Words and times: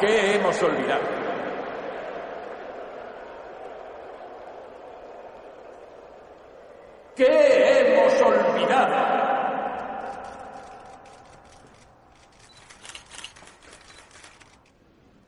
¿Qué 0.00 0.34
hemos 0.34 0.62
olvidado? 0.62 1.02
¿Qué 7.14 7.80
hemos 7.80 8.22
olvidado? 8.22 8.96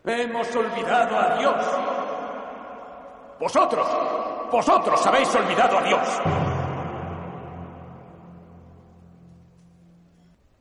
Hemos 0.07 0.57
olvidado 0.57 1.19
a 1.19 1.37
Dios. 1.37 1.67
Vosotros, 3.41 3.87
vosotros 4.51 5.07
habéis 5.07 5.35
olvidado 5.35 5.79
a 5.79 5.83
Dios. 5.83 6.23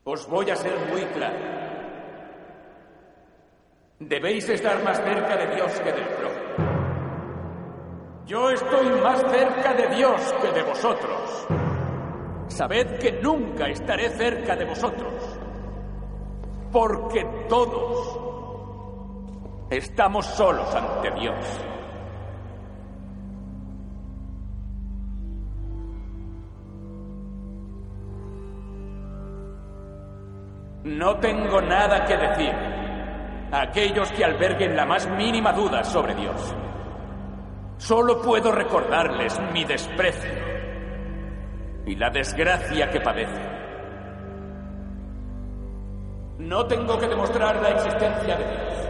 Os 0.04 0.28
voy 0.28 0.50
a 0.50 0.56
ser 0.56 0.78
muy 0.90 1.02
claro. 1.06 1.61
Debéis 4.08 4.48
estar 4.48 4.82
más 4.82 4.98
cerca 4.98 5.36
de 5.36 5.54
Dios 5.54 5.80
que 5.80 5.92
del 5.92 6.06
prójimo. 6.08 6.42
Yo 8.26 8.50
estoy 8.50 8.86
más 9.00 9.20
cerca 9.30 9.74
de 9.74 9.94
Dios 9.94 10.34
que 10.40 10.50
de 10.50 10.62
vosotros. 10.62 11.46
Sabed 12.48 12.98
que 12.98 13.12
nunca 13.22 13.68
estaré 13.68 14.10
cerca 14.10 14.56
de 14.56 14.64
vosotros. 14.64 15.12
Porque 16.72 17.24
todos 17.48 18.18
estamos 19.70 20.26
solos 20.26 20.74
ante 20.74 21.10
Dios. 21.12 21.60
No 30.84 31.16
tengo 31.20 31.60
nada 31.60 32.04
que 32.04 32.16
decir 32.16 32.81
aquellos 33.52 34.10
que 34.12 34.24
alberguen 34.24 34.74
la 34.74 34.86
más 34.86 35.06
mínima 35.10 35.52
duda 35.52 35.84
sobre 35.84 36.14
Dios. 36.14 36.54
Solo 37.76 38.22
puedo 38.22 38.50
recordarles 38.50 39.38
mi 39.52 39.64
desprecio 39.64 40.32
y 41.84 41.94
la 41.96 42.08
desgracia 42.10 42.88
que 42.90 43.00
padecen. 43.00 43.52
No 46.38 46.66
tengo 46.66 46.98
que 46.98 47.06
demostrar 47.06 47.56
la 47.60 47.70
existencia 47.70 48.36
de 48.36 48.44
Dios. 48.44 48.88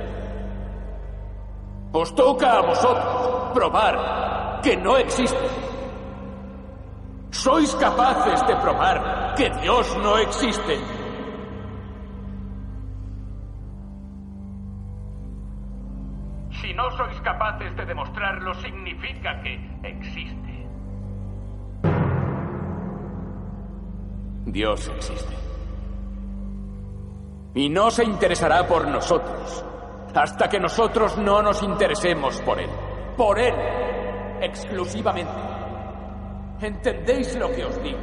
Os 1.93 2.15
toca 2.15 2.59
a 2.59 2.63
vosotros 2.63 3.51
probar 3.53 4.61
que 4.63 4.77
no 4.77 4.97
existe. 4.97 5.49
Sois 7.31 7.75
capaces 7.75 8.47
de 8.47 8.57
probar 8.57 9.35
que 9.35 9.51
Dios 9.61 9.97
no 9.99 10.19
existe. 10.19 11.02
Capaces 17.23 17.75
de 17.77 17.87
demostrarlo, 17.87 18.55
significa 18.55 19.41
que 19.43 19.59
existe. 19.83 20.67
Dios 24.47 24.89
existe. 24.97 25.35
Y 27.55 27.69
no 27.69 27.91
se 27.91 28.05
interesará 28.05 28.67
por 28.67 28.87
nosotros 28.89 29.65
hasta 30.15 30.49
que 30.49 30.61
nosotros 30.61 31.17
no 31.19 31.43
nos 31.43 31.63
interesemos 31.63 32.41
por 32.43 32.61
Él. 32.61 32.71
Por 33.17 33.39
Él, 33.39 33.55
exclusivamente. 34.41 35.33
¿Entendéis 36.61 37.35
lo 37.37 37.51
que 37.51 37.65
os 37.65 37.83
digo? 37.83 37.99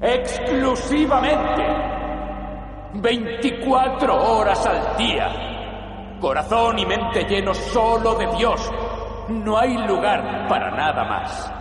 Exclusivamente. 0.00 1.62
24 2.94 4.16
horas 4.16 4.66
al 4.66 4.96
día. 4.96 5.49
Corazón 6.20 6.78
y 6.78 6.86
mente 6.86 7.24
llenos 7.24 7.56
solo 7.56 8.14
de 8.14 8.26
Dios. 8.36 8.70
No 9.28 9.58
hay 9.58 9.76
lugar 9.86 10.46
para 10.48 10.70
nada 10.70 11.04
más. 11.04 11.52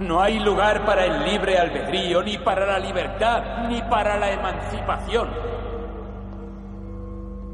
No 0.00 0.20
hay 0.20 0.38
lugar 0.38 0.84
para 0.84 1.04
el 1.04 1.24
libre 1.24 1.58
albedrío, 1.58 2.22
ni 2.22 2.38
para 2.38 2.66
la 2.66 2.78
libertad, 2.78 3.68
ni 3.68 3.80
para 3.82 4.16
la 4.16 4.30
emancipación. 4.30 5.28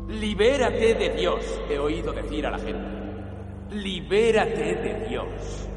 Libérate 0.09 0.95
de 0.95 1.09
Dios, 1.11 1.61
he 1.69 1.79
oído 1.79 2.13
decir 2.13 2.47
a 2.47 2.51
la 2.51 2.59
gente. 2.59 3.05
Libérate 3.71 4.75
de 4.77 5.07
Dios. 5.09 5.69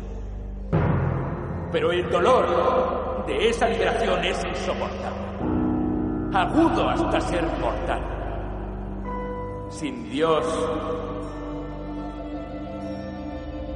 Pero 1.71 1.91
el 1.91 2.09
dolor 2.09 3.25
de 3.25 3.49
esa 3.49 3.67
liberación 3.67 4.23
es 4.23 4.43
insoportable. 4.43 5.27
Agudo 6.33 6.89
hasta 6.89 7.21
ser 7.21 7.43
mortal. 7.59 8.16
Sin 9.69 10.09
Dios, 10.09 10.45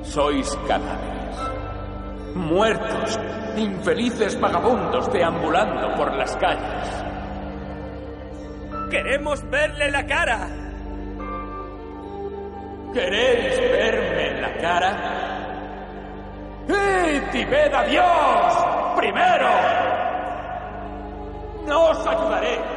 sois 0.04 0.58
cadáveres. 0.68 2.36
Muertos, 2.36 3.20
infelices 3.58 4.40
vagabundos 4.40 5.12
deambulando 5.12 5.94
por 5.96 6.14
las 6.16 6.36
calles. 6.38 7.06
¡Queremos 8.90 9.48
verle 9.50 9.92
la 9.92 10.06
cara! 10.06 10.48
¿Queréis 12.94 13.60
verme 13.60 14.42
la 14.42 14.58
cara? 14.58 15.12
¡Id 16.68 17.34
y 17.34 17.46
ved 17.46 17.74
a 17.74 17.84
Dios! 17.84 18.96
¡Primero! 18.98 19.50
No 21.68 21.90
os 21.92 22.08
ayudaré. 22.08 22.71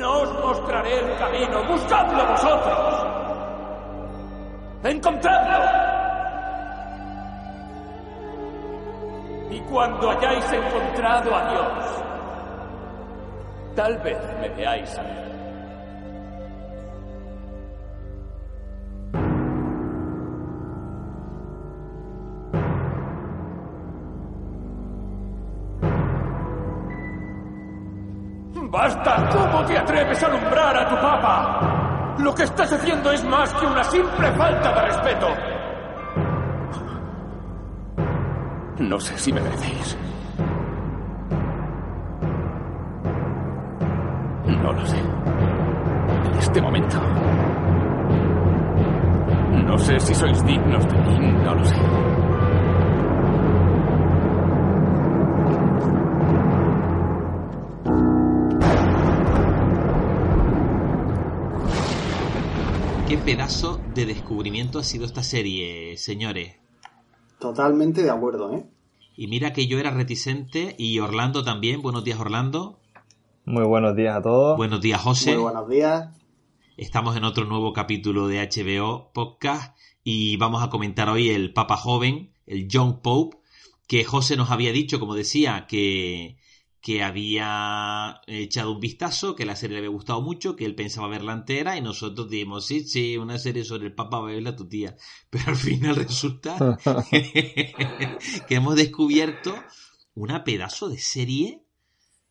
No 0.00 0.22
os 0.22 0.32
mostraré 0.32 0.98
el 0.98 1.18
camino. 1.18 1.62
¡Buscadlo 1.68 2.26
vosotros! 2.26 3.06
¡Encontradlo! 4.82 5.58
Y 9.50 9.60
cuando 9.60 10.10
hayáis 10.10 10.52
encontrado 10.52 11.34
a 11.34 11.50
Dios, 11.50 12.02
tal 13.76 13.98
vez 13.98 14.18
me 14.40 14.48
veáis 14.48 14.98
a 14.98 15.02
mí. 15.02 15.30
¡Basta! 28.70 29.49
¿Cómo 29.60 29.72
te 29.72 29.78
atreves 29.78 30.22
a 30.22 30.26
alumbrar 30.26 30.74
a 30.74 30.88
tu 30.88 30.94
papa? 30.94 32.14
Lo 32.18 32.34
que 32.34 32.44
estás 32.44 32.72
haciendo 32.72 33.12
es 33.12 33.22
más 33.24 33.52
que 33.52 33.66
una 33.66 33.84
simple 33.84 34.32
falta 34.32 34.72
de 34.72 34.80
respeto. 34.86 35.26
No 38.78 38.98
sé 38.98 39.18
si 39.18 39.30
me 39.30 39.42
merecéis. 39.42 39.98
No 44.46 44.72
lo 44.72 44.86
sé. 44.86 44.98
En 44.98 46.38
este 46.38 46.62
momento. 46.62 46.98
No 49.66 49.76
sé 49.76 50.00
si 50.00 50.14
sois 50.14 50.42
dignos 50.46 50.86
de 50.86 50.98
mí, 51.18 51.32
no 51.44 51.54
lo 51.54 51.64
sé. 51.66 52.09
Pedazo 63.30 63.80
de 63.94 64.06
descubrimiento 64.06 64.80
ha 64.80 64.82
sido 64.82 65.04
esta 65.04 65.22
serie, 65.22 65.96
señores. 65.96 66.56
Totalmente 67.38 68.02
de 68.02 68.10
acuerdo, 68.10 68.52
¿eh? 68.52 68.66
Y 69.16 69.28
mira 69.28 69.52
que 69.52 69.68
yo 69.68 69.78
era 69.78 69.92
reticente 69.92 70.74
y 70.76 70.98
Orlando 70.98 71.44
también. 71.44 71.80
Buenos 71.80 72.02
días, 72.02 72.18
Orlando. 72.18 72.80
Muy 73.44 73.62
buenos 73.62 73.94
días 73.94 74.16
a 74.16 74.22
todos. 74.22 74.56
Buenos 74.56 74.80
días, 74.80 75.00
José. 75.00 75.34
Muy 75.34 75.44
buenos 75.44 75.68
días. 75.68 76.08
Estamos 76.76 77.16
en 77.16 77.22
otro 77.22 77.44
nuevo 77.44 77.72
capítulo 77.72 78.26
de 78.26 78.40
HBO 78.40 79.12
Podcast 79.12 79.78
y 80.02 80.36
vamos 80.36 80.64
a 80.64 80.68
comentar 80.68 81.08
hoy 81.08 81.30
el 81.30 81.52
Papa 81.52 81.76
Joven, 81.76 82.32
el 82.46 82.66
Young 82.66 83.00
Pope, 83.00 83.36
que 83.86 84.02
José 84.02 84.36
nos 84.36 84.50
había 84.50 84.72
dicho, 84.72 84.98
como 84.98 85.14
decía, 85.14 85.68
que, 85.68 86.36
que 86.80 87.02
había 87.02 88.22
echado 88.26 88.72
un 88.72 88.80
vistazo, 88.80 89.36
que 89.36 89.44
la 89.44 89.54
serie 89.54 89.74
le 89.74 89.78
había 89.78 89.90
gustado 89.90 90.22
mucho, 90.22 90.56
que 90.56 90.64
él 90.64 90.74
pensaba 90.74 91.08
verla 91.08 91.34
entera 91.34 91.76
y 91.76 91.82
nosotros 91.82 92.30
dijimos, 92.30 92.66
sí, 92.66 92.84
sí, 92.84 93.18
una 93.18 93.38
serie 93.38 93.64
sobre 93.64 93.88
el 93.88 93.94
Papa 93.94 94.20
va 94.20 94.28
a 94.28 94.32
verla 94.32 94.56
tu 94.56 94.66
tía. 94.66 94.96
Pero 95.30 95.44
al 95.48 95.56
final 95.56 95.96
resulta 95.96 96.78
que 97.10 98.54
hemos 98.54 98.76
descubierto 98.76 99.54
una 100.14 100.42
pedazo 100.42 100.88
de 100.88 100.98
serie 100.98 101.64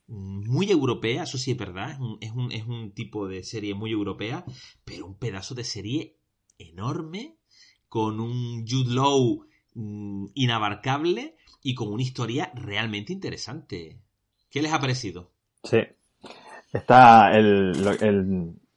muy 0.07 0.71
europea, 0.71 1.23
eso 1.23 1.37
sí 1.37 1.51
es 1.51 1.57
verdad, 1.57 1.99
es 2.19 2.31
un, 2.31 2.51
es 2.51 2.65
un, 2.65 2.91
tipo 2.93 3.27
de 3.27 3.43
serie 3.43 3.75
muy 3.75 3.91
europea, 3.91 4.43
pero 4.83 5.05
un 5.05 5.19
pedazo 5.19 5.53
de 5.53 5.63
serie 5.63 6.17
enorme, 6.57 7.37
con 7.87 8.19
un 8.19 8.65
Jude 8.67 8.95
Law 8.95 9.45
mm, 9.75 10.25
inabarcable 10.33 11.35
y 11.61 11.75
con 11.75 11.93
una 11.93 12.01
historia 12.01 12.51
realmente 12.55 13.13
interesante. 13.13 14.01
¿Qué 14.49 14.61
les 14.61 14.73
ha 14.73 14.79
parecido? 14.79 15.29
Sí. 15.63 15.79
Está 16.73 17.31
el, 17.35 17.71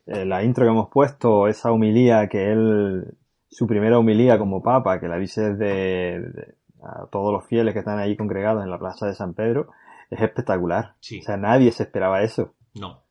la 0.07 0.45
intro 0.45 0.65
que 0.65 0.71
hemos 0.71 0.89
puesto, 0.89 1.49
esa 1.49 1.73
humilía 1.73 2.29
que 2.29 2.53
él, 2.53 3.17
su 3.49 3.67
primera 3.67 3.99
humilía 3.99 4.39
como 4.39 4.63
papa, 4.63 5.01
que 5.01 5.09
la 5.09 5.19
dice 5.19 5.55
de, 5.55 6.55
a 6.83 7.07
todos 7.07 7.33
los 7.33 7.47
fieles 7.47 7.73
que 7.75 7.81
están 7.81 7.99
ahí 7.99 8.17
congregados 8.17 8.65
en 8.65 8.71
la 8.71 8.79
plaza 8.79 9.07
de 9.07 9.15
San 9.15 9.35
Pedro, 9.35 9.69
es 10.11 10.21
espectacular. 10.21 10.95
O 11.01 11.23
sea, 11.23 11.37
nadie 11.37 11.73
se 11.73 11.85
esperaba 11.85 12.23
eso. 12.23 12.55
No. 12.75 13.02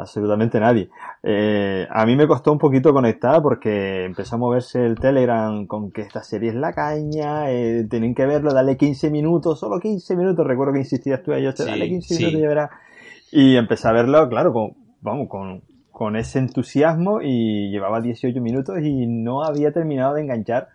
Absolutamente 0.00 0.58
nadie. 0.58 0.90
Eh, 1.22 1.86
a 1.90 2.06
mí 2.06 2.16
me 2.16 2.26
costó 2.26 2.52
un 2.52 2.58
poquito 2.58 2.92
conectar 2.92 3.42
porque 3.42 4.04
empezó 4.04 4.36
a 4.36 4.38
moverse 4.38 4.84
el 4.84 4.98
Telegram 4.98 5.66
con 5.66 5.90
que 5.90 6.02
esta 6.02 6.22
serie 6.22 6.50
es 6.50 6.56
la 6.56 6.72
caña, 6.72 7.50
eh, 7.50 7.86
tienen 7.88 8.14
que 8.14 8.26
verlo, 8.26 8.52
dale 8.52 8.76
15 8.76 9.10
minutos, 9.10 9.60
solo 9.60 9.78
15 9.78 10.16
minutos. 10.16 10.46
Recuerdo 10.46 10.72
que 10.72 10.80
insistías 10.80 11.22
tú 11.22 11.32
a 11.32 11.38
ellos, 11.38 11.54
dale 11.56 11.88
15 11.88 12.16
minutos 12.16 12.40
y 12.40 12.46
verás. 12.46 12.70
Y 13.32 13.56
empecé 13.56 13.88
a 13.88 13.92
verlo, 13.92 14.28
claro, 14.28 14.52
con, 14.52 14.72
vamos, 15.02 15.28
con, 15.28 15.62
con 15.92 16.16
ese 16.16 16.38
entusiasmo 16.38 17.20
y 17.22 17.70
llevaba 17.70 18.00
18 18.00 18.40
minutos 18.40 18.78
y 18.82 19.06
no 19.06 19.44
había 19.44 19.72
terminado 19.72 20.14
de 20.14 20.22
enganchar. 20.22 20.68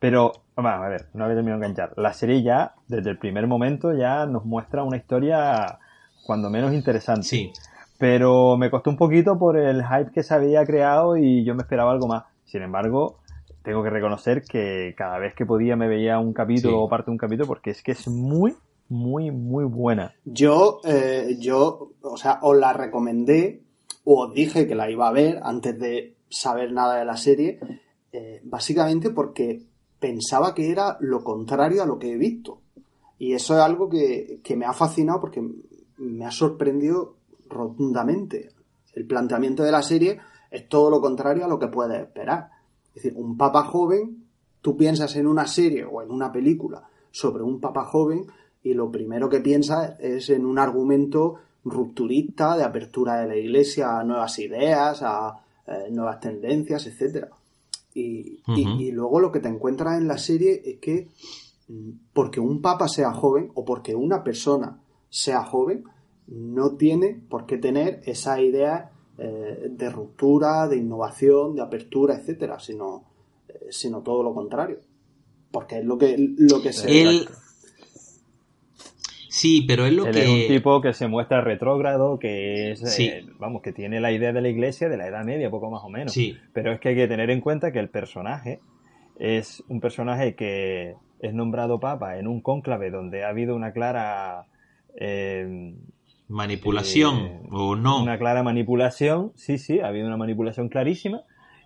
Pero, 0.00 0.32
vamos 0.54 0.72
a 0.72 0.88
ver, 0.88 1.06
no 1.14 1.24
había 1.24 1.36
terminado 1.36 1.60
de 1.60 1.66
enganchar. 1.66 1.98
La 1.98 2.12
serie 2.12 2.42
ya, 2.42 2.74
desde 2.86 3.10
el 3.10 3.18
primer 3.18 3.46
momento, 3.48 3.92
ya 3.92 4.24
nos 4.26 4.44
muestra 4.44 4.84
una 4.84 4.96
historia 4.96 5.78
cuando 6.24 6.50
menos 6.50 6.72
interesante. 6.72 7.22
Sí. 7.22 7.52
Pero 7.98 8.56
me 8.56 8.70
costó 8.70 8.90
un 8.90 8.96
poquito 8.96 9.38
por 9.38 9.58
el 9.58 9.82
hype 9.84 10.12
que 10.12 10.22
se 10.22 10.32
había 10.32 10.64
creado 10.64 11.16
y 11.16 11.44
yo 11.44 11.54
me 11.54 11.62
esperaba 11.62 11.90
algo 11.90 12.06
más. 12.06 12.24
Sin 12.44 12.62
embargo, 12.62 13.18
tengo 13.62 13.82
que 13.82 13.90
reconocer 13.90 14.42
que 14.42 14.94
cada 14.96 15.18
vez 15.18 15.34
que 15.34 15.44
podía 15.44 15.76
me 15.76 15.88
veía 15.88 16.18
un 16.18 16.32
capítulo 16.32 16.80
o 16.80 16.88
parte 16.88 17.06
de 17.06 17.12
un 17.12 17.18
capítulo 17.18 17.46
porque 17.46 17.70
es 17.70 17.82
que 17.82 17.92
es 17.92 18.08
muy, 18.08 18.54
muy, 18.88 19.30
muy 19.30 19.64
buena. 19.64 20.14
Yo, 20.24 20.80
eh, 20.84 21.36
yo, 21.38 21.90
o 22.00 22.16
sea, 22.16 22.38
os 22.42 22.56
la 22.56 22.72
recomendé 22.72 23.62
o 24.04 24.24
os 24.24 24.32
dije 24.32 24.66
que 24.66 24.74
la 24.74 24.90
iba 24.90 25.06
a 25.06 25.12
ver 25.12 25.40
antes 25.42 25.78
de 25.78 26.14
saber 26.30 26.72
nada 26.72 26.98
de 26.98 27.04
la 27.04 27.16
serie, 27.16 27.58
eh, 28.12 28.40
básicamente 28.44 29.10
porque 29.10 29.60
pensaba 30.00 30.54
que 30.54 30.70
era 30.70 30.96
lo 31.00 31.22
contrario 31.22 31.82
a 31.82 31.86
lo 31.86 31.98
que 31.98 32.12
he 32.12 32.16
visto. 32.16 32.60
Y 33.18 33.34
eso 33.34 33.54
es 33.54 33.60
algo 33.60 33.90
que, 33.90 34.40
que 34.42 34.56
me 34.56 34.64
ha 34.64 34.72
fascinado 34.72 35.20
porque 35.20 35.42
me 35.98 36.24
ha 36.24 36.30
sorprendido 36.30 37.16
rotundamente. 37.48 38.50
El 38.94 39.06
planteamiento 39.06 39.62
de 39.62 39.72
la 39.72 39.82
serie 39.82 40.18
es 40.50 40.68
todo 40.68 40.90
lo 40.90 41.00
contrario 41.00 41.44
a 41.44 41.48
lo 41.48 41.58
que 41.58 41.68
puedes 41.68 42.00
esperar. 42.00 42.50
Es 42.88 43.02
decir, 43.02 43.14
un 43.16 43.36
papa 43.36 43.64
joven, 43.64 44.24
tú 44.60 44.76
piensas 44.76 45.14
en 45.16 45.26
una 45.26 45.46
serie 45.46 45.84
o 45.84 46.02
en 46.02 46.10
una 46.10 46.32
película 46.32 46.88
sobre 47.10 47.42
un 47.42 47.60
papa 47.60 47.84
joven 47.84 48.26
y 48.62 48.74
lo 48.74 48.90
primero 48.90 49.28
que 49.28 49.40
piensas 49.40 49.98
es 50.00 50.30
en 50.30 50.44
un 50.44 50.58
argumento 50.58 51.36
rupturista 51.64 52.56
de 52.56 52.64
apertura 52.64 53.20
de 53.20 53.28
la 53.28 53.36
iglesia 53.36 53.98
a 53.98 54.04
nuevas 54.04 54.38
ideas, 54.38 55.02
a 55.02 55.44
eh, 55.66 55.90
nuevas 55.90 56.20
tendencias, 56.20 56.86
etcétera. 56.86 57.28
Y, 57.94 58.42
y, 58.54 58.92
luego 58.92 59.18
lo 59.18 59.32
que 59.32 59.40
te 59.40 59.48
encuentras 59.48 59.98
en 59.98 60.06
la 60.06 60.18
serie 60.18 60.62
es 60.64 60.78
que 60.78 61.08
mm, 61.68 61.90
porque 62.12 62.38
un 62.38 62.62
papa 62.62 62.86
sea 62.86 63.12
joven 63.12 63.50
o 63.54 63.64
porque 63.64 63.94
una 63.94 64.22
persona 64.22 64.78
sea 65.10 65.42
joven, 65.44 65.84
no 66.28 66.76
tiene 66.76 67.20
por 67.28 67.46
qué 67.46 67.58
tener 67.58 68.00
esa 68.04 68.40
idea 68.40 68.90
eh, 69.18 69.68
de 69.70 69.90
ruptura, 69.90 70.68
de 70.68 70.76
innovación, 70.76 71.56
de 71.56 71.62
apertura, 71.62 72.14
etcétera, 72.14 72.60
sino, 72.60 73.04
eh, 73.48 73.66
sino 73.70 74.02
todo 74.02 74.22
lo 74.22 74.34
contrario. 74.34 74.78
Porque 75.50 75.78
es 75.78 75.84
lo 75.84 75.96
que, 75.96 76.16
lo 76.18 76.60
que 76.60 76.72
se. 76.72 77.26
Sí, 79.30 79.64
pero 79.66 79.86
es 79.86 79.92
lo 79.92 80.04
que. 80.04 80.22
Es 80.22 80.28
un 80.28 80.46
tipo 80.46 80.80
que 80.80 80.92
se 80.92 81.08
muestra 81.08 81.40
retrógrado, 81.40 82.18
que 82.18 82.72
es. 82.72 82.98
Eh, 82.98 83.24
vamos, 83.38 83.62
que 83.62 83.72
tiene 83.72 84.00
la 84.00 84.12
idea 84.12 84.32
de 84.32 84.42
la 84.42 84.48
iglesia 84.48 84.88
de 84.88 84.96
la 84.96 85.08
Edad 85.08 85.24
Media, 85.24 85.50
poco 85.50 85.70
más 85.70 85.82
o 85.82 85.88
menos. 85.88 86.12
Sí. 86.12 86.36
Pero 86.52 86.72
es 86.72 86.80
que 86.80 86.90
hay 86.90 86.96
que 86.96 87.08
tener 87.08 87.30
en 87.30 87.40
cuenta 87.40 87.72
que 87.72 87.78
el 87.78 87.88
personaje 87.88 88.60
es 89.18 89.64
un 89.68 89.80
personaje 89.80 90.34
que 90.34 90.94
es 91.20 91.34
nombrado 91.34 91.80
papa 91.80 92.18
en 92.18 92.26
un 92.28 92.40
cónclave 92.40 92.90
donde 92.90 93.24
ha 93.24 93.30
habido 93.30 93.56
una 93.56 93.72
clara. 93.72 94.46
Manipulación 96.28 97.16
eh, 97.16 97.40
o 97.50 97.76
no. 97.76 98.02
Una 98.02 98.18
clara 98.18 98.42
manipulación, 98.42 99.32
sí, 99.34 99.58
sí, 99.58 99.80
ha 99.80 99.88
habido 99.88 100.06
una 100.06 100.16
manipulación 100.16 100.68
clarísima 100.68 101.22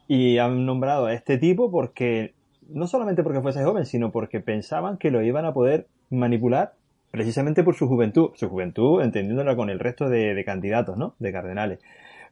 y 0.09 0.39
han 0.39 0.67
nombrado 0.67 1.07
a 1.07 1.15
este 1.15 1.39
tipo 1.39 1.71
porque, 1.71 2.35
no 2.69 2.87
solamente 2.87 3.23
porque 3.23 3.41
fuese 3.41 3.65
joven, 3.65 3.87
sino 3.87 4.13
porque 4.13 4.41
pensaban 4.41 4.99
que 4.99 5.11
lo 5.11 5.23
iban 5.23 5.45
a 5.45 5.53
poder 5.53 5.89
manipular 6.11 6.75
precisamente 7.11 7.63
por 7.63 7.75
su 7.75 7.89
juventud, 7.89 8.31
su 8.35 8.49
juventud 8.49 9.03
entendiéndola 9.03 9.57
con 9.57 9.69
el 9.69 9.79
resto 9.79 10.09
de, 10.09 10.35
de 10.35 10.45
candidatos, 10.45 10.97
¿no? 10.97 11.15
De 11.19 11.33
cardenales. 11.33 11.81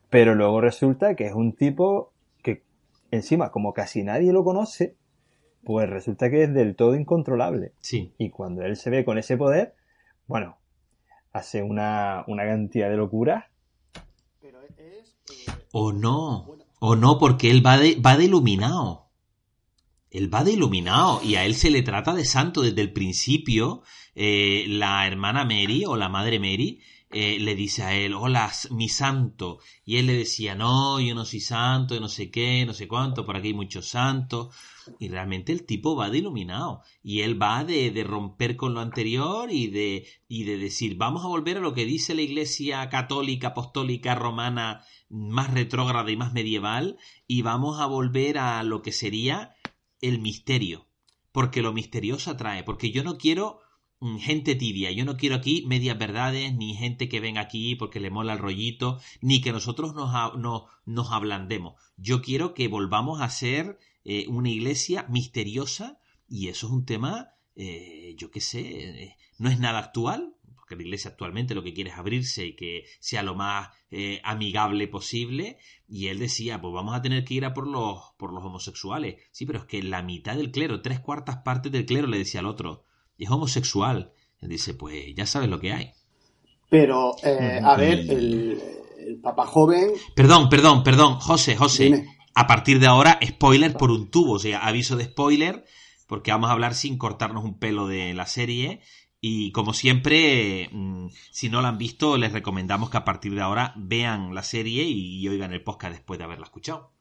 Pero 0.08 0.34
luego 0.34 0.60
resulta 0.60 1.14
que 1.14 1.26
es 1.26 1.34
un 1.34 1.52
tipo 1.52 2.12
que 2.42 2.62
encima, 3.10 3.50
como 3.50 3.72
casi 3.72 4.02
nadie 4.02 4.32
lo 4.32 4.44
conoce, 4.44 4.94
pues 5.64 5.88
resulta 5.88 6.30
que 6.30 6.44
es 6.44 6.54
del 6.54 6.76
todo 6.76 6.94
incontrolable. 6.94 7.72
Sí. 7.80 8.12
Y 8.18 8.30
cuando 8.30 8.62
él 8.62 8.76
se 8.76 8.90
ve 8.90 9.04
con 9.04 9.18
ese 9.18 9.36
poder, 9.36 9.74
bueno, 10.26 10.56
hace 11.32 11.62
una, 11.62 12.24
una 12.26 12.44
cantidad 12.44 12.88
de 12.90 12.96
locura. 12.96 13.50
Eh, 14.42 15.02
o 15.72 15.92
no, 15.92 16.58
o 16.80 16.96
no, 16.96 17.18
porque 17.18 17.50
él 17.50 17.64
va 17.64 17.78
de, 17.78 17.94
va 17.96 18.16
de 18.16 18.24
iluminado. 18.24 19.08
Él 20.10 20.32
va 20.32 20.42
de 20.42 20.52
iluminado 20.52 21.20
y 21.22 21.36
a 21.36 21.44
él 21.44 21.54
se 21.54 21.70
le 21.70 21.82
trata 21.82 22.14
de 22.14 22.24
santo 22.24 22.62
desde 22.62 22.80
el 22.80 22.92
principio. 22.92 23.82
Eh, 24.16 24.64
la 24.66 25.06
hermana 25.06 25.44
Mary 25.44 25.84
o 25.86 25.96
la 25.96 26.08
madre 26.08 26.40
Mary 26.40 26.80
eh, 27.12 27.40
le 27.40 27.56
dice 27.56 27.82
a 27.82 27.94
él, 27.94 28.14
hola, 28.14 28.52
mi 28.70 28.88
santo. 28.88 29.58
Y 29.84 29.96
él 29.96 30.06
le 30.06 30.14
decía, 30.16 30.54
no, 30.54 31.00
yo 31.00 31.14
no 31.14 31.24
soy 31.24 31.40
santo, 31.40 31.94
yo 31.94 32.00
no 32.00 32.08
sé 32.08 32.30
qué, 32.30 32.64
no 32.64 32.72
sé 32.72 32.86
cuánto, 32.86 33.26
por 33.26 33.36
aquí 33.36 33.48
hay 33.48 33.54
muchos 33.54 33.88
santos. 33.88 34.54
Y 35.00 35.08
realmente 35.08 35.52
el 35.52 35.66
tipo 35.66 35.96
va 35.96 36.08
de 36.08 36.18
iluminado. 36.18 36.82
Y 37.02 37.22
él 37.22 37.40
va 37.40 37.64
de, 37.64 37.90
de, 37.90 38.04
romper 38.04 38.56
con 38.56 38.74
lo 38.74 38.80
anterior 38.80 39.50
y 39.50 39.66
de, 39.66 40.06
y 40.28 40.44
de 40.44 40.56
decir, 40.56 40.96
vamos 40.96 41.24
a 41.24 41.28
volver 41.28 41.56
a 41.56 41.60
lo 41.60 41.74
que 41.74 41.84
dice 41.84 42.14
la 42.14 42.22
iglesia 42.22 42.88
católica, 42.90 43.48
apostólica, 43.48 44.14
romana, 44.14 44.84
más 45.08 45.52
retrógrada 45.52 46.10
y 46.12 46.16
más 46.16 46.32
medieval, 46.32 46.96
y 47.26 47.42
vamos 47.42 47.80
a 47.80 47.86
volver 47.86 48.38
a 48.38 48.62
lo 48.62 48.82
que 48.82 48.92
sería 48.92 49.56
el 50.00 50.20
misterio. 50.20 50.86
Porque 51.32 51.62
lo 51.62 51.72
misterioso 51.72 52.30
atrae. 52.30 52.62
Porque 52.62 52.92
yo 52.92 53.02
no 53.02 53.18
quiero 53.18 53.60
gente 54.18 54.54
tibia. 54.54 54.90
Yo 54.92 55.04
no 55.04 55.16
quiero 55.16 55.36
aquí 55.36 55.64
medias 55.66 55.98
verdades, 55.98 56.54
ni 56.54 56.74
gente 56.74 57.08
que 57.08 57.20
venga 57.20 57.42
aquí 57.42 57.74
porque 57.74 58.00
le 58.00 58.10
mola 58.10 58.32
el 58.32 58.38
rollito, 58.38 58.98
ni 59.20 59.40
que 59.40 59.52
nosotros 59.52 59.94
nos, 59.94 60.38
nos, 60.38 60.62
nos 60.86 61.10
ablandemos. 61.10 61.74
Yo 61.96 62.22
quiero 62.22 62.54
que 62.54 62.68
volvamos 62.68 63.20
a 63.20 63.28
ser 63.28 63.78
eh, 64.04 64.26
una 64.28 64.48
iglesia 64.48 65.04
misteriosa 65.08 66.00
y 66.26 66.48
eso 66.48 66.66
es 66.66 66.72
un 66.72 66.86
tema, 66.86 67.34
eh, 67.56 68.14
yo 68.16 68.30
qué 68.30 68.40
sé, 68.40 68.60
eh, 68.60 69.16
no 69.38 69.50
es 69.50 69.58
nada 69.58 69.80
actual, 69.80 70.34
porque 70.54 70.76
la 70.76 70.82
iglesia 70.82 71.10
actualmente 71.10 71.54
lo 71.54 71.62
que 71.62 71.74
quiere 71.74 71.90
es 71.90 71.98
abrirse 71.98 72.46
y 72.46 72.56
que 72.56 72.84
sea 73.00 73.22
lo 73.22 73.34
más 73.34 73.68
amigable 74.22 74.86
posible. 74.86 75.58
Y 75.88 76.06
él 76.06 76.20
decía, 76.20 76.60
pues 76.60 76.72
vamos 76.72 76.94
a 76.94 77.02
tener 77.02 77.24
que 77.24 77.34
ir 77.34 77.44
a 77.44 77.52
por 77.52 77.66
los, 77.66 78.12
por 78.16 78.32
los 78.32 78.44
homosexuales. 78.44 79.20
Sí, 79.32 79.46
pero 79.46 79.58
es 79.58 79.64
que 79.64 79.82
la 79.82 80.02
mitad 80.02 80.36
del 80.36 80.52
clero, 80.52 80.80
tres 80.80 81.00
cuartas 81.00 81.38
partes 81.38 81.72
del 81.72 81.86
clero, 81.86 82.06
le 82.06 82.18
decía 82.18 82.38
al 82.38 82.46
otro, 82.46 82.84
es 83.24 83.30
homosexual. 83.30 84.12
Él 84.40 84.48
dice, 84.48 84.74
pues 84.74 85.14
ya 85.14 85.26
sabes 85.26 85.48
lo 85.48 85.60
que 85.60 85.72
hay. 85.72 85.92
Pero, 86.68 87.16
a 87.22 87.76
ver, 87.76 87.98
el, 87.98 88.60
el 88.98 89.16
Papa 89.20 89.46
joven. 89.46 89.90
Perdón, 90.14 90.48
perdón, 90.48 90.82
perdón, 90.82 91.16
José, 91.16 91.56
José 91.56 92.06
a 92.34 92.46
partir 92.46 92.80
de 92.80 92.86
ahora, 92.86 93.18
spoiler 93.24 93.74
por 93.74 93.90
un 93.90 94.10
tubo, 94.10 94.32
o 94.32 94.38
sea, 94.38 94.66
aviso 94.66 94.96
de 94.96 95.04
spoiler, 95.04 95.64
porque 96.06 96.30
vamos 96.30 96.50
a 96.50 96.52
hablar 96.52 96.74
sin 96.74 96.98
cortarnos 96.98 97.44
un 97.44 97.58
pelo 97.58 97.86
de 97.86 98.14
la 98.14 98.26
serie. 98.26 98.80
Y 99.20 99.52
como 99.52 99.74
siempre, 99.74 100.70
mm, 100.72 101.08
si 101.30 101.50
no 101.50 101.60
la 101.60 101.68
han 101.68 101.78
visto, 101.78 102.16
les 102.16 102.32
recomendamos 102.32 102.88
que 102.88 102.96
a 102.96 103.04
partir 103.04 103.34
de 103.34 103.42
ahora 103.42 103.74
vean 103.76 104.34
la 104.34 104.42
serie 104.42 104.84
y 104.84 105.26
oigan 105.28 105.52
el 105.52 105.62
podcast 105.62 105.92
después 105.92 106.18
de 106.18 106.24
haberla 106.24 106.46
escuchado. 106.46 106.92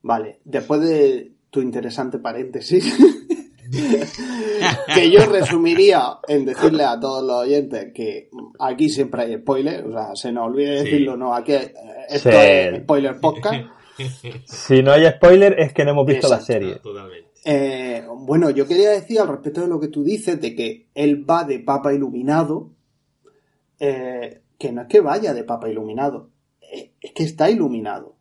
Vale, 0.00 0.40
después 0.44 0.80
de 0.80 1.32
tu 1.50 1.60
interesante 1.60 2.18
paréntesis, 2.18 2.96
que 4.94 5.10
yo 5.10 5.26
resumiría 5.26 6.18
en 6.26 6.44
decirle 6.44 6.84
a 6.84 6.98
todos 6.98 7.22
los 7.22 7.36
oyentes 7.36 7.92
que 7.92 8.30
aquí 8.58 8.88
siempre 8.88 9.22
hay 9.22 9.36
spoiler, 9.38 9.84
o 9.86 9.92
sea, 9.92 10.16
se 10.16 10.32
nos 10.32 10.46
olvide 10.46 10.82
decirlo, 10.82 11.16
no, 11.16 11.34
aquí 11.34 11.52
esto 12.08 12.30
es 12.30 12.82
spoiler 12.82 13.20
podcast. 13.20 13.66
Si 14.44 14.80
no 14.80 14.92
hay 14.92 15.10
spoiler 15.10 15.58
es 15.58 15.72
que 15.72 15.84
no 15.84 15.90
hemos 15.90 16.06
visto 16.06 16.28
la 16.28 16.40
serie. 16.40 16.80
Eh, 17.44 18.04
bueno, 18.16 18.50
yo 18.50 18.64
quería 18.64 18.90
decir 18.90 19.18
al 19.18 19.26
respecto 19.26 19.62
de 19.62 19.66
lo 19.66 19.80
que 19.80 19.88
tú 19.88 20.04
dices, 20.04 20.40
de 20.40 20.54
que 20.54 20.86
él 20.94 21.28
va 21.28 21.42
de 21.42 21.58
papa 21.58 21.92
iluminado, 21.92 22.70
eh, 23.80 24.42
que 24.56 24.70
no 24.70 24.82
es 24.82 24.86
que 24.86 25.00
vaya 25.00 25.34
de 25.34 25.42
papa 25.42 25.68
iluminado, 25.68 26.30
es 26.60 27.12
que 27.12 27.24
está 27.24 27.50
iluminado. 27.50 28.14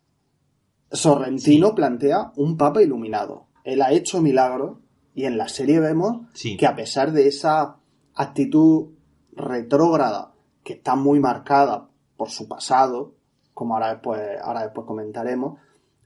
Sorrentino 0.92 1.76
plantea 1.76 2.32
un 2.38 2.58
papa 2.58 2.82
iluminado. 2.82 3.46
Él 3.64 3.84
ha 3.84 3.92
hecho 3.92 4.20
milagros 4.20 4.78
y 5.18 5.26
en 5.26 5.36
la 5.36 5.50
serie 5.50 5.80
vemos 5.80 6.28
que 6.60 6.68
a 6.68 6.76
pesar 6.76 7.12
de 7.12 7.28
esa 7.28 7.78
actitud 8.14 8.90
retrógrada 9.32 10.32
que 10.64 10.74
está 10.74 10.96
muy 10.96 11.20
marcada 11.20 11.90
por 12.16 12.30
su 12.30 12.48
pasado, 12.48 13.16
como 13.52 13.74
ahora 13.74 13.94
después, 13.94 14.22
ahora 14.44 14.62
después 14.62 14.86
comentaremos, 14.86 15.60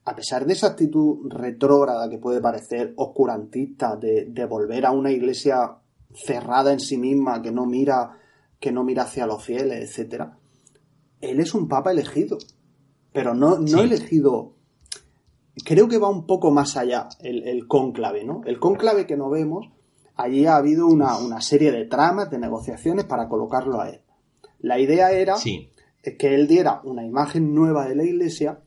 a 0.05 0.15
pesar 0.15 0.45
de 0.45 0.53
esa 0.53 0.67
actitud 0.67 1.29
retrógrada 1.29 2.09
que 2.09 2.19
puede 2.19 2.39
parecer 2.39 2.93
oscurantista 2.95 3.97
de, 3.97 4.27
de, 4.29 4.45
volver 4.45 4.85
a 4.85 4.91
una 4.91 5.11
iglesia 5.11 5.75
cerrada 6.13 6.71
en 6.71 6.79
sí 6.79 6.97
misma 6.97 7.41
que 7.41 7.51
no 7.51 7.65
mira 7.65 8.17
que 8.61 8.71
no 8.71 8.85
mira 8.85 9.03
hacia 9.03 9.25
los 9.25 9.43
fieles, 9.43 9.89
etcétera, 9.89 10.37
él 11.19 11.41
es 11.41 11.53
un 11.53 11.67
papa 11.67 11.91
elegido, 11.91 12.37
pero 13.11 13.33
no, 13.33 13.59
no 13.59 13.81
elegido. 13.81 14.53
Creo 15.65 15.87
que 15.87 15.97
va 15.97 16.09
un 16.09 16.25
poco 16.25 16.51
más 16.51 16.77
allá 16.77 17.09
el, 17.19 17.47
el 17.47 17.67
cónclave, 17.67 18.23
¿no? 18.23 18.41
El 18.45 18.59
cónclave 18.59 19.05
que 19.05 19.17
no 19.17 19.29
vemos, 19.29 19.67
allí 20.15 20.45
ha 20.45 20.55
habido 20.55 20.87
una, 20.87 21.17
una, 21.17 21.41
serie 21.41 21.71
de 21.71 21.85
tramas, 21.85 22.29
de 22.29 22.39
negociaciones 22.39 23.05
para 23.05 23.27
colocarlo 23.27 23.81
a 23.81 23.89
él. 23.89 24.01
La 24.59 24.79
idea 24.79 25.11
era 25.11 25.35
que 25.37 26.35
él 26.35 26.47
diera 26.47 26.81
una 26.83 27.05
imagen 27.05 27.53
nueva 27.53 27.87
de 27.87 27.95
la 27.95 28.03
iglesia 28.03 28.61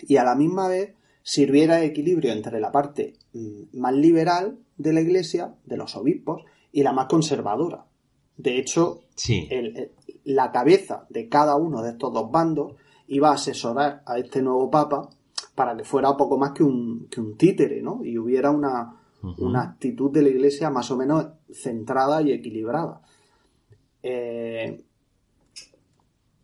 y 0.00 0.16
a 0.16 0.24
la 0.24 0.34
misma 0.34 0.68
vez 0.68 0.94
sirviera 1.22 1.76
de 1.76 1.86
equilibrio 1.86 2.32
entre 2.32 2.60
la 2.60 2.70
parte 2.70 3.14
mm, 3.32 3.78
más 3.78 3.94
liberal 3.94 4.58
de 4.76 4.92
la 4.92 5.00
iglesia, 5.00 5.54
de 5.64 5.76
los 5.76 5.96
obispos, 5.96 6.44
y 6.72 6.82
la 6.82 6.92
más 6.92 7.06
conservadora. 7.06 7.86
De 8.36 8.58
hecho, 8.58 9.00
la 10.24 10.52
cabeza 10.52 11.06
de 11.08 11.28
cada 11.28 11.56
uno 11.56 11.82
de 11.82 11.90
estos 11.90 12.12
dos 12.12 12.30
bandos 12.30 12.74
iba 13.08 13.30
a 13.30 13.34
asesorar 13.34 14.02
a 14.04 14.18
este 14.18 14.42
nuevo 14.42 14.70
papa 14.70 15.08
para 15.56 15.76
que 15.76 15.82
fuera 15.82 16.16
poco 16.16 16.38
más 16.38 16.52
que 16.52 16.62
un, 16.62 17.08
que 17.10 17.20
un 17.20 17.36
títere, 17.36 17.82
¿no? 17.82 18.04
Y 18.04 18.18
hubiera 18.18 18.50
una, 18.50 18.94
una 19.38 19.62
actitud 19.62 20.12
de 20.12 20.22
la 20.22 20.28
iglesia 20.28 20.70
más 20.70 20.90
o 20.92 20.96
menos 20.96 21.26
centrada 21.50 22.22
y 22.22 22.30
equilibrada. 22.30 23.00
Eh, 24.02 24.84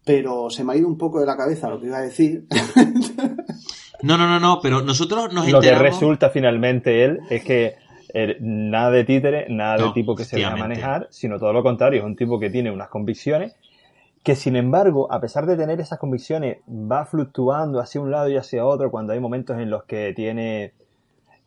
pero 0.04 0.50
se 0.50 0.64
me 0.64 0.72
ha 0.72 0.76
ido 0.76 0.88
un 0.88 0.98
poco 0.98 1.20
de 1.20 1.26
la 1.26 1.36
cabeza 1.36 1.68
lo 1.68 1.78
que 1.78 1.86
iba 1.86 1.98
a 1.98 2.02
decir. 2.02 2.46
No, 4.04 4.18
no, 4.18 4.26
no, 4.26 4.40
no, 4.40 4.58
pero 4.60 4.82
nosotros 4.82 5.32
nos 5.32 5.48
Lo 5.48 5.60
que 5.60 5.76
resulta 5.76 6.30
finalmente 6.30 7.04
él 7.04 7.20
es 7.30 7.44
que 7.44 7.76
nada 8.40 8.90
de 8.90 9.04
títere, 9.04 9.46
nada 9.48 9.76
de 9.76 9.92
tipo 9.92 10.16
que 10.16 10.24
se 10.24 10.42
va 10.42 10.50
a 10.50 10.56
manejar, 10.56 11.06
sino 11.10 11.38
todo 11.38 11.52
lo 11.52 11.62
contrario, 11.62 12.00
es 12.00 12.04
un 12.04 12.16
tipo 12.16 12.40
que 12.40 12.50
tiene 12.50 12.72
unas 12.72 12.88
convicciones 12.88 13.54
que 14.22 14.36
sin 14.36 14.56
embargo, 14.56 15.10
a 15.12 15.20
pesar 15.20 15.46
de 15.46 15.56
tener 15.56 15.80
esas 15.80 15.98
convicciones, 15.98 16.58
va 16.68 17.04
fluctuando 17.06 17.80
hacia 17.80 18.00
un 18.00 18.10
lado 18.10 18.28
y 18.28 18.36
hacia 18.36 18.64
otro 18.64 18.90
cuando 18.90 19.12
hay 19.12 19.20
momentos 19.20 19.58
en 19.58 19.70
los 19.70 19.84
que 19.84 20.12
tiene 20.14 20.72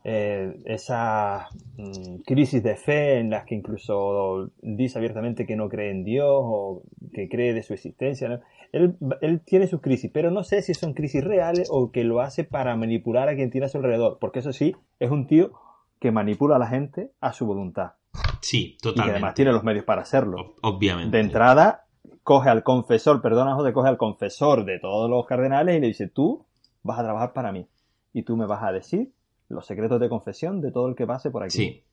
eh, 0.03 0.61
esa 0.65 1.49
mm, 1.77 2.17
crisis 2.25 2.61
de 2.61 2.75
fe 2.75 3.17
en 3.17 3.29
las 3.29 3.45
que 3.45 3.55
incluso 3.55 4.51
dice 4.61 4.97
abiertamente 4.97 5.45
que 5.45 5.55
no 5.55 5.69
cree 5.69 5.89
en 5.89 6.03
Dios 6.03 6.27
o 6.29 6.83
que 7.13 7.29
cree 7.29 7.53
de 7.53 7.63
su 7.63 7.73
existencia. 7.73 8.41
Él, 8.71 8.97
él, 9.21 9.41
tiene 9.45 9.67
sus 9.67 9.81
crisis, 9.81 10.11
pero 10.13 10.29
no 10.29 10.43
sé 10.43 10.61
si 10.61 10.73
son 10.73 10.93
crisis 10.93 11.23
reales 11.23 11.69
o 11.71 11.91
que 11.91 12.03
lo 12.03 12.19
hace 12.19 12.43
para 12.43 12.75
manipular 12.75 13.29
a 13.29 13.35
quien 13.35 13.49
tiene 13.49 13.65
a 13.65 13.69
su 13.69 13.77
alrededor, 13.77 14.17
porque 14.19 14.39
eso 14.39 14.51
sí, 14.51 14.75
es 14.99 15.09
un 15.09 15.27
tío 15.27 15.53
que 15.99 16.11
manipula 16.11 16.57
a 16.57 16.59
la 16.59 16.67
gente 16.67 17.11
a 17.21 17.31
su 17.31 17.45
voluntad. 17.45 17.93
Sí, 18.41 18.77
totalmente. 18.81 19.07
Y 19.07 19.11
además 19.11 19.33
tiene 19.33 19.51
los 19.53 19.63
medios 19.63 19.85
para 19.85 20.03
hacerlo. 20.03 20.53
Obviamente. 20.61 21.17
De 21.17 21.23
entrada, 21.23 21.84
coge 22.23 22.49
al 22.49 22.63
confesor, 22.63 23.21
perdona 23.21 23.55
José, 23.55 23.73
coge 23.73 23.89
al 23.89 23.97
confesor 23.97 24.65
de 24.65 24.79
todos 24.79 25.09
los 25.09 25.25
cardenales 25.25 25.77
y 25.77 25.79
le 25.79 25.87
dice, 25.87 26.07
tú 26.07 26.45
vas 26.83 26.99
a 26.99 27.03
trabajar 27.03 27.33
para 27.33 27.51
mí. 27.51 27.67
Y 28.13 28.23
tú 28.23 28.37
me 28.37 28.45
vas 28.45 28.63
a 28.63 28.71
decir 28.71 29.11
los 29.49 29.65
secretos 29.65 29.99
de 29.99 30.09
confesión 30.09 30.61
de 30.61 30.71
todo 30.71 30.87
el 30.87 30.95
que 30.95 31.05
pase 31.05 31.29
por 31.31 31.43
aquí. 31.43 31.57
Sí. 31.57 31.83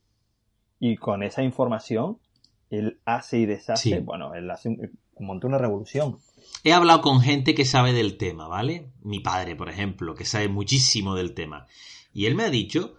Y 0.79 0.97
con 0.97 1.23
esa 1.23 1.43
información, 1.43 2.19
él 2.69 2.99
hace 3.05 3.39
y 3.39 3.45
deshace, 3.45 3.99
bueno, 3.99 4.33
él 4.33 4.49
hace 4.49 4.69
un, 4.69 4.91
monta 5.19 5.47
una 5.47 5.57
revolución. 5.57 6.17
He 6.63 6.73
hablado 6.73 7.01
con 7.01 7.21
gente 7.21 7.55
que 7.55 7.65
sabe 7.65 7.93
del 7.93 8.17
tema, 8.17 8.47
¿vale? 8.47 8.91
Mi 9.01 9.19
padre, 9.19 9.55
por 9.55 9.69
ejemplo, 9.69 10.15
que 10.15 10.25
sabe 10.25 10.47
muchísimo 10.47 11.15
del 11.15 11.33
tema. 11.33 11.67
Y 12.13 12.25
él 12.25 12.35
me 12.35 12.43
ha 12.43 12.49
dicho 12.49 12.95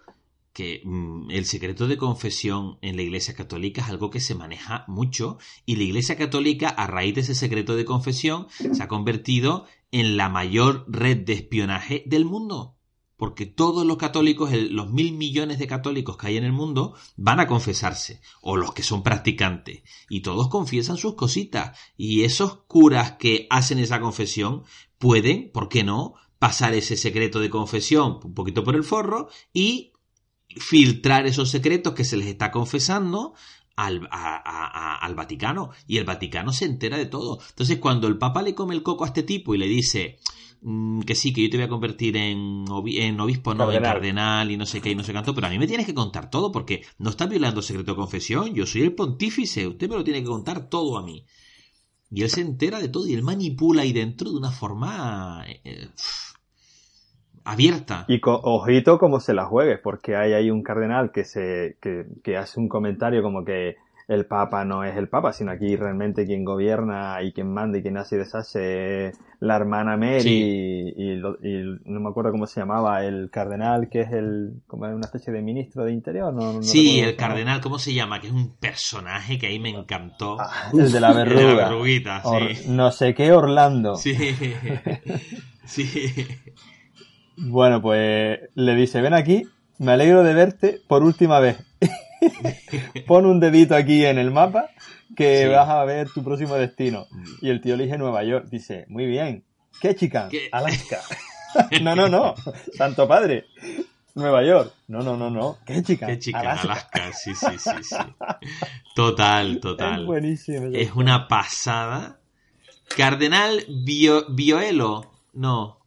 que 0.55 0.81
mm, 0.85 1.31
el 1.31 1.45
secreto 1.45 1.85
de 1.85 1.97
confesión 1.97 2.79
en 2.81 2.95
la 2.95 3.01
Iglesia 3.01 3.35
Católica 3.35 3.81
es 3.81 3.89
algo 3.89 4.09
que 4.09 4.21
se 4.21 4.35
maneja 4.35 4.85
mucho 4.87 5.37
y 5.65 5.75
la 5.75 5.83
Iglesia 5.83 6.15
Católica 6.15 6.69
a 6.69 6.87
raíz 6.87 7.13
de 7.13 7.21
ese 7.21 7.35
secreto 7.35 7.75
de 7.75 7.83
confesión 7.83 8.47
se 8.49 8.81
ha 8.81 8.87
convertido 8.87 9.65
en 9.91 10.15
la 10.15 10.29
mayor 10.29 10.85
red 10.87 11.17
de 11.17 11.33
espionaje 11.33 12.03
del 12.07 12.23
mundo. 12.23 12.77
Porque 13.17 13.45
todos 13.45 13.85
los 13.85 13.97
católicos, 13.97 14.51
los 14.53 14.91
mil 14.91 15.13
millones 15.13 15.59
de 15.59 15.67
católicos 15.67 16.15
que 16.15 16.27
hay 16.27 16.37
en 16.37 16.45
el 16.45 16.53
mundo, 16.53 16.95
van 17.17 17.39
a 17.39 17.47
confesarse, 17.47 18.21
o 18.41 18.57
los 18.57 18.73
que 18.73 18.83
son 18.83 19.03
practicantes, 19.03 19.83
y 20.09 20.21
todos 20.21 20.49
confiesan 20.49 20.97
sus 20.97 21.15
cositas. 21.15 21.77
Y 21.95 22.23
esos 22.23 22.63
curas 22.67 23.13
que 23.13 23.47
hacen 23.49 23.79
esa 23.79 24.01
confesión 24.01 24.63
pueden, 24.97 25.49
¿por 25.53 25.69
qué 25.69 25.85
no?, 25.85 26.15
pasar 26.39 26.73
ese 26.73 26.97
secreto 26.97 27.39
de 27.39 27.49
confesión 27.49 28.19
un 28.23 28.33
poquito 28.33 28.65
por 28.65 28.75
el 28.75 28.83
forro 28.83 29.29
y 29.53 29.93
filtrar 30.57 31.25
esos 31.25 31.49
secretos 31.49 31.93
que 31.93 32.03
se 32.03 32.17
les 32.17 32.27
está 32.27 32.51
confesando 32.51 33.33
al, 33.75 34.07
al, 34.09 35.15
Vaticano 35.15 35.71
y 35.87 35.97
el 35.97 36.05
Vaticano 36.05 36.53
se 36.53 36.65
entera 36.65 36.97
de 36.97 37.05
todo. 37.05 37.39
Entonces, 37.49 37.79
cuando 37.79 38.07
el 38.07 38.17
Papa 38.17 38.41
le 38.41 38.55
come 38.55 38.75
el 38.75 38.83
coco 38.83 39.03
a 39.03 39.07
este 39.07 39.23
tipo 39.23 39.53
y 39.53 39.57
le 39.57 39.67
dice 39.67 40.19
mm, 40.61 41.01
que 41.01 41.15
sí, 41.15 41.33
que 41.33 41.43
yo 41.43 41.49
te 41.49 41.57
voy 41.57 41.65
a 41.65 41.69
convertir 41.69 42.15
en, 42.15 42.65
en 42.67 43.19
obispo, 43.19 43.53
no, 43.53 43.71
en 43.71 43.81
cardenal 43.81 44.49
y 44.51 44.57
no 44.57 44.65
sé 44.65 44.81
qué 44.81 44.91
y 44.91 44.95
no 44.95 45.03
sé 45.03 45.11
cuánto, 45.11 45.35
pero 45.35 45.47
a 45.47 45.49
mí 45.49 45.59
me 45.59 45.67
tienes 45.67 45.85
que 45.85 45.93
contar 45.93 46.29
todo 46.29 46.51
porque 46.51 46.83
no 46.99 47.09
está 47.09 47.25
violando 47.25 47.61
secreto 47.61 47.91
de 47.91 47.97
confesión, 47.97 48.53
yo 48.53 48.65
soy 48.65 48.83
el 48.83 48.93
pontífice, 48.93 49.67
usted 49.67 49.89
me 49.89 49.95
lo 49.95 50.03
tiene 50.03 50.21
que 50.21 50.29
contar 50.29 50.69
todo 50.69 50.97
a 50.97 51.03
mí. 51.03 51.25
Y 52.11 52.21
él 52.21 52.29
se 52.29 52.41
entera 52.41 52.79
de 52.79 52.87
todo 52.87 53.07
y 53.07 53.13
él 53.13 53.23
manipula 53.23 53.81
ahí 53.81 53.91
dentro 53.91 54.31
de 54.31 54.37
una 54.37 54.51
forma... 54.51 55.43
Eh, 55.63 55.89
abierta. 57.45 58.05
Y 58.07 58.19
ojito 58.23 58.97
como 58.97 59.19
se 59.19 59.33
la 59.33 59.45
juegues, 59.45 59.79
porque 59.81 60.15
hay 60.15 60.33
ahí 60.33 60.51
un 60.51 60.63
cardenal 60.63 61.11
que 61.11 61.23
se 61.23 61.77
que, 61.79 62.05
que, 62.23 62.37
hace 62.37 62.59
un 62.59 62.67
comentario 62.67 63.21
como 63.21 63.45
que 63.45 63.75
el 64.07 64.25
Papa 64.25 64.65
no 64.65 64.83
es 64.83 64.95
el 64.97 65.07
Papa, 65.09 65.33
sino 65.33 65.51
aquí 65.51 65.75
realmente 65.75 66.25
quien 66.25 66.43
gobierna 66.43 67.21
y 67.23 67.31
quien 67.31 67.51
manda 67.51 67.77
y 67.77 67.81
quien 67.81 67.97
hace 67.97 68.15
y 68.15 68.19
deshace 68.19 69.07
es 69.07 69.19
la 69.39 69.55
hermana 69.55 69.97
Mary 69.97 70.93
y, 70.95 71.21
no 71.85 71.99
me 71.99 72.09
acuerdo 72.09 72.31
cómo 72.31 72.45
se 72.45 72.59
llamaba, 72.59 73.03
el 73.03 73.29
cardenal 73.31 73.89
que 73.89 74.01
es 74.01 74.11
el 74.11 74.61
como 74.67 74.85
una 74.85 75.05
especie 75.05 75.33
de 75.33 75.41
ministro 75.41 75.85
de 75.85 75.93
interior. 75.93 76.33
No, 76.33 76.61
sí, 76.61 76.99
el 76.99 77.15
cardenal, 77.15 77.61
¿cómo 77.61 77.79
se 77.79 77.93
llama? 77.93 78.19
Que 78.19 78.27
es 78.27 78.33
un 78.33 78.55
personaje 78.57 79.39
que 79.39 79.47
ahí 79.47 79.59
me 79.59 79.69
encantó. 79.69 80.37
Ah, 80.39 80.69
el 80.73 80.91
de 80.91 80.99
la 80.99 81.13
verruga. 81.13 81.71
No 82.67 82.91
sé 82.91 83.13
qué 83.15 83.31
Orlando. 83.31 83.95
Sí. 83.95 84.15
sí. 85.65 85.87
Bueno, 87.37 87.81
pues 87.81 88.39
le 88.55 88.75
dice, 88.75 89.01
ven 89.01 89.13
aquí, 89.13 89.47
me 89.77 89.93
alegro 89.93 90.23
de 90.23 90.33
verte 90.33 90.81
por 90.87 91.03
última 91.03 91.39
vez. 91.39 91.57
Pon 93.07 93.25
un 93.25 93.39
dedito 93.39 93.75
aquí 93.75 94.05
en 94.05 94.17
el 94.17 94.31
mapa 94.31 94.69
que 95.15 95.47
vas 95.47 95.69
a 95.69 95.83
ver 95.85 96.09
tu 96.09 96.23
próximo 96.23 96.55
destino. 96.55 97.07
Mm. 97.11 97.23
Y 97.41 97.49
el 97.49 97.61
tío 97.61 97.75
elige 97.75 97.97
Nueva 97.97 98.23
York. 98.23 98.47
Dice, 98.49 98.85
muy 98.89 99.05
bien. 99.05 99.43
¿Qué 99.81 99.95
chica? 99.95 100.29
Alaska. 100.51 101.01
no, 101.81 101.95
no, 101.95 102.07
no. 102.07 102.35
Santo 102.73 103.07
Padre. 103.07 103.45
Nueva 104.15 104.43
York. 104.43 104.73
No, 104.87 105.01
no, 105.01 105.17
no, 105.17 105.29
no. 105.29 105.57
¿Qué 105.65 105.83
chica? 105.83 106.07
¿Qué 106.07 106.19
chica? 106.19 106.39
Alaska. 106.39 107.11
Sí, 107.11 107.35
sí, 107.35 107.57
sí, 107.57 107.69
sí. 107.81 107.95
Total, 108.95 109.59
total. 109.61 110.01
Es 110.01 110.05
buenísimo. 110.05 110.69
Es 110.73 110.93
una 110.93 111.27
pasada. 111.27 112.19
Cardenal 112.95 113.65
Bio, 113.67 114.25
Bioelo. 114.29 115.11
No. 115.33 115.84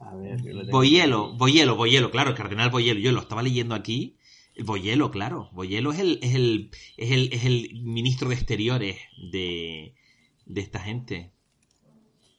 A 0.00 0.14
ver, 0.14 0.40
Boyelo, 0.70 1.34
Boyelo, 1.36 1.76
Boyelo, 1.76 2.10
claro, 2.10 2.30
el 2.30 2.36
cardenal 2.36 2.70
Boyelo. 2.70 3.00
Yo 3.00 3.12
lo 3.12 3.20
estaba 3.20 3.42
leyendo 3.42 3.74
aquí. 3.74 4.16
Boyelo, 4.64 5.10
claro. 5.10 5.48
Boyelo 5.52 5.92
es 5.92 6.00
el, 6.00 6.18
es 6.22 6.34
el, 6.34 6.70
es 6.96 7.10
el, 7.10 7.32
es 7.32 7.44
el 7.44 7.82
ministro 7.82 8.28
de 8.28 8.34
exteriores 8.34 8.96
de, 9.32 9.94
de 10.46 10.60
esta 10.60 10.80
gente. 10.80 11.32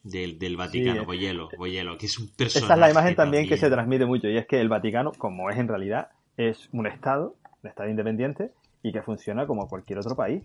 Del, 0.01 0.39
del 0.39 0.55
Vaticano, 0.55 1.05
Boyelo, 1.05 1.49
Boyelo, 1.57 1.97
que 1.97 2.05
es 2.05 2.17
un 2.17 2.29
personaje. 2.29 2.65
Esa 2.65 2.73
es 2.73 2.79
la 2.79 2.89
imagen 2.89 3.15
también, 3.15 3.49
que 3.49 3.57
se 3.57 3.69
transmite 3.69 4.05
mucho, 4.05 4.29
y 4.29 4.37
es 4.37 4.47
que 4.47 4.61
el 4.61 4.69
Vaticano, 4.69 5.11
como 5.11 5.49
es 5.49 5.57
en 5.57 5.67
realidad, 5.67 6.07
es 6.37 6.69
un 6.71 6.87
Estado, 6.87 7.35
un 7.61 7.69
Estado 7.69 7.89
independiente, 7.89 8.51
y 8.81 8.93
que 8.93 9.01
funciona 9.01 9.45
como 9.45 9.67
cualquier 9.67 9.99
otro 9.99 10.15
país, 10.15 10.41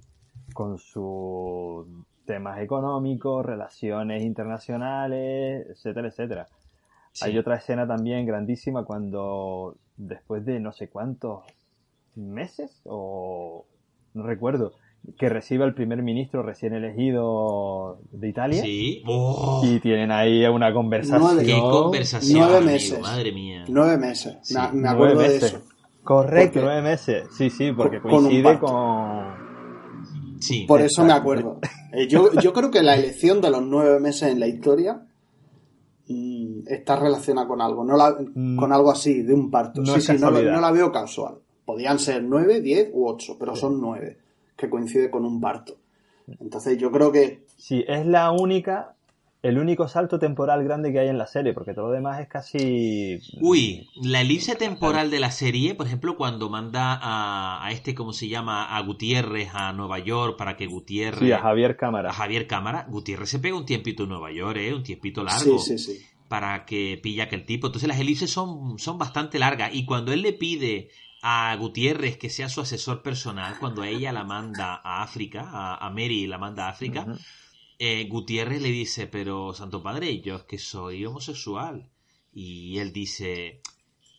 con 0.54 0.76
sus 0.78 1.86
temas 2.26 2.60
económicos, 2.60 3.46
relaciones 3.46 4.24
internacionales, 4.24 5.66
etcétera, 5.70 6.08
etcétera. 6.08 6.48
Hay 7.20 7.38
otra 7.38 7.56
escena 7.56 7.86
también 7.86 8.26
grandísima 8.26 8.84
cuando 8.84 9.76
después 9.96 10.44
de 10.44 10.58
no 10.60 10.72
sé 10.72 10.88
cuántos 10.88 11.44
meses 12.16 12.80
o 12.84 13.66
no 14.14 14.22
recuerdo 14.22 14.72
que 15.18 15.28
recibe 15.28 15.64
al 15.64 15.74
primer 15.74 16.02
ministro 16.02 16.42
recién 16.42 16.72
elegido 16.72 17.98
de 18.10 18.28
Italia 18.28 18.62
sí. 18.62 19.02
Oh. 19.06 19.62
y 19.64 19.78
tienen 19.80 20.10
ahí 20.10 20.44
una 20.46 20.72
conversación. 20.72 21.44
¿Qué 21.44 21.58
conversación 21.58 22.40
nueve 22.48 22.64
meses. 22.64 23.00
madre 23.00 23.32
mía. 23.32 23.64
Nueve 23.68 23.98
meses. 23.98 24.56
Me, 24.72 24.88
acuerdo 24.88 25.20
de 25.20 25.36
eso. 25.36 25.60
Correcto 26.02 26.60
nueve 26.62 26.82
meses. 26.82 27.28
Sí 27.36 27.50
sí 27.50 27.72
porque 27.72 28.00
coincide 28.00 28.58
con 28.58 29.44
Sí, 30.40 30.64
Por 30.66 30.82
eso 30.82 31.04
me 31.04 31.12
acuerdo. 31.12 31.58
Eh, 31.92 32.08
yo, 32.08 32.32
yo 32.40 32.52
creo 32.52 32.70
que 32.70 32.82
la 32.82 32.96
elección 32.96 33.40
de 33.40 33.50
los 33.50 33.62
nueve 33.62 34.00
meses 34.00 34.30
en 34.30 34.40
la 34.40 34.48
historia 34.48 35.06
mm, 36.08 36.66
está 36.66 36.96
relacionada 36.96 37.46
con 37.46 37.60
algo, 37.60 37.84
no 37.84 37.96
mm. 38.34 38.56
con 38.56 38.72
algo 38.72 38.90
así, 38.90 39.22
de 39.22 39.34
un 39.34 39.50
parto. 39.50 39.80
No 39.80 39.94
sí, 39.94 40.00
sí, 40.00 40.16
no, 40.18 40.30
la 40.30 40.70
veo 40.70 40.90
casual. 40.92 41.36
Podían 41.64 41.98
ser 41.98 42.22
nueve, 42.22 42.60
diez 42.60 42.90
u 42.92 43.06
ocho, 43.08 43.36
pero 43.38 43.56
son 43.56 43.80
nueve, 43.80 44.18
que 44.56 44.68
coincide 44.68 45.10
con 45.10 45.24
un 45.24 45.40
parto. 45.40 45.76
Entonces 46.40 46.78
yo 46.78 46.90
creo 46.90 47.12
que... 47.12 47.44
Sí, 47.56 47.84
es 47.86 48.06
la 48.06 48.32
única 48.32 48.93
el 49.44 49.58
único 49.58 49.88
salto 49.88 50.18
temporal 50.18 50.64
grande 50.64 50.90
que 50.90 51.00
hay 51.00 51.08
en 51.08 51.18
la 51.18 51.26
serie, 51.26 51.52
porque 51.52 51.74
todo 51.74 51.88
lo 51.88 51.92
demás 51.92 52.18
es 52.18 52.28
casi... 52.28 53.18
Uy, 53.42 53.90
la 54.02 54.22
elipse 54.22 54.56
temporal 54.56 55.10
de 55.10 55.20
la 55.20 55.30
serie, 55.30 55.74
por 55.74 55.86
ejemplo, 55.86 56.16
cuando 56.16 56.48
manda 56.48 56.98
a, 57.02 57.70
este, 57.70 57.94
¿cómo 57.94 58.14
se 58.14 58.28
llama? 58.28 58.74
A 58.74 58.80
Gutiérrez 58.80 59.50
a 59.52 59.74
Nueva 59.74 59.98
York 59.98 60.38
para 60.38 60.56
que 60.56 60.66
Gutiérrez... 60.66 61.20
Sí, 61.20 61.30
a 61.30 61.40
Javier 61.40 61.76
Cámara. 61.76 62.08
A 62.08 62.12
Javier 62.14 62.46
Cámara. 62.46 62.86
Gutiérrez 62.88 63.28
se 63.28 63.38
pega 63.38 63.54
un 63.54 63.66
tiempito 63.66 64.04
en 64.04 64.08
Nueva 64.08 64.32
York, 64.32 64.56
¿eh? 64.56 64.72
Un 64.72 64.82
tiempito 64.82 65.22
largo. 65.22 65.58
Sí, 65.58 65.76
sí, 65.76 65.92
sí. 65.92 66.06
Para 66.26 66.64
que 66.64 66.98
pilla 67.02 67.24
aquel 67.24 67.44
tipo. 67.44 67.66
Entonces 67.66 67.86
las 67.86 68.00
elipses 68.00 68.30
son, 68.30 68.78
son 68.78 68.96
bastante 68.96 69.38
largas. 69.38 69.74
Y 69.74 69.84
cuando 69.84 70.14
él 70.14 70.22
le 70.22 70.32
pide 70.32 70.88
a 71.20 71.54
Gutiérrez 71.56 72.16
que 72.16 72.30
sea 72.30 72.48
su 72.48 72.62
asesor 72.62 73.02
personal, 73.02 73.58
cuando 73.60 73.84
ella 73.84 74.10
la 74.10 74.24
manda 74.24 74.80
a 74.82 75.02
África, 75.02 75.50
a, 75.52 75.90
Mary 75.90 76.26
la 76.26 76.38
manda 76.38 76.64
a 76.64 76.70
África... 76.70 77.06
Eh, 77.86 78.06
Gutiérrez 78.08 78.62
le 78.62 78.70
dice, 78.70 79.06
pero 79.06 79.52
Santo 79.52 79.82
Padre, 79.82 80.22
yo 80.22 80.36
es 80.36 80.44
que 80.44 80.56
soy 80.56 81.04
homosexual. 81.04 81.90
Y 82.32 82.78
él 82.78 82.94
dice, 82.94 83.60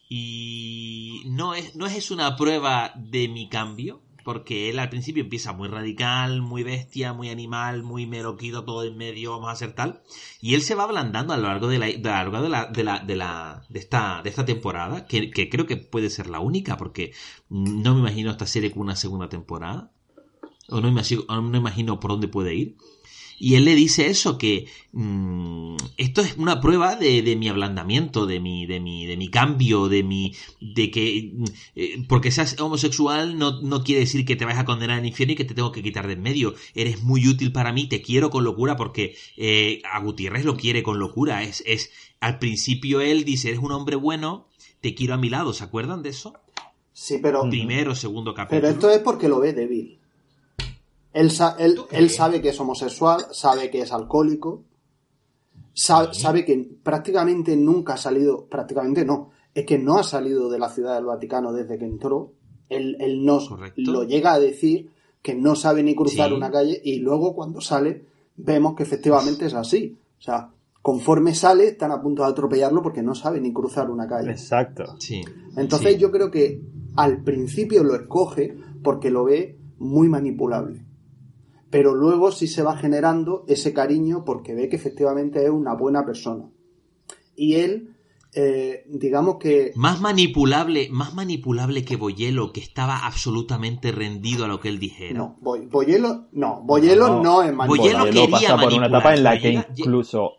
y 0.08 1.24
no 1.26 1.56
es, 1.56 1.76
no 1.76 1.88
es 1.88 2.12
una 2.12 2.36
prueba 2.36 2.94
de 2.96 3.28
mi 3.28 3.50
cambio, 3.50 4.04
porque 4.24 4.70
él 4.70 4.78
al 4.78 4.90
principio 4.90 5.24
empieza 5.24 5.52
muy 5.52 5.68
radical, 5.68 6.44
muy 6.44 6.62
bestia, 6.62 7.14
muy 7.14 7.30
animal, 7.30 7.82
muy 7.82 8.06
meloquido, 8.06 8.66
todo 8.66 8.84
en 8.84 8.98
medio, 8.98 9.32
vamos 9.32 9.50
a 9.50 9.54
hacer 9.54 9.74
tal. 9.74 10.04
Y 10.42 10.54
él 10.54 10.62
se 10.62 10.76
va 10.76 10.84
ablandando 10.84 11.34
a 11.34 11.38
lo 11.38 11.48
largo 11.48 11.68
de 11.68 11.80
la, 11.80 11.88
de 11.88 11.94
de 11.94 12.50
la, 12.50 12.66
de 12.68 12.84
la, 12.84 13.00
de 13.00 13.16
la, 13.16 13.66
de 13.68 13.80
esta, 13.80 14.22
de 14.22 14.30
esta 14.30 14.46
temporada, 14.46 15.08
que, 15.08 15.32
que 15.32 15.50
creo 15.50 15.66
que 15.66 15.78
puede 15.78 16.12
ser 16.12 16.28
la 16.28 16.40
única, 16.40 16.78
porque 16.78 17.14
no 17.50 17.96
me 17.96 18.02
imagino 18.02 18.30
esta 18.30 18.46
serie 18.46 18.70
con 18.70 18.84
una 18.84 18.96
segunda 18.96 19.28
temporada. 19.28 19.92
O 20.70 20.82
no 20.82 20.88
imagino, 20.88 21.24
no 21.28 21.42
me 21.42 21.58
imagino 21.58 22.00
por 22.00 22.12
dónde 22.12 22.28
puede 22.28 22.54
ir. 22.54 22.78
Y 23.38 23.56
él 23.56 23.66
le 23.66 23.76
dice 23.76 24.08
eso, 24.08 24.38
que 24.38 24.68
mm, 24.94 25.76
esto 25.98 26.22
es 26.22 26.38
una 26.38 26.62
prueba 26.62 26.96
de, 26.96 27.22
de, 27.22 27.36
mi 27.36 27.50
ablandamiento, 27.50 28.26
de 28.26 28.40
mi, 28.40 28.66
de 28.66 28.80
mi, 28.80 29.06
de 29.06 29.18
mi 29.18 29.30
cambio, 29.30 29.90
de 29.90 30.04
mi, 30.04 30.34
de 30.62 30.90
que, 30.92 31.32
mm, 31.34 31.44
eh, 31.76 32.06
porque 32.08 32.32
seas 32.32 32.60
homosexual 32.60 33.38
no, 33.38 33.62
no 33.62 33.84
quiere 33.84 34.02
decir 34.02 34.26
que 34.26 34.36
te 34.36 34.46
vayas 34.46 34.62
a 34.62 34.66
condenar 34.66 35.00
al 35.00 35.06
infierno 35.06 35.34
y 35.34 35.36
que 35.36 35.46
te 35.46 35.54
tengo 35.54 35.72
que 35.72 35.84
quitar 35.84 36.08
de 36.08 36.14
en 36.14 36.22
medio. 36.22 36.56
Eres 36.74 37.04
muy 37.04 37.28
útil 37.28 37.52
para 37.52 37.74
mí, 37.74 37.88
te 37.88 38.02
quiero 38.02 38.30
con 38.30 38.44
locura 38.44 38.76
porque 38.76 39.16
eh, 39.38 39.82
a 39.92 40.00
Gutiérrez 40.00 40.46
lo 40.46 40.58
quiere 40.58 40.82
con 40.82 41.00
locura. 41.00 41.44
Es, 41.44 41.62
es, 41.66 41.92
al 42.20 42.40
principio 42.40 43.02
él 43.02 43.24
dice, 43.26 43.50
eres 43.50 43.60
un 43.60 43.72
hombre 43.72 43.96
bueno, 43.96 44.48
te 44.82 44.96
quiero 44.96 45.14
a 45.14 45.18
mi 45.18 45.30
lado, 45.30 45.54
¿se 45.54 45.64
acuerdan 45.64 46.02
de 46.04 46.10
eso? 46.10 46.34
Sí, 46.94 47.20
pero. 47.22 47.48
Primero, 47.50 47.94
segundo 47.94 48.34
capítulo. 48.34 48.62
Pero 48.62 48.74
esto 48.74 48.90
es 48.90 49.00
porque 49.00 49.28
lo 49.28 49.40
ve 49.40 49.52
débil. 49.52 50.00
Él, 51.16 51.32
él, 51.92 52.10
sabe 52.10 52.42
que 52.42 52.50
es 52.50 52.60
homosexual, 52.60 53.28
sabe 53.32 53.72
que 53.72 53.80
es 53.80 53.94
alcohólico, 53.94 54.66
sabe, 55.74 56.44
que 56.44 56.70
prácticamente 56.84 57.56
nunca 57.56 57.94
ha 57.94 57.98
salido, 57.98 58.48
prácticamente 58.48 59.06
no, 59.06 59.30
es 59.54 59.66
que 59.66 59.78
no 59.78 59.98
ha 59.98 60.04
salido 60.04 60.50
de 60.50 60.60
la 60.60 60.68
ciudad 60.68 60.96
del 60.96 61.06
Vaticano 61.06 61.54
desde 61.54 61.78
que 61.78 61.86
entró. 61.86 62.34
Él, 62.68 62.98
él 63.00 63.24
no 63.24 63.40
lo 63.78 64.04
llega 64.04 64.34
a 64.34 64.40
decir 64.40 64.92
que 65.22 65.36
no 65.36 65.56
sabe 65.56 65.84
ni 65.84 65.96
cruzar 65.96 66.34
una 66.34 66.52
calle 66.52 66.82
y 66.84 67.00
luego 67.00 67.34
cuando 67.34 67.62
sale 67.62 68.04
vemos 68.36 68.76
que 68.76 68.84
efectivamente 68.84 69.46
es 69.46 69.54
así. 69.54 69.98
O 70.20 70.22
sea, 70.22 70.50
conforme 70.82 71.34
sale 71.34 71.70
están 71.70 71.92
a 71.94 72.02
punto 72.02 72.24
de 72.24 72.30
atropellarlo 72.30 72.82
porque 72.82 73.02
no 73.02 73.16
sabe 73.16 73.40
ni 73.40 73.54
cruzar 73.54 73.90
una 73.90 74.06
calle. 74.06 74.32
Exacto. 74.32 74.98
Sí. 75.00 75.24
Entonces 75.56 75.98
yo 75.98 76.12
creo 76.12 76.30
que 76.30 76.60
al 76.98 77.24
principio 77.24 77.86
lo 77.86 77.96
escoge 77.96 78.58
porque 78.84 79.10
lo 79.10 79.24
ve 79.24 79.58
muy 79.78 80.10
manipulable 80.10 80.85
pero 81.76 81.94
luego 81.94 82.32
sí 82.32 82.48
se 82.48 82.64
va 82.64 82.78
generando 82.78 83.44
ese 83.50 83.74
cariño 83.74 84.24
porque 84.24 84.56
ve 84.56 84.70
que 84.70 84.78
efectivamente 84.78 85.44
es 85.44 85.50
una 85.50 85.74
buena 85.74 86.06
persona. 86.06 86.46
Y 87.36 87.56
él, 87.56 87.98
eh, 88.34 88.86
digamos 88.88 89.36
que... 89.42 89.74
Más 89.76 90.00
manipulable, 90.00 90.88
más 90.90 91.14
manipulable 91.14 91.84
que 91.84 91.98
Boyelo, 91.98 92.54
que 92.54 92.62
estaba 92.62 93.06
absolutamente 93.06 93.92
rendido 93.92 94.46
a 94.46 94.48
lo 94.48 94.62
que 94.62 94.70
él 94.70 94.80
dijera. 94.80 95.20
No, 95.20 95.38
Boyelo, 95.42 96.30
no, 96.32 96.62
Boyelo 96.64 97.22
no, 97.22 97.44
es 97.44 97.54
manipulable. 97.54 97.68
Boyelo 97.68 98.06
quería 98.06 98.30
pasa 98.30 98.58
por 98.58 98.74
una 98.74 98.88
etapa 98.88 99.14
en 99.14 99.24
la 99.24 99.38
que 99.38 99.66
incluso 99.76 100.32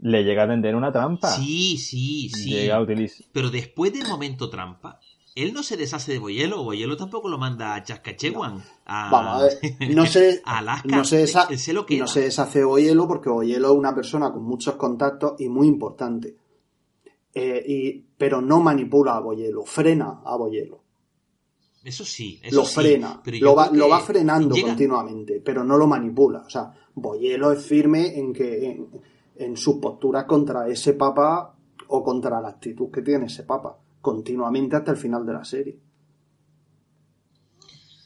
le 0.00 0.22
llega 0.22 0.42
a 0.42 0.48
tender 0.48 0.76
una 0.76 0.92
trampa. 0.92 1.28
Sí, 1.28 1.78
sí, 1.78 2.28
sí. 2.28 2.50
Llega 2.50 2.76
a 2.76 2.82
utilizar. 2.82 3.26
Pero 3.32 3.48
después 3.48 3.90
del 3.94 4.06
momento 4.06 4.50
trampa, 4.50 5.00
él 5.42 5.52
no 5.52 5.62
se 5.62 5.76
deshace 5.76 6.12
de 6.12 6.18
Boyelo, 6.18 6.64
Boyelo 6.64 6.96
tampoco 6.96 7.28
lo 7.28 7.38
manda 7.38 7.74
a 7.74 7.82
Chascachewan. 7.82 8.62
A, 8.86 9.10
Vamos 9.10 9.42
a 9.42 9.44
ver, 9.44 9.94
no 9.94 10.06
se, 10.06 10.40
Alaska. 10.44 10.88
No 10.88 11.04
se, 11.04 11.26
no 11.98 12.06
se 12.06 12.20
deshace 12.20 12.58
de 12.58 12.64
Boyelo 12.64 13.06
porque 13.06 13.28
Boyelo 13.28 13.72
es 13.72 13.78
una 13.78 13.94
persona 13.94 14.32
con 14.32 14.42
muchos 14.42 14.76
contactos 14.76 15.40
y 15.40 15.48
muy 15.48 15.66
importante. 15.68 16.36
Eh, 17.34 17.64
y, 17.66 18.04
pero 18.16 18.40
no 18.40 18.60
manipula 18.60 19.16
a 19.16 19.20
Boyelo, 19.20 19.64
frena 19.64 20.22
a 20.24 20.36
Boyelo. 20.36 20.82
Eso 21.84 22.04
sí, 22.04 22.40
lo 22.50 22.64
frena, 22.64 23.22
lo, 23.40 23.54
va, 23.54 23.70
lo 23.72 23.88
va 23.88 24.00
frenando 24.00 24.54
continuamente, 24.60 25.40
pero 25.40 25.62
no 25.62 25.78
lo 25.78 25.86
manipula. 25.86 26.40
O 26.40 26.50
sea, 26.50 26.72
Boyelo 26.94 27.52
es 27.52 27.64
firme 27.64 28.18
en 28.18 28.32
que 28.32 28.66
en, 28.66 28.88
en 29.36 29.56
sus 29.56 29.76
posturas 29.76 30.24
contra 30.24 30.68
ese 30.68 30.94
papa 30.94 31.54
o 31.86 32.02
contra 32.02 32.40
la 32.40 32.48
actitud 32.48 32.90
que 32.90 33.02
tiene 33.02 33.26
ese 33.26 33.44
papa 33.44 33.78
continuamente 34.08 34.76
hasta 34.76 34.92
el 34.92 34.96
final 34.96 35.26
de 35.26 35.32
la 35.32 35.44
serie. 35.44 35.78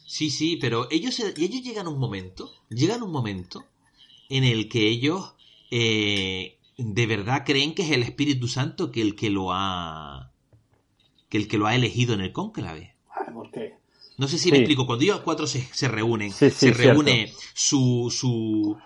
Sí, 0.05 0.29
sí, 0.29 0.57
pero 0.57 0.87
ellos, 0.91 1.17
ellos 1.19 1.63
llegan 1.63 1.87
a 1.87 1.89
un 1.89 1.97
momento, 1.97 2.51
llegan 2.69 3.01
a 3.01 3.05
un 3.05 3.11
momento 3.11 3.65
en 4.29 4.43
el 4.43 4.67
que 4.67 4.87
ellos 4.89 5.33
eh, 5.71 6.59
de 6.77 7.05
verdad 7.07 7.43
creen 7.45 7.73
que 7.73 7.83
es 7.83 7.91
el 7.91 8.03
Espíritu 8.03 8.47
Santo 8.47 8.91
que 8.91 9.01
el 9.01 9.15
que 9.15 9.29
lo 9.29 9.53
ha 9.53 10.31
que 11.29 11.37
el 11.37 11.47
que 11.47 11.57
lo 11.57 11.67
ha 11.67 11.75
elegido 11.75 12.13
en 12.13 12.21
el 12.21 12.31
cónclave. 12.31 12.95
¿Por 13.33 13.49
qué? 13.49 13.77
No 14.17 14.27
sé 14.27 14.37
si 14.37 14.51
me 14.51 14.59
explico. 14.59 14.85
Cuando 14.85 15.03
ellos 15.03 15.21
cuatro 15.21 15.47
se, 15.47 15.87
reúnen, 15.87 16.31
se 16.31 16.71
reúne 16.73 17.33
su, 17.55 18.13
su, 18.15 18.77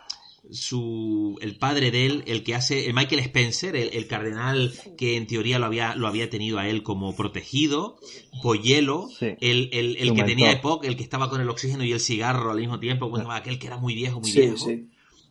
su 0.51 1.37
el 1.41 1.57
padre 1.57 1.91
de 1.91 2.05
él, 2.05 2.23
el 2.27 2.43
que 2.43 2.55
hace, 2.55 2.87
el 2.87 2.93
Michael 2.93 3.19
Spencer, 3.21 3.75
el, 3.75 4.07
cardenal 4.07 4.73
que 4.97 5.17
en 5.17 5.27
teoría 5.27 5.59
lo 5.59 5.65
había, 5.65 5.95
lo 5.95 6.07
había 6.07 6.29
tenido 6.29 6.59
a 6.59 6.67
él 6.67 6.83
como 6.83 7.15
protegido, 7.15 7.97
Boyelo, 8.43 9.09
el, 9.19 9.69
el, 9.71 10.13
que 10.13 10.23
tenía 10.23 10.51
EPOC, 10.51 10.85
el 10.85 10.95
que 10.95 11.03
estaba 11.03 11.29
con 11.29 11.41
el 11.41 11.49
oxígeno 11.49 11.83
y 11.83 11.91
el 11.91 11.99
cigarro 11.99 12.51
al 12.51 12.59
mismo 12.59 12.79
tiempo, 12.79 13.11
aquel 13.31 13.59
que 13.59 13.67
era 13.67 13.77
muy 13.77 13.95
viejo, 13.95 14.19
muy 14.19 14.31
viejo. 14.31 14.67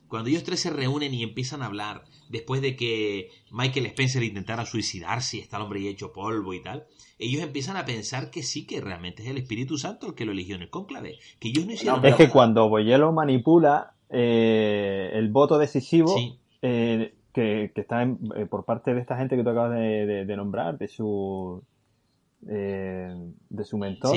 Cuando 0.08 0.30
ellos 0.30 0.44
tres 0.44 0.60
se 0.60 0.70
reúnen 0.70 1.12
y 1.14 1.22
empiezan 1.22 1.62
a 1.62 1.66
hablar, 1.66 2.04
después 2.28 2.62
de 2.62 2.76
que 2.76 3.30
Michael 3.50 3.86
Spencer 3.86 4.22
intentara 4.22 4.64
suicidarse 4.64 5.38
y 5.38 5.40
está 5.40 5.56
el 5.56 5.64
hombre 5.64 5.88
hecho 5.88 6.12
polvo 6.12 6.54
y 6.54 6.62
tal, 6.62 6.86
ellos 7.18 7.42
empiezan 7.42 7.76
a 7.76 7.84
pensar 7.84 8.30
que 8.30 8.42
sí, 8.42 8.66
que 8.66 8.80
realmente 8.80 9.22
es 9.22 9.28
el 9.28 9.38
Espíritu 9.38 9.78
Santo 9.78 10.06
el 10.06 10.14
que 10.14 10.24
lo 10.24 10.32
eligió 10.32 10.54
en 10.56 10.62
el 10.62 10.70
cónclave. 10.70 11.18
Que 11.40 11.48
ellos 11.48 11.66
no 11.66 11.72
hicieron 11.72 12.04
Es 12.04 12.14
que 12.14 12.28
cuando 12.28 12.68
Boyelo 12.68 13.12
manipula, 13.12 13.95
eh, 14.10 15.10
el 15.14 15.30
voto 15.30 15.58
decisivo 15.58 16.14
eh, 16.62 17.14
que, 17.32 17.72
está 17.74 18.02
eh, 18.02 18.46
por 18.48 18.64
parte 18.64 18.94
de 18.94 19.00
esta 19.00 19.16
gente 19.16 19.36
que 19.36 19.42
tú 19.42 19.50
acabas 19.50 19.72
de, 19.72 20.34
nombrar, 20.36 20.78
de 20.78 20.88
su, 20.88 21.62
de 22.40 23.64
su 23.64 23.78
mentor. 23.78 24.16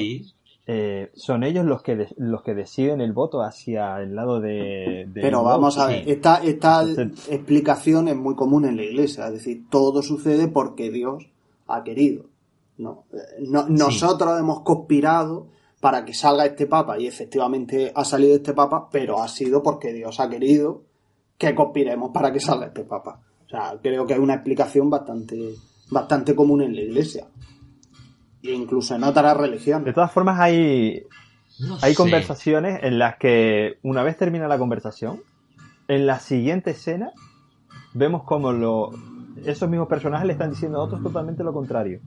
son 1.14 1.44
ellos 1.44 1.66
los 1.66 1.82
que 1.82 2.08
los 2.18 2.44
que 2.44 2.54
deciden 2.54 3.02
el 3.02 3.14
voto 3.14 3.42
hacia 3.42 4.00
el 4.02 4.16
lado 4.16 4.40
de, 4.40 5.10
pero 5.14 5.44
vamos 5.44 5.78
a 5.80 5.88
ver 5.88 6.08
esta, 6.08 6.44
esta 6.44 6.84
explicación 6.84 8.08
es 8.08 8.16
muy 8.16 8.36
común 8.36 8.66
en 8.66 8.78
la 8.78 8.84
iglesia 8.84 9.28
es 9.28 9.34
decir 9.34 9.64
todo 9.70 10.04
sucede 10.04 10.48
porque 10.48 10.92
Dios 10.92 11.28
ha 11.68 11.84
querido 11.84 12.26
No, 12.78 13.06
nosotros 13.70 14.40
hemos 14.40 14.62
conspirado 14.62 15.48
para 15.80 16.04
que 16.04 16.14
salga 16.14 16.46
este 16.46 16.68
papa 16.68 17.00
y 17.00 17.08
efectivamente 17.08 17.92
ha 17.96 18.04
salido 18.04 18.36
este 18.36 18.54
papa, 18.54 18.90
pero 18.92 19.22
ha 19.22 19.28
sido 19.28 19.64
porque 19.64 19.94
Dios 19.94 20.20
ha 20.20 20.30
querido 20.30 20.84
que 21.38 21.56
conspiremos 21.56 22.12
para 22.14 22.32
que 22.32 22.40
salga 22.40 22.68
este 22.68 22.84
papa. 22.84 23.22
O 23.46 23.50
sea, 23.50 23.80
creo 23.82 24.06
que 24.06 24.14
es 24.14 24.20
una 24.20 24.36
explicación 24.36 24.90
bastante, 24.90 25.56
bastante 25.90 26.36
común 26.36 26.62
en 26.62 26.76
la 26.76 26.82
iglesia. 26.82 27.28
E 28.44 28.52
incluso 28.52 28.96
en 28.96 29.04
otras 29.04 29.36
religiones. 29.36 29.86
De 29.86 29.94
todas 29.94 30.12
formas, 30.12 30.40
hay, 30.40 31.04
hay 31.82 31.94
conversaciones 31.96 32.84
en 32.84 33.00
las 33.00 33.18
que 33.18 33.80
una 33.82 34.04
vez 34.04 34.18
termina 34.18 34.48
la 34.48 34.58
conversación, 34.58 35.22
en 35.88 36.06
la 36.06 36.20
siguiente 36.20 36.72
escena 36.72 37.12
vemos 37.94 38.24
como 38.24 38.52
lo, 38.52 38.92
esos 39.46 39.70
mismos 39.70 39.88
personajes 39.88 40.28
le 40.28 40.34
están 40.34 40.52
diciendo 40.52 40.80
a 40.80 40.84
otros 40.84 41.02
totalmente 41.02 41.44
lo 41.44 41.54
contrario. 41.54 42.02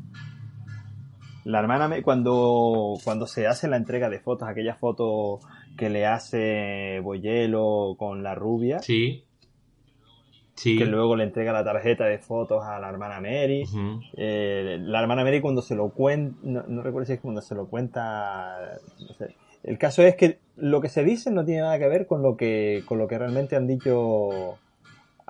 La 1.44 1.58
hermana, 1.58 1.90
cuando, 2.02 2.94
cuando 3.02 3.26
se 3.26 3.46
hace 3.46 3.68
la 3.68 3.76
entrega 3.76 4.08
de 4.08 4.20
fotos, 4.20 4.48
aquella 4.48 4.74
foto 4.74 5.40
que 5.76 5.90
le 5.90 6.06
hace 6.06 7.00
Boyelo 7.00 7.96
con 7.98 8.22
la 8.22 8.34
rubia. 8.34 8.78
Sí. 8.80 9.24
Sí. 10.54 10.78
Que 10.78 10.84
luego 10.84 11.16
le 11.16 11.24
entrega 11.24 11.52
la 11.52 11.64
tarjeta 11.64 12.04
de 12.04 12.18
fotos 12.18 12.62
a 12.64 12.78
la 12.78 12.88
hermana 12.88 13.20
Mary. 13.20 13.64
Eh, 14.16 14.78
la 14.80 15.00
hermana 15.00 15.24
Mary 15.24 15.40
cuando 15.40 15.62
se 15.62 15.74
lo 15.74 15.88
cuenta, 15.88 16.38
no, 16.42 16.82
recuerdo 16.82 17.06
si 17.06 17.14
es 17.14 17.20
cuando 17.20 17.40
se 17.40 17.54
lo 17.54 17.66
cuenta, 17.66 18.78
El 19.64 19.78
caso 19.78 20.02
es 20.02 20.14
que 20.14 20.38
lo 20.56 20.80
que 20.80 20.88
se 20.88 21.02
dice 21.02 21.30
no 21.30 21.44
tiene 21.44 21.62
nada 21.62 21.78
que 21.78 21.88
ver 21.88 22.06
con 22.06 22.22
lo 22.22 22.36
que, 22.36 22.82
con 22.86 22.98
lo 22.98 23.08
que 23.08 23.18
realmente 23.18 23.56
han 23.56 23.66
dicho 23.66 24.58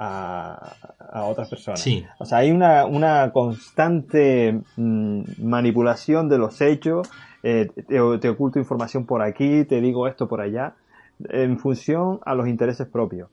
a, 0.02 1.24
otras 1.24 1.48
personas. 1.48 1.84
O 2.18 2.24
sea, 2.24 2.38
hay 2.38 2.50
una, 2.50 3.30
constante 3.32 4.60
mm, 4.76 5.22
manipulación 5.38 6.28
de 6.28 6.38
los 6.38 6.60
hechos, 6.60 7.08
eh, 7.42 7.68
te, 7.86 8.28
oculto 8.28 8.58
información 8.58 9.06
por 9.06 9.22
aquí, 9.22 9.64
te 9.64 9.80
digo 9.80 10.06
esto 10.06 10.28
por 10.28 10.40
allá, 10.40 10.74
en 11.28 11.58
función 11.58 12.20
a 12.24 12.34
los 12.34 12.48
intereses 12.48 12.86
propios. 12.86 13.28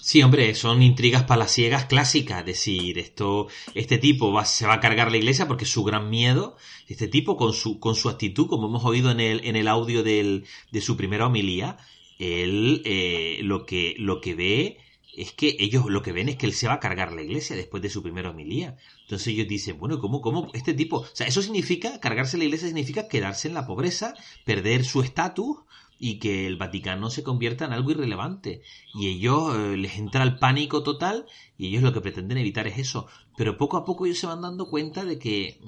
Sí, 0.00 0.20
hombre, 0.22 0.54
son 0.54 0.82
intrigas 0.82 1.22
palaciegas 1.22 1.84
clásicas, 1.84 2.44
decir, 2.44 2.98
esto, 2.98 3.46
este 3.74 3.98
tipo 3.98 4.32
va, 4.32 4.44
se 4.44 4.66
va 4.66 4.74
a 4.74 4.80
cargar 4.80 5.12
la 5.12 5.16
iglesia 5.16 5.46
porque 5.46 5.64
es 5.64 5.70
su 5.70 5.84
gran 5.84 6.10
miedo, 6.10 6.56
este 6.88 7.06
tipo 7.06 7.36
con 7.36 7.52
su, 7.52 7.78
con 7.78 7.94
su 7.94 8.08
actitud, 8.08 8.48
como 8.48 8.66
hemos 8.66 8.84
oído 8.84 9.12
en 9.12 9.20
el, 9.20 9.44
en 9.44 9.54
el 9.54 9.68
audio 9.68 10.02
del, 10.02 10.44
de 10.72 10.80
su 10.80 10.96
primera 10.96 11.26
homilía, 11.26 11.76
él 12.18 12.82
eh, 12.84 13.40
lo, 13.42 13.64
que, 13.64 13.94
lo 13.98 14.20
que 14.20 14.34
ve 14.34 14.78
es 15.14 15.32
que 15.32 15.56
ellos 15.58 15.86
lo 15.88 16.02
que 16.02 16.12
ven 16.12 16.28
es 16.28 16.36
que 16.36 16.46
él 16.46 16.54
se 16.54 16.66
va 16.66 16.74
a 16.74 16.80
cargar 16.80 17.12
la 17.12 17.22
iglesia 17.22 17.54
después 17.54 17.82
de 17.82 17.90
su 17.90 18.02
primera 18.02 18.30
homilía. 18.30 18.76
Entonces 19.02 19.28
ellos 19.28 19.46
dicen, 19.46 19.78
bueno, 19.78 19.98
¿cómo, 19.98 20.20
cómo 20.20 20.48
este 20.54 20.74
tipo? 20.74 20.98
O 20.98 21.06
sea, 21.12 21.26
eso 21.26 21.42
significa, 21.42 22.00
cargarse 22.00 22.38
la 22.38 22.44
iglesia 22.44 22.68
significa 22.68 23.08
quedarse 23.08 23.48
en 23.48 23.54
la 23.54 23.66
pobreza, 23.66 24.14
perder 24.44 24.84
su 24.84 25.02
estatus 25.02 25.58
y 25.98 26.18
que 26.18 26.46
el 26.46 26.56
Vaticano 26.56 27.10
se 27.10 27.22
convierta 27.22 27.66
en 27.66 27.72
algo 27.72 27.90
irrelevante. 27.90 28.62
Y 28.94 29.08
ellos 29.08 29.54
eh, 29.54 29.76
les 29.76 29.98
entra 29.98 30.22
el 30.22 30.38
pánico 30.38 30.82
total 30.82 31.26
y 31.58 31.68
ellos 31.68 31.82
lo 31.82 31.92
que 31.92 32.00
pretenden 32.00 32.38
evitar 32.38 32.66
es 32.66 32.78
eso. 32.78 33.06
Pero 33.36 33.58
poco 33.58 33.76
a 33.76 33.84
poco 33.84 34.06
ellos 34.06 34.18
se 34.18 34.26
van 34.26 34.42
dando 34.42 34.68
cuenta 34.68 35.04
de 35.04 35.18
que... 35.18 35.60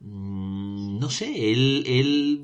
Mm, 0.00 0.98
no 0.98 1.10
sé, 1.10 1.52
él, 1.52 1.84
él 1.86 2.42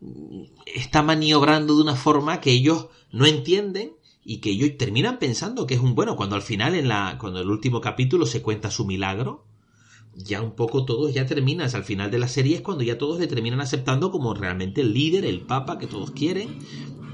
mm, 0.00 0.42
está 0.66 1.02
maniobrando 1.02 1.76
de 1.76 1.82
una 1.82 1.94
forma 1.94 2.40
que 2.40 2.50
ellos 2.50 2.88
no 3.10 3.26
entienden 3.26 3.92
y 4.24 4.38
que 4.38 4.50
ellos 4.50 4.76
terminan 4.78 5.18
pensando 5.18 5.66
que 5.66 5.74
es 5.74 5.80
un 5.80 5.94
bueno 5.94 6.16
cuando 6.16 6.36
al 6.36 6.42
final 6.42 6.74
en 6.74 6.88
la 6.88 7.16
cuando 7.18 7.40
el 7.40 7.50
último 7.50 7.80
capítulo 7.80 8.26
se 8.26 8.42
cuenta 8.42 8.70
su 8.70 8.84
milagro 8.84 9.44
ya 10.14 10.42
un 10.42 10.52
poco 10.52 10.84
todos 10.84 11.12
ya 11.12 11.26
terminas 11.26 11.74
al 11.74 11.84
final 11.84 12.10
de 12.10 12.18
la 12.18 12.28
serie 12.28 12.56
es 12.56 12.60
cuando 12.60 12.84
ya 12.84 12.98
todos 12.98 13.18
le 13.18 13.26
terminan 13.26 13.60
aceptando 13.60 14.10
como 14.10 14.34
realmente 14.34 14.82
el 14.82 14.92
líder 14.92 15.24
el 15.24 15.40
papa 15.40 15.78
que 15.78 15.86
todos 15.86 16.12
quieren 16.12 16.58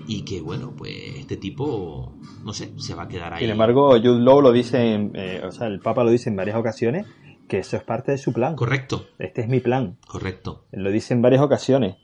y 0.07 0.23
que 0.23 0.41
bueno 0.41 0.75
pues 0.77 0.93
este 1.17 1.37
tipo 1.37 2.13
no 2.45 2.53
sé 2.53 2.73
se 2.79 2.95
va 2.95 3.05
a 3.05 3.09
quedar 3.09 3.35
ahí. 3.35 3.41
Sin 3.41 3.51
embargo 3.51 3.91
Jude 3.91 4.21
Law 4.21 4.41
lo 4.41 4.53
dice 4.53 5.11
eh, 5.15 5.43
o 5.47 5.53
sea 5.53 5.69
el 5.69 5.81
papa 5.81 6.05
lo 6.05 6.11
dice 6.11 6.31
en 6.31 6.37
varias 6.37 6.57
ocasiones 6.57 7.07
que 7.47 7.59
eso 7.59 7.77
es 7.77 7.83
parte 7.83 8.13
de 8.13 8.19
su 8.19 8.33
plan. 8.33 8.57
Correcto. 8.57 9.07
Este 9.19 9.41
es 9.41 9.49
mi 9.49 9.61
plan. 9.61 9.97
Correcto. 10.07 10.67
Lo 10.71 10.91
dice 10.91 11.15
en 11.15 11.23
varias 11.23 11.43
ocasiones 11.43 11.97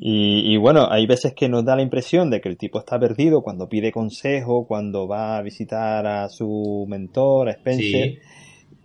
y, 0.00 0.56
bueno, 0.56 0.90
hay 0.90 1.06
veces 1.06 1.34
que 1.34 1.48
nos 1.48 1.64
da 1.64 1.76
la 1.76 1.82
impresión 1.82 2.30
de 2.30 2.40
que 2.40 2.48
el 2.48 2.56
tipo 2.56 2.78
está 2.78 2.98
perdido 2.98 3.42
cuando 3.42 3.68
pide 3.68 3.92
consejo, 3.92 4.66
cuando 4.66 5.08
va 5.08 5.38
a 5.38 5.42
visitar 5.42 6.06
a 6.06 6.28
su 6.28 6.84
mentor, 6.88 7.48
a 7.48 7.52
Spencer. 7.52 8.18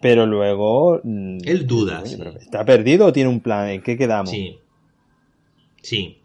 Pero 0.02 0.26
luego. 0.26 1.00
Mm, 1.04 1.38
Él 1.45 1.67
duda. 1.67 2.04
¿Está 2.04 2.65
perdido 2.65 3.08
o 3.08 3.13
tiene 3.13 3.30
un 3.30 3.39
plan? 3.39 3.69
¿En 3.69 3.84
qué 3.84 3.97
quedamos? 3.97 4.32
Sí. 4.32 4.58
Sí 5.82 6.20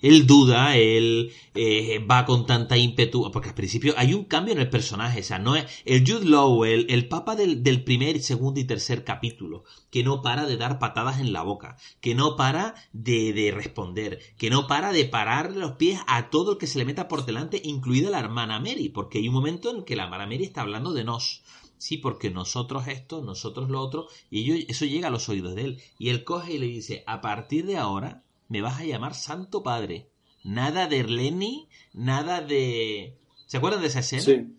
él 0.00 0.26
duda, 0.26 0.76
él 0.76 1.32
eh, 1.54 1.98
va 2.08 2.24
con 2.24 2.46
tanta 2.46 2.76
ímpetu, 2.76 3.30
porque 3.32 3.48
al 3.48 3.54
principio 3.54 3.94
hay 3.96 4.14
un 4.14 4.24
cambio 4.24 4.54
en 4.54 4.60
el 4.60 4.70
personaje, 4.70 5.20
o 5.20 5.22
sea, 5.22 5.38
no 5.38 5.56
es 5.56 5.66
el 5.84 6.08
Jude 6.08 6.26
Law, 6.26 6.64
el, 6.64 7.08
papa 7.08 7.34
del, 7.36 7.62
del, 7.62 7.82
primer, 7.84 8.20
segundo 8.20 8.60
y 8.60 8.64
tercer 8.64 9.04
capítulo, 9.04 9.64
que 9.90 10.04
no 10.04 10.22
para 10.22 10.46
de 10.46 10.56
dar 10.56 10.78
patadas 10.78 11.20
en 11.20 11.32
la 11.32 11.42
boca, 11.42 11.76
que 12.00 12.14
no 12.14 12.36
para 12.36 12.74
de, 12.92 13.32
de 13.32 13.50
responder, 13.50 14.20
que 14.36 14.50
no 14.50 14.66
para 14.66 14.92
de 14.92 15.04
parar 15.04 15.54
los 15.54 15.72
pies 15.72 16.00
a 16.06 16.30
todo 16.30 16.52
el 16.52 16.58
que 16.58 16.66
se 16.66 16.78
le 16.78 16.84
meta 16.84 17.08
por 17.08 17.26
delante, 17.26 17.60
incluida 17.64 18.10
la 18.10 18.20
hermana 18.20 18.60
Mary, 18.60 18.88
porque 18.88 19.18
hay 19.18 19.28
un 19.28 19.34
momento 19.34 19.74
en 19.74 19.84
que 19.84 19.96
la 19.96 20.04
hermana 20.04 20.26
Mary 20.26 20.44
está 20.44 20.62
hablando 20.62 20.92
de 20.92 21.04
nos. 21.04 21.42
Sí, 21.78 21.96
porque 21.96 22.30
nosotros 22.30 22.88
esto, 22.88 23.22
nosotros 23.22 23.70
lo 23.70 23.80
otro, 23.80 24.08
y 24.30 24.68
eso 24.70 24.84
llega 24.84 25.08
a 25.08 25.12
los 25.12 25.28
oídos 25.28 25.54
de 25.54 25.62
él. 25.62 25.82
Y 25.96 26.08
él 26.08 26.24
coge 26.24 26.54
y 26.54 26.58
le 26.58 26.66
dice, 26.66 27.04
a 27.06 27.20
partir 27.20 27.66
de 27.66 27.76
ahora, 27.76 28.24
me 28.48 28.60
vas 28.60 28.80
a 28.80 28.84
llamar 28.84 29.14
Santo 29.14 29.62
Padre. 29.62 30.10
Nada 30.44 30.86
de 30.86 31.00
Erleni, 31.00 31.68
nada 31.92 32.40
de... 32.40 33.18
¿Se 33.46 33.56
acuerdan 33.56 33.80
de 33.80 33.88
esa 33.88 34.00
escena? 34.00 34.22
Sí. 34.22 34.54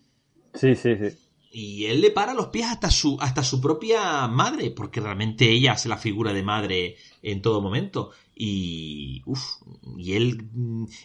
Sí, 0.54 0.74
sí, 0.74 0.96
sí. 0.96 1.16
Y 1.52 1.86
él 1.86 2.00
le 2.00 2.12
para 2.12 2.32
los 2.32 2.48
pies 2.48 2.66
hasta 2.66 2.90
su, 2.90 3.16
hasta 3.20 3.42
su 3.42 3.60
propia 3.60 4.28
madre, 4.28 4.70
porque 4.70 5.00
realmente 5.00 5.50
ella 5.50 5.72
hace 5.72 5.88
la 5.88 5.96
figura 5.96 6.32
de 6.32 6.44
madre 6.44 6.96
en 7.22 7.42
todo 7.42 7.60
momento. 7.60 8.12
Y, 8.36 9.22
uf, 9.26 9.56
y 9.98 10.14
él 10.14 10.48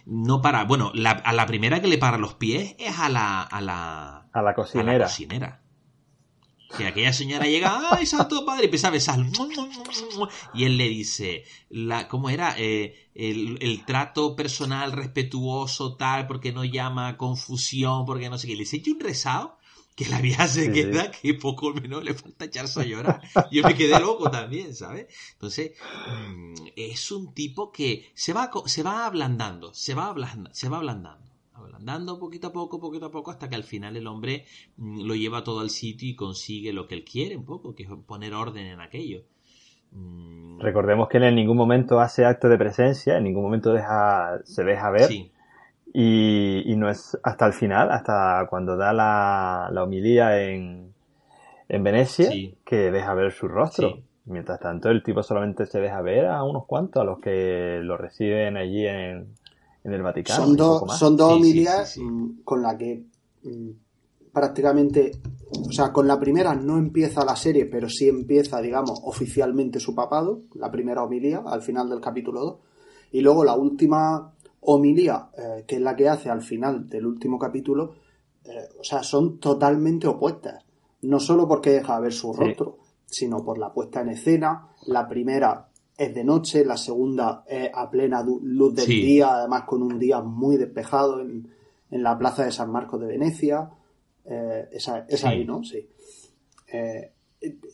no 0.05 0.41
para. 0.41 0.63
Bueno, 0.65 0.91
a 0.93 1.33
la 1.33 1.45
primera 1.47 1.81
que 1.81 1.87
le 1.87 1.97
para 1.97 2.19
los 2.19 2.35
pies 2.35 2.75
es 2.77 2.97
a 2.99 3.09
la. 3.09 3.41
A 3.41 3.59
la, 3.59 4.27
a 4.31 4.41
la 4.43 4.53
cocinera. 4.53 4.91
A 4.91 4.97
la 4.99 5.05
cocinera. 5.05 5.61
Que 6.77 6.87
aquella 6.87 7.13
señora 7.13 7.45
llega, 7.45 7.89
¡ay, 7.91 8.05
santo 8.05 8.45
padre! 8.45 8.63
Y 8.63 8.65
empieza 8.65 8.87
a 8.87 8.91
besar. 8.91 9.19
Y 10.53 10.65
él 10.65 10.77
le 10.77 10.89
dice, 10.89 11.43
la, 11.69 12.07
¿cómo 12.07 12.29
era? 12.29 12.55
Eh, 12.57 13.09
el, 13.13 13.83
trato 13.85 14.35
personal 14.35 14.91
respetuoso, 14.91 15.95
tal, 15.95 16.27
porque 16.27 16.51
no 16.51 16.65
llama 16.65 17.17
confusión, 17.17 18.05
porque 18.05 18.29
no 18.29 18.37
sé 18.37 18.47
qué. 18.47 18.53
Le 18.53 18.65
dice, 18.65 18.81
un 18.87 18.99
rezado 18.99 19.57
que 19.95 20.05
la 20.07 20.19
vieja 20.19 20.47
se 20.47 20.71
queda 20.71 21.09
que 21.09 21.33
poco 21.35 21.73
menos 21.73 22.03
le 22.03 22.13
falta 22.13 22.45
echarse 22.45 22.81
a 22.81 22.83
llorar. 22.83 23.21
Yo 23.51 23.63
me 23.63 23.75
quedé 23.75 23.97
loco 23.99 24.29
también, 24.29 24.75
¿sabes? 24.75 25.07
Entonces, 25.33 25.71
mm, 26.07 26.53
es 26.75 27.11
un 27.11 27.33
tipo 27.33 27.71
que 27.71 28.11
se 28.13 28.33
va, 28.33 28.51
se 28.65 28.83
va 28.83 29.05
ablandando, 29.05 29.73
se 29.73 29.93
va, 29.93 30.07
ablandando, 30.07 30.53
se 30.53 30.67
va 30.67 30.77
ablandando 30.77 31.24
ablandando 31.55 32.19
poquito 32.19 32.47
a 32.47 32.53
poco, 32.53 32.79
poquito 32.79 33.05
a 33.07 33.11
poco, 33.11 33.31
hasta 33.31 33.49
que 33.49 33.55
al 33.55 33.63
final 33.63 33.95
el 33.95 34.07
hombre 34.07 34.45
mm, 34.77 35.05
lo 35.05 35.15
lleva 35.15 35.43
todo 35.43 35.61
al 35.61 35.69
sitio 35.69 36.09
y 36.09 36.15
consigue 36.15 36.73
lo 36.73 36.87
que 36.87 36.95
él 36.95 37.03
quiere 37.03 37.37
un 37.37 37.45
poco, 37.45 37.75
que 37.75 37.83
es 37.83 37.89
poner 38.05 38.33
orden 38.33 38.65
en 38.65 38.81
aquello. 38.81 39.23
Mm. 39.91 40.59
Recordemos 40.59 41.07
que 41.07 41.17
en 41.17 41.35
ningún 41.35 41.57
momento 41.57 41.99
hace 41.99 42.25
acto 42.25 42.49
de 42.49 42.57
presencia, 42.57 43.17
en 43.17 43.23
ningún 43.23 43.43
momento 43.43 43.73
deja, 43.73 44.39
se 44.43 44.63
deja 44.63 44.89
ver. 44.89 45.09
Y, 45.97 46.75
no 46.75 46.89
es 46.89 47.17
hasta 47.23 47.45
el 47.45 47.53
final, 47.53 47.89
hasta 47.89 48.47
cuando 48.49 48.75
da 48.75 48.91
la, 48.91 49.69
la 49.71 49.83
homilía 49.83 50.43
en, 50.43 50.93
en 51.69 51.83
Venecia, 51.83 52.29
que 52.65 52.91
deja 52.91 53.13
ver 53.13 53.31
su 53.31 53.47
rostro. 53.47 53.99
Mientras 54.25 54.59
tanto, 54.59 54.89
el 54.89 55.03
tipo 55.03 55.23
solamente 55.23 55.65
se 55.65 55.79
deja 55.79 56.01
ver 56.01 56.25
a 56.25 56.43
unos 56.43 56.65
cuantos, 56.65 57.01
a 57.01 57.05
los 57.05 57.19
que 57.19 57.79
lo 57.81 57.95
reciben 57.95 58.57
allí 58.57 58.85
en, 58.85 59.35
en 59.85 59.93
el 59.93 60.01
Vaticano. 60.01 60.45
Son, 60.45 60.55
dos 60.57 60.97
son 60.97 61.15
dos 61.15 61.33
homilías 61.33 61.97
mm, 61.97 62.41
con 62.43 62.61
la 62.61 62.75
que 62.77 63.05
mm, 63.43 63.69
prácticamente, 64.33 65.11
o 65.67 65.71
sea, 65.71 65.93
con 65.93 66.07
la 66.07 66.19
primera 66.19 66.55
no 66.55 66.77
empieza 66.77 67.23
la 67.23 67.35
serie, 67.35 67.67
pero 67.67 67.87
sí 67.87 68.09
empieza, 68.09 68.59
digamos, 68.61 68.99
oficialmente 69.05 69.79
su 69.79 69.93
papado, 69.93 70.41
la 70.55 70.71
primera 70.71 71.03
homilía, 71.03 71.43
al 71.45 71.61
final 71.61 71.89
del 71.89 72.01
capítulo 72.01 72.41
2, 72.41 72.57
y 73.11 73.21
luego 73.21 73.45
la 73.45 73.55
última 73.55 74.33
homilía, 74.61 75.29
eh, 75.37 75.63
que 75.67 75.75
es 75.75 75.81
la 75.81 75.95
que 75.95 76.09
hace 76.09 76.29
al 76.29 76.41
final 76.41 76.89
del 76.89 77.05
último 77.05 77.37
capítulo, 77.37 77.93
eh, 78.43 78.67
o 78.79 78.83
sea, 78.83 79.03
son 79.03 79.37
totalmente 79.37 80.07
opuestas. 80.07 80.65
No 81.03 81.19
solo 81.19 81.47
porque 81.47 81.69
deja 81.69 81.99
ver 81.99 82.11
su 82.11 82.33
rostro, 82.33 82.79
sino 83.05 83.43
por 83.45 83.59
la 83.59 83.71
puesta 83.71 84.01
en 84.01 84.09
escena. 84.09 84.69
La 84.87 85.07
primera 85.07 85.69
es 85.97 86.13
de 86.13 86.23
noche, 86.23 86.65
la 86.65 86.77
segunda 86.77 87.43
es 87.47 87.69
a 87.73 87.89
plena 87.89 88.23
luz 88.23 88.75
del 88.75 88.87
día, 88.87 89.35
además 89.35 89.63
con 89.63 89.81
un 89.81 89.97
día 89.97 90.21
muy 90.21 90.57
despejado 90.57 91.21
en, 91.21 91.53
la 91.89 92.17
plaza 92.17 92.43
de 92.43 92.51
San 92.51 92.71
Marcos 92.71 92.99
de 92.99 93.07
Venecia. 93.07 93.69
Eh, 94.25 94.67
esa, 94.71 95.05
es 95.07 95.23
ahí, 95.23 95.45
¿no? 95.45 95.63
Sí. 95.63 95.87
Eh, 96.67 97.11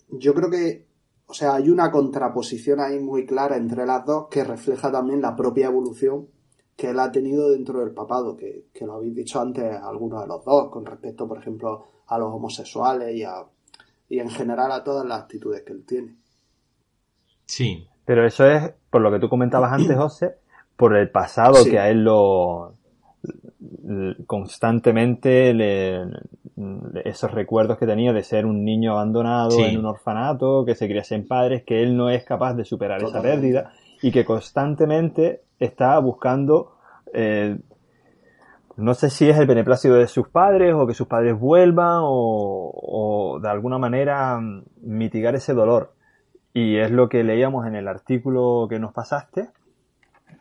yo 0.10 0.34
creo 0.34 0.50
que, 0.50 0.86
o 1.26 1.34
sea, 1.34 1.56
hay 1.56 1.70
una 1.70 1.90
contraposición 1.90 2.80
ahí 2.80 3.00
muy 3.00 3.26
clara 3.26 3.58
entre 3.58 3.86
las 3.86 4.06
dos 4.06 4.28
que 4.30 4.44
refleja 4.44 4.92
también 4.92 5.22
la 5.22 5.36
propia 5.36 5.68
evolución 5.68 6.28
que 6.76 6.90
él 6.90 7.00
ha 7.00 7.12
tenido 7.12 7.50
dentro 7.50 7.80
del 7.80 7.92
papado, 7.92 8.36
que, 8.36 8.66
lo 8.82 8.94
habéis 8.94 9.16
dicho 9.16 9.40
antes 9.40 9.64
algunos 9.64 10.22
de 10.22 10.28
los 10.28 10.44
dos, 10.44 10.70
con 10.70 10.86
respecto, 10.86 11.28
por 11.28 11.38
ejemplo, 11.38 11.86
a 12.08 12.18
los 12.18 12.34
homosexuales 12.34 13.16
y, 13.16 13.24
a, 13.24 13.46
y 14.10 14.20
en 14.20 14.30
general 14.30 14.72
a 14.72 14.84
todas 14.84 15.06
las 15.06 15.22
actitudes 15.22 15.62
que 15.64 15.74
él 15.74 15.86
tiene. 15.86 16.16
Sí. 17.46 17.88
Pero 18.06 18.26
eso 18.26 18.46
es, 18.46 18.74
por 18.90 19.02
lo 19.02 19.12
que 19.12 19.20
tú 19.20 19.30
comentabas 19.30 19.72
antes, 19.72 19.96
José, 19.98 20.36
por 20.76 20.96
el 20.96 21.10
pasado 21.10 21.64
que 21.64 21.80
a 21.80 21.90
él 21.90 22.04
lo 22.04 22.74
constantemente 24.26 25.54
le, 25.54 26.04
esos 27.06 27.32
recuerdos 27.32 27.78
que 27.78 27.86
tenía 27.86 28.14
de 28.14 28.24
ser 28.24 28.46
un 28.46 28.64
niño 28.64 28.94
abandonado 28.94 29.60
en 29.60 29.78
un 29.78 29.86
orfanato, 29.86 30.66
que 30.66 30.76
se 30.76 30.88
cría 30.88 31.04
sin 31.04 31.28
padres, 31.28 31.64
que 31.64 31.82
él 31.82 31.96
no 31.96 32.10
es 32.10 32.24
capaz 32.26 32.54
de 32.54 32.66
superar 32.66 33.04
esa 33.04 33.22
pérdida 33.22 33.72
y 34.02 34.12
que 34.12 34.26
constantemente 34.26 35.42
está 35.60 36.00
buscando, 36.00 36.78
eh, 37.14 37.58
no 38.78 38.94
sé 38.94 39.10
si 39.10 39.30
es 39.30 39.38
el 39.38 39.48
beneplácito 39.48 39.96
de 39.96 40.08
sus 40.08 40.28
padres 40.28 40.74
o 40.74 40.88
que 40.88 40.94
sus 40.94 41.08
padres 41.08 41.40
vuelvan 41.40 42.00
o, 42.02 42.72
o 42.74 43.40
de 43.40 43.50
alguna 43.50 43.78
manera 43.78 44.40
mitigar 44.82 45.36
ese 45.36 45.54
dolor. 45.54 45.94
Y 46.54 46.78
es 46.78 46.92
lo 46.92 47.08
que 47.08 47.24
leíamos 47.24 47.66
en 47.66 47.76
el 47.76 47.88
artículo 47.88 48.68
que 48.70 48.80
nos 48.80 48.94
pasaste, 48.94 49.50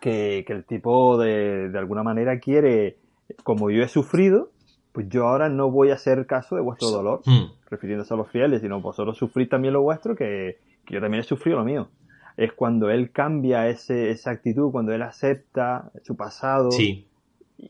que, 0.01 0.44
el 0.46 0.64
tipo 0.64 1.18
de, 1.18 1.68
de, 1.68 1.79
alguna 1.79 2.03
manera 2.03 2.38
quiere, 2.40 2.96
como 3.44 3.70
yo 3.70 3.83
he 3.83 3.88
sufrido, 3.88 4.51
pues 4.92 5.09
yo 5.09 5.27
ahora 5.27 5.49
no 5.49 5.70
voy 5.70 5.90
a 5.90 5.94
hacer 5.94 6.27
caso 6.27 6.57
de 6.57 6.62
vuestro 6.62 6.90
dolor, 6.90 7.20
hmm. 7.25 7.53
refiriéndose 7.70 8.12
a 8.12 8.16
los 8.16 8.31
fieles, 8.31 8.61
sino 8.61 8.81
vosotros 8.81 9.16
sufrís 9.16 9.49
también 9.49 9.75
lo 9.75 9.83
vuestro, 9.83 10.16
que, 10.16 10.59
yo 10.88 11.01
también 11.01 11.20
he 11.20 11.25
sufrido 11.25 11.59
lo 11.59 11.64
mío. 11.64 11.88
Es 12.37 12.53
cuando 12.53 12.90
él 12.90 13.12
cambia 13.12 13.68
ese, 13.68 14.11
esa 14.11 14.33
actitud, 14.33 14.73
cuando 14.73 14.92
él 14.92 15.03
acepta 15.03 15.92
su 16.03 16.16
pasado, 16.16 16.70
sí. 16.73 17.07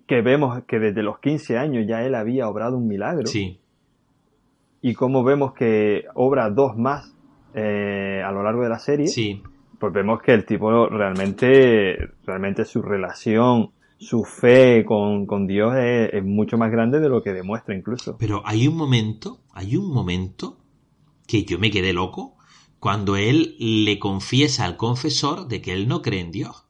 que 0.06 0.22
vemos 0.22 0.62
que 0.64 0.78
desde 0.78 1.02
los 1.02 1.18
15 1.18 1.58
años 1.58 1.84
ya 1.86 2.02
él 2.02 2.14
había 2.14 2.48
obrado 2.48 2.78
un 2.78 2.86
milagro. 2.86 3.26
Sí. 3.26 3.60
Y 4.80 4.94
como 4.94 5.22
vemos 5.22 5.52
que 5.52 6.04
obra 6.14 6.48
dos 6.48 6.76
más 6.78 7.14
eh, 7.54 8.22
a 8.24 8.30
lo 8.32 8.42
largo 8.42 8.62
de 8.62 8.68
la 8.68 8.78
serie, 8.78 9.06
sí. 9.08 9.42
pues 9.78 9.92
vemos 9.92 10.20
que 10.22 10.32
el 10.32 10.44
tipo 10.44 10.88
realmente, 10.88 11.96
realmente 12.24 12.64
su 12.64 12.82
relación, 12.82 13.72
su 13.98 14.24
fe 14.24 14.84
con, 14.84 15.46
Dios 15.46 15.74
es, 15.76 16.24
mucho 16.24 16.56
más 16.56 16.70
grande 16.70 17.00
de 17.00 17.08
lo 17.08 17.22
que 17.22 17.32
demuestra 17.32 17.74
incluso. 17.74 18.16
Pero 18.18 18.42
hay 18.46 18.66
un 18.66 18.76
momento, 18.76 19.40
hay 19.52 19.76
un 19.76 19.92
momento 19.92 20.56
que 21.26 21.44
yo 21.44 21.58
me 21.58 21.70
quedé 21.70 21.92
loco 21.92 22.36
cuando 22.78 23.16
él 23.16 23.56
le 23.58 23.98
confiesa 23.98 24.64
al 24.64 24.76
confesor 24.76 25.48
de 25.48 25.60
que 25.60 25.74
él 25.74 25.86
no 25.86 26.00
cree 26.00 26.20
en 26.20 26.30
Dios. 26.30 26.66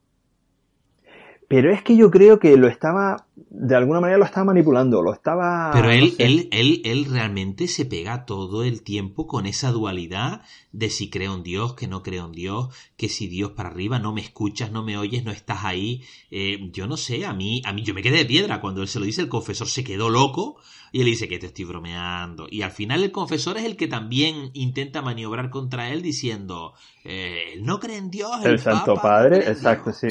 Pero 1.50 1.72
es 1.72 1.82
que 1.82 1.96
yo 1.96 2.12
creo 2.12 2.38
que 2.38 2.56
lo 2.56 2.68
estaba, 2.68 3.26
de 3.34 3.74
alguna 3.74 3.98
manera 3.98 4.18
lo 4.20 4.24
estaba 4.24 4.44
manipulando, 4.44 5.02
lo 5.02 5.12
estaba... 5.12 5.72
Pero 5.72 5.90
él, 5.90 6.14
él, 6.18 6.48
él, 6.52 6.80
él 6.84 7.06
realmente 7.06 7.66
se 7.66 7.84
pega 7.84 8.24
todo 8.24 8.62
el 8.62 8.84
tiempo 8.84 9.26
con 9.26 9.46
esa 9.46 9.72
dualidad 9.72 10.42
de 10.70 10.90
si 10.90 11.10
creo 11.10 11.34
en 11.34 11.42
Dios, 11.42 11.74
que 11.74 11.88
no 11.88 12.04
creo 12.04 12.26
en 12.26 12.30
Dios, 12.30 12.68
que 12.96 13.08
si 13.08 13.26
Dios 13.26 13.50
para 13.50 13.70
arriba, 13.70 13.98
no 13.98 14.12
me 14.12 14.20
escuchas, 14.20 14.70
no 14.70 14.84
me 14.84 14.96
oyes, 14.96 15.24
no 15.24 15.32
estás 15.32 15.64
ahí. 15.64 16.04
Eh, 16.30 16.70
yo 16.70 16.86
no 16.86 16.96
sé, 16.96 17.26
a 17.26 17.32
mí, 17.32 17.62
a 17.64 17.72
mí, 17.72 17.82
yo 17.82 17.94
me 17.94 18.02
quedé 18.02 18.18
de 18.18 18.26
piedra 18.26 18.60
cuando 18.60 18.80
él 18.80 18.86
se 18.86 19.00
lo 19.00 19.04
dice, 19.04 19.20
el 19.20 19.28
confesor 19.28 19.66
se 19.66 19.82
quedó 19.82 20.08
loco 20.08 20.58
y 20.92 21.00
él 21.00 21.06
dice 21.06 21.26
que 21.26 21.40
te 21.40 21.46
estoy 21.46 21.64
bromeando. 21.64 22.46
Y 22.48 22.62
al 22.62 22.70
final 22.70 23.02
el 23.02 23.10
confesor 23.10 23.58
es 23.58 23.64
el 23.64 23.76
que 23.76 23.88
también 23.88 24.50
intenta 24.54 25.02
maniobrar 25.02 25.50
contra 25.50 25.90
él 25.90 26.00
diciendo, 26.00 26.74
eh, 27.02 27.58
no 27.60 27.80
cree 27.80 27.96
en 27.96 28.12
Dios. 28.12 28.44
El, 28.44 28.60
Santo 28.60 28.94
Padre, 28.94 29.38
exacto, 29.50 29.92
sí. 29.92 30.06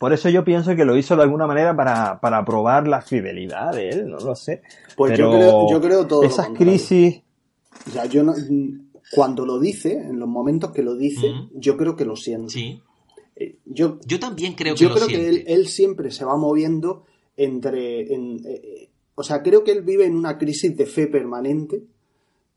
Por 0.00 0.14
eso 0.14 0.30
yo 0.30 0.42
pienso 0.44 0.74
que 0.74 0.86
lo 0.86 0.96
hizo 0.96 1.14
de 1.14 1.24
alguna 1.24 1.46
manera 1.46 1.76
para, 1.76 2.20
para 2.20 2.42
probar 2.42 2.88
la 2.88 3.02
fidelidad 3.02 3.74
de 3.74 3.90
él, 3.90 4.08
no 4.08 4.16
lo 4.16 4.34
sé. 4.34 4.62
Pues 4.96 5.18
yo 5.18 5.30
creo, 5.30 5.70
yo 5.70 5.78
creo 5.78 6.06
todo. 6.06 6.22
Esas 6.22 6.48
crisis. 6.56 7.20
O 7.86 8.04
yo 8.06 8.22
no, 8.22 8.32
cuando 9.12 9.44
lo 9.44 9.58
dice, 9.58 9.92
en 9.92 10.18
los 10.18 10.26
momentos 10.26 10.70
que 10.70 10.82
lo 10.82 10.96
dice, 10.96 11.30
yo 11.52 11.76
creo 11.76 11.96
que 11.96 12.06
lo 12.06 12.16
siente. 12.16 12.50
Sí. 12.50 12.80
Eh, 13.36 13.58
yo, 13.66 13.98
yo 14.06 14.18
también 14.18 14.54
creo 14.54 14.74
que 14.74 14.80
yo 14.80 14.94
creo 14.94 15.06
que 15.06 15.28
él, 15.28 15.44
él, 15.46 15.66
siempre 15.66 16.10
se 16.10 16.24
va 16.24 16.34
moviendo 16.38 17.04
entre. 17.36 18.14
En, 18.14 18.40
eh, 18.46 18.88
o 19.16 19.22
sea, 19.22 19.42
creo 19.42 19.64
que 19.64 19.72
él 19.72 19.82
vive 19.82 20.06
en 20.06 20.16
una 20.16 20.38
crisis 20.38 20.74
de 20.78 20.86
fe 20.86 21.08
permanente 21.08 21.82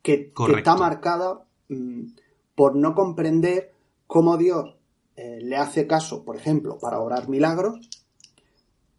que, 0.01 0.31
está 0.57 0.77
marcada 0.77 1.43
mm, 1.67 2.03
por 2.55 2.77
no 2.77 2.95
comprender 2.95 3.73
cómo 4.07 4.37
Dios 4.37 4.77
eh, 5.15 5.39
le 5.41 5.55
hace 5.57 5.85
caso, 5.87 6.23
por 6.23 6.35
ejemplo, 6.35 6.77
para 6.79 6.99
orar 6.99 7.29
milagros, 7.29 7.79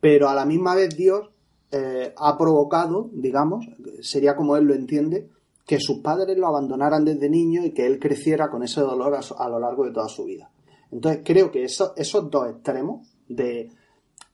pero 0.00 0.29
a 0.29 0.35
la 0.35 0.44
misma 0.44 0.74
vez 0.74 0.96
Dios 0.96 1.31
eh, 1.70 2.12
ha 2.16 2.38
provocado, 2.38 3.11
digamos, 3.12 3.66
sería 4.00 4.37
como 4.37 4.57
él 4.57 4.64
lo 4.64 4.74
entiende, 4.74 5.29
que 5.66 5.81
sus 5.81 6.00
padres 6.00 6.37
lo 6.37 6.46
abandonaran 6.46 7.05
desde 7.05 7.29
niño 7.29 7.64
y 7.64 7.72
que 7.72 7.87
él 7.87 7.98
creciera 7.98 8.50
con 8.50 8.62
ese 8.62 8.81
dolor 8.81 9.14
a, 9.14 9.48
lo 9.48 9.59
largo 9.59 9.85
de 9.85 9.92
toda 9.92 10.09
su 10.09 10.24
vida. 10.24 10.50
Entonces 10.92 11.22
creo 11.24 11.50
que 11.50 11.64
esos 11.64 12.31
dos 12.31 12.50
extremos 12.50 13.09
de, 13.29 13.70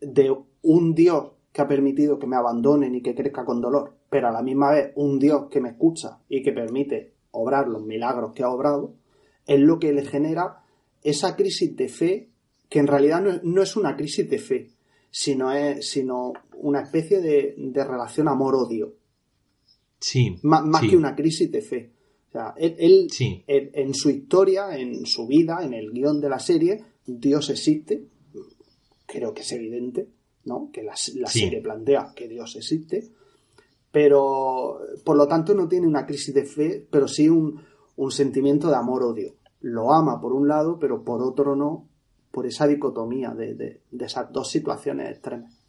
de 0.01 0.37
un 0.63 0.95
Dios 0.95 1.33
que 1.53 1.63
ha 1.63 1.69
permitido 1.69 2.19
que 2.19 2.27
me 2.27 2.37
abandonen 2.37 2.95
y 2.95 3.03
que 3.03 3.15
crezca 3.15 3.45
con 3.45 3.61
dolor, 3.61 3.95
pero 4.09 4.29
a 4.29 4.33
la 4.33 4.43
misma 4.43 4.73
vez 4.73 4.93
un 4.97 5.19
Dios 5.19 5.47
que 5.51 5.61
me 5.61 5.71
escucha 5.71 6.19
y 6.29 6.43
que 6.43 6.53
permite 6.53 7.15
obrar 7.31 7.69
los 7.69 7.83
milagros 7.83 8.33
que 8.35 8.43
ha 8.43 8.51
obrado, 8.51 8.95
es 9.47 9.61
lo 9.61 9.79
que 9.79 9.93
le 9.93 10.05
genera 10.05 10.60
esa 11.03 11.37
crisis 11.37 11.77
de 11.77 11.89
fe, 11.89 12.29
que 12.69 12.79
en 12.79 12.87
realidad 12.87 13.41
no, 13.43 13.63
es 13.63 13.77
una 13.77 13.97
crisis 13.97 14.29
de 14.29 14.39
fe, 14.39 14.71
sino, 15.11 15.53
es, 15.53 15.91
sino 15.91 16.33
una 16.55 16.83
especie 16.83 17.21
de, 17.21 17.55
relación 17.85 18.29
amor-odio. 18.29 18.95
Sí. 19.99 20.39
más 20.43 20.83
que 20.89 20.97
una 20.97 21.15
crisis 21.15 21.51
de 21.51 21.61
fe. 21.61 21.93
O 22.29 22.33
sea, 22.33 22.55
él, 22.57 23.09
en 23.49 23.93
su 23.93 24.09
historia, 24.09 24.79
en 24.79 25.05
su 25.05 25.27
vida, 25.27 25.59
en 25.63 25.75
el 25.75 25.91
guion 25.91 26.21
de 26.21 26.29
la 26.29 26.39
serie, 26.39 26.83
Dios 27.05 27.51
existe. 27.51 28.05
Creo 29.05 29.35
que 29.35 29.43
es 29.43 29.53
evidente, 29.53 30.07
¿no? 30.45 30.71
Que 30.73 30.85
la, 30.85 30.95
serie 30.95 31.61
plantea 31.61 32.13
que 32.15 32.29
Dios 32.29 32.55
existe. 32.55 33.11
Pero, 33.91 34.79
por 35.05 35.17
lo 35.17 35.27
tanto, 35.27 35.55
no 35.55 35.67
tiene 35.69 35.89
una 35.89 36.07
crisis 36.07 36.33
de 36.33 36.45
fe, 36.45 36.87
pero 36.89 37.09
sí 37.09 37.29
un, 37.29 37.61
un 37.97 38.11
sentimiento 38.13 38.69
de 38.69 38.77
amor-odio 38.77 39.40
lo 39.61 39.93
ama 39.93 40.21
por 40.21 40.33
un 40.33 40.49
lado, 40.49 40.79
pero 40.79 41.05
por 41.05 41.23
otro 41.23 41.57
no, 41.57 41.89
por 42.31 42.47
esa 42.47 42.67
dicotomía 42.67 43.31
de, 43.31 43.55
de, 43.55 44.05
esas 44.05 44.33
dos 44.33 44.51
situaciones 44.51 45.11
extremas. 45.11 45.60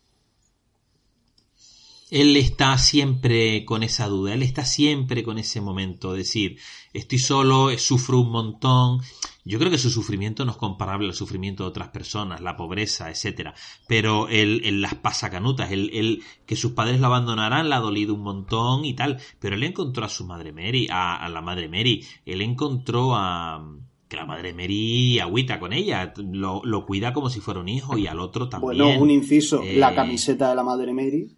Él 2.11 2.35
está 2.35 2.77
siempre 2.77 3.63
con 3.63 3.83
esa 3.83 4.07
duda, 4.07 4.33
él 4.33 4.43
está 4.43 4.65
siempre 4.65 5.23
con 5.23 5.37
ese 5.37 5.61
momento, 5.61 6.11
decir, 6.11 6.57
estoy 6.91 7.19
solo, 7.19 7.69
sufro 7.77 8.19
un 8.19 8.31
montón. 8.31 8.99
Yo 9.45 9.57
creo 9.57 9.71
que 9.71 9.77
su 9.77 9.89
sufrimiento 9.89 10.43
no 10.43 10.51
es 10.51 10.57
comparable 10.57 11.07
al 11.07 11.13
sufrimiento 11.13 11.63
de 11.63 11.69
otras 11.69 11.87
personas, 11.87 12.41
la 12.41 12.57
pobreza, 12.57 13.09
etcétera. 13.09 13.55
Pero 13.87 14.27
él, 14.27 14.59
él 14.65 14.81
las 14.81 14.95
pasa 14.95 15.29
canutas, 15.29 15.71
él, 15.71 16.21
que 16.45 16.57
sus 16.57 16.73
padres 16.73 16.99
lo 16.99 17.07
abandonarán, 17.07 17.69
le 17.69 17.75
ha 17.75 17.79
dolido 17.79 18.13
un 18.13 18.23
montón 18.23 18.83
y 18.83 18.93
tal. 18.93 19.17
Pero 19.39 19.55
él 19.55 19.63
encontró 19.63 20.03
a 20.03 20.09
su 20.09 20.25
madre 20.25 20.51
Mary, 20.51 20.89
a, 20.91 21.29
la 21.29 21.41
madre 21.41 21.69
Mary, 21.69 22.05
él 22.25 22.41
encontró 22.41 23.15
a 23.15 23.65
que 24.09 24.17
la 24.17 24.25
madre 24.25 24.53
Mary 24.53 25.17
agüita 25.19 25.61
con 25.61 25.71
ella, 25.71 26.13
lo, 26.17 26.61
lo, 26.65 26.85
cuida 26.85 27.13
como 27.13 27.29
si 27.29 27.39
fuera 27.39 27.61
un 27.61 27.69
hijo 27.69 27.97
y 27.97 28.07
al 28.07 28.19
otro 28.19 28.49
también. 28.49 28.83
Bueno, 28.83 29.01
un 29.01 29.09
inciso, 29.09 29.63
la 29.63 29.93
eh, 29.93 29.95
camiseta 29.95 30.49
de 30.49 30.55
la 30.55 30.63
madre 30.63 30.91
Mary 30.91 31.37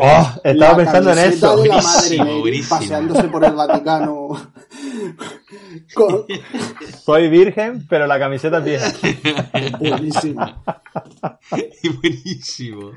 Oh, 0.00 0.40
estaba 0.44 0.76
pensando 0.76 1.12
en 1.12 1.18
eso. 1.18 1.56
De 1.56 1.68
la 1.68 1.82
madre 1.82 2.62
paseándose 2.68 3.24
por 3.24 3.44
el 3.44 3.52
Vaticano. 3.52 4.28
Soy 7.04 7.28
virgen, 7.28 7.84
pero 7.88 8.06
la 8.06 8.16
camiseta 8.18 8.58
es 8.58 8.64
vieja. 8.64 8.92
Buenísimo. 9.78 10.64
Buenísimo. 12.00 12.92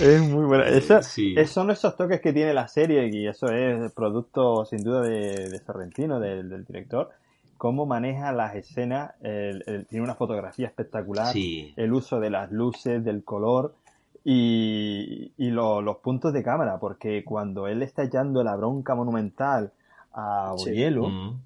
Es 0.00 0.20
muy 0.22 0.44
buena. 0.44 0.66
Eso, 0.66 1.00
son 1.46 1.70
esos 1.70 1.96
toques 1.96 2.20
que 2.20 2.32
tiene 2.32 2.52
la 2.52 2.66
serie 2.66 3.08
y 3.12 3.28
eso 3.28 3.46
es 3.46 3.92
producto 3.92 4.64
sin 4.64 4.82
duda 4.82 5.02
de, 5.02 5.60
Sorrentino, 5.64 6.18
del, 6.18 6.64
director. 6.64 7.10
Cómo 7.58 7.86
maneja 7.86 8.32
las 8.32 8.56
escenas, 8.56 9.12
tiene 9.20 10.02
una 10.02 10.16
fotografía 10.16 10.66
espectacular, 10.66 11.32
el 11.36 11.92
uso 11.92 12.18
de 12.18 12.30
las 12.30 12.50
luces, 12.50 13.04
del 13.04 13.22
color 13.22 13.76
y, 14.24 15.32
y 15.36 15.50
los 15.50 15.96
puntos 15.98 16.32
de 16.32 16.42
cámara, 16.42 16.78
porque 16.78 17.24
cuando 17.24 17.66
él 17.66 17.82
está 17.82 18.04
echando 18.04 18.42
la 18.44 18.56
bronca 18.56 18.94
monumental 18.94 19.72
a 20.12 20.54
Orielo, 20.54 21.08
mm. 21.08 21.40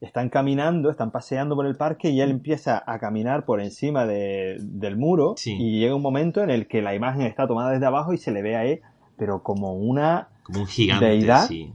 están 0.00 0.28
caminando, 0.28 0.90
están 0.90 1.10
paseando 1.10 1.56
por 1.56 1.66
el 1.66 1.76
parque 1.76 2.10
y 2.10 2.20
él 2.20 2.30
empieza 2.30 2.82
a 2.86 2.98
caminar 2.98 3.44
por 3.44 3.60
encima 3.60 4.06
de, 4.06 4.56
del 4.60 4.96
muro 4.96 5.34
y 5.44 5.80
llega 5.80 5.94
un 5.94 6.02
momento 6.02 6.42
en 6.42 6.50
el 6.50 6.66
que 6.66 6.82
la 6.82 6.94
imagen 6.94 7.22
está 7.22 7.46
tomada 7.46 7.70
desde 7.70 7.86
abajo 7.86 8.12
y 8.12 8.18
se 8.18 8.32
le 8.32 8.42
ve 8.42 8.56
a 8.56 8.64
él, 8.64 8.80
pero 9.16 9.42
como 9.42 9.74
una 9.74 10.28
como 10.42 10.60
un 10.60 10.66
gigante, 10.66 11.46
sí. 11.46 11.72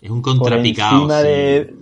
Es 0.00 0.10
un 0.10 0.22
contrapicado. 0.22 1.06
de, 1.22 1.74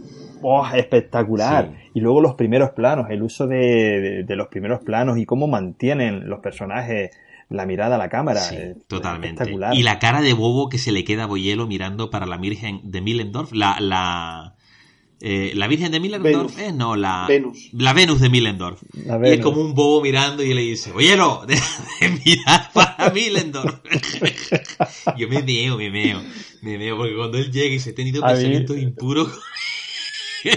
oh, 0.42 0.66
espectacular. 0.74 1.72
Y 1.94 2.00
luego 2.00 2.20
los 2.20 2.34
primeros 2.34 2.70
planos, 2.70 3.06
el 3.10 3.22
uso 3.22 3.46
de, 3.46 4.24
los 4.28 4.48
primeros 4.48 4.80
planos 4.80 5.18
y 5.18 5.26
cómo 5.26 5.46
mantienen 5.46 6.28
los 6.28 6.40
personajes 6.40 7.10
la 7.48 7.66
mirada 7.66 7.96
a 7.96 7.98
la 7.98 8.08
cámara. 8.08 8.42
totalmente. 8.86 9.44
Y 9.72 9.82
la 9.82 9.98
cara 9.98 10.20
de 10.20 10.32
bobo 10.34 10.68
que 10.68 10.78
se 10.78 10.92
le 10.92 11.04
queda 11.04 11.24
a 11.24 11.26
Boyelo 11.26 11.66
mirando 11.66 12.10
para 12.10 12.26
la 12.26 12.36
Virgen 12.36 12.80
de 12.84 13.00
Millendorf, 13.00 13.52
la, 13.52 13.80
la, 13.80 14.54
eh, 15.20 15.52
la 15.54 15.66
Virgen 15.66 15.90
de 15.90 16.00
Millendorf 16.00 16.58
es, 16.58 16.74
no, 16.74 16.94
la 16.94 17.24
Venus. 17.26 17.70
La 17.72 17.94
Venus 17.94 18.20
de 18.20 18.28
Millendorf. 18.28 18.82
Y 18.94 19.28
es 19.28 19.40
como 19.40 19.62
un 19.62 19.74
bobo 19.74 20.02
mirando 20.02 20.42
y 20.42 20.52
le 20.52 20.60
dice, 20.60 20.92
Boyelo, 20.92 21.44
de, 21.48 21.56
mirar 22.24 22.70
para 22.72 23.10
Millendorf. 23.10 23.80
Yo 25.16 25.28
me 25.28 25.42
meo, 25.42 25.78
me 25.78 25.90
meo, 25.90 26.20
me 26.60 26.76
meo, 26.76 26.96
porque 26.98 27.16
cuando 27.16 27.38
él 27.38 27.50
llega 27.50 27.74
y 27.74 27.80
se 27.80 27.90
ha 27.90 27.94
tenido 27.94 28.22
pensamientos 28.22 28.76
impuros. 28.76 29.28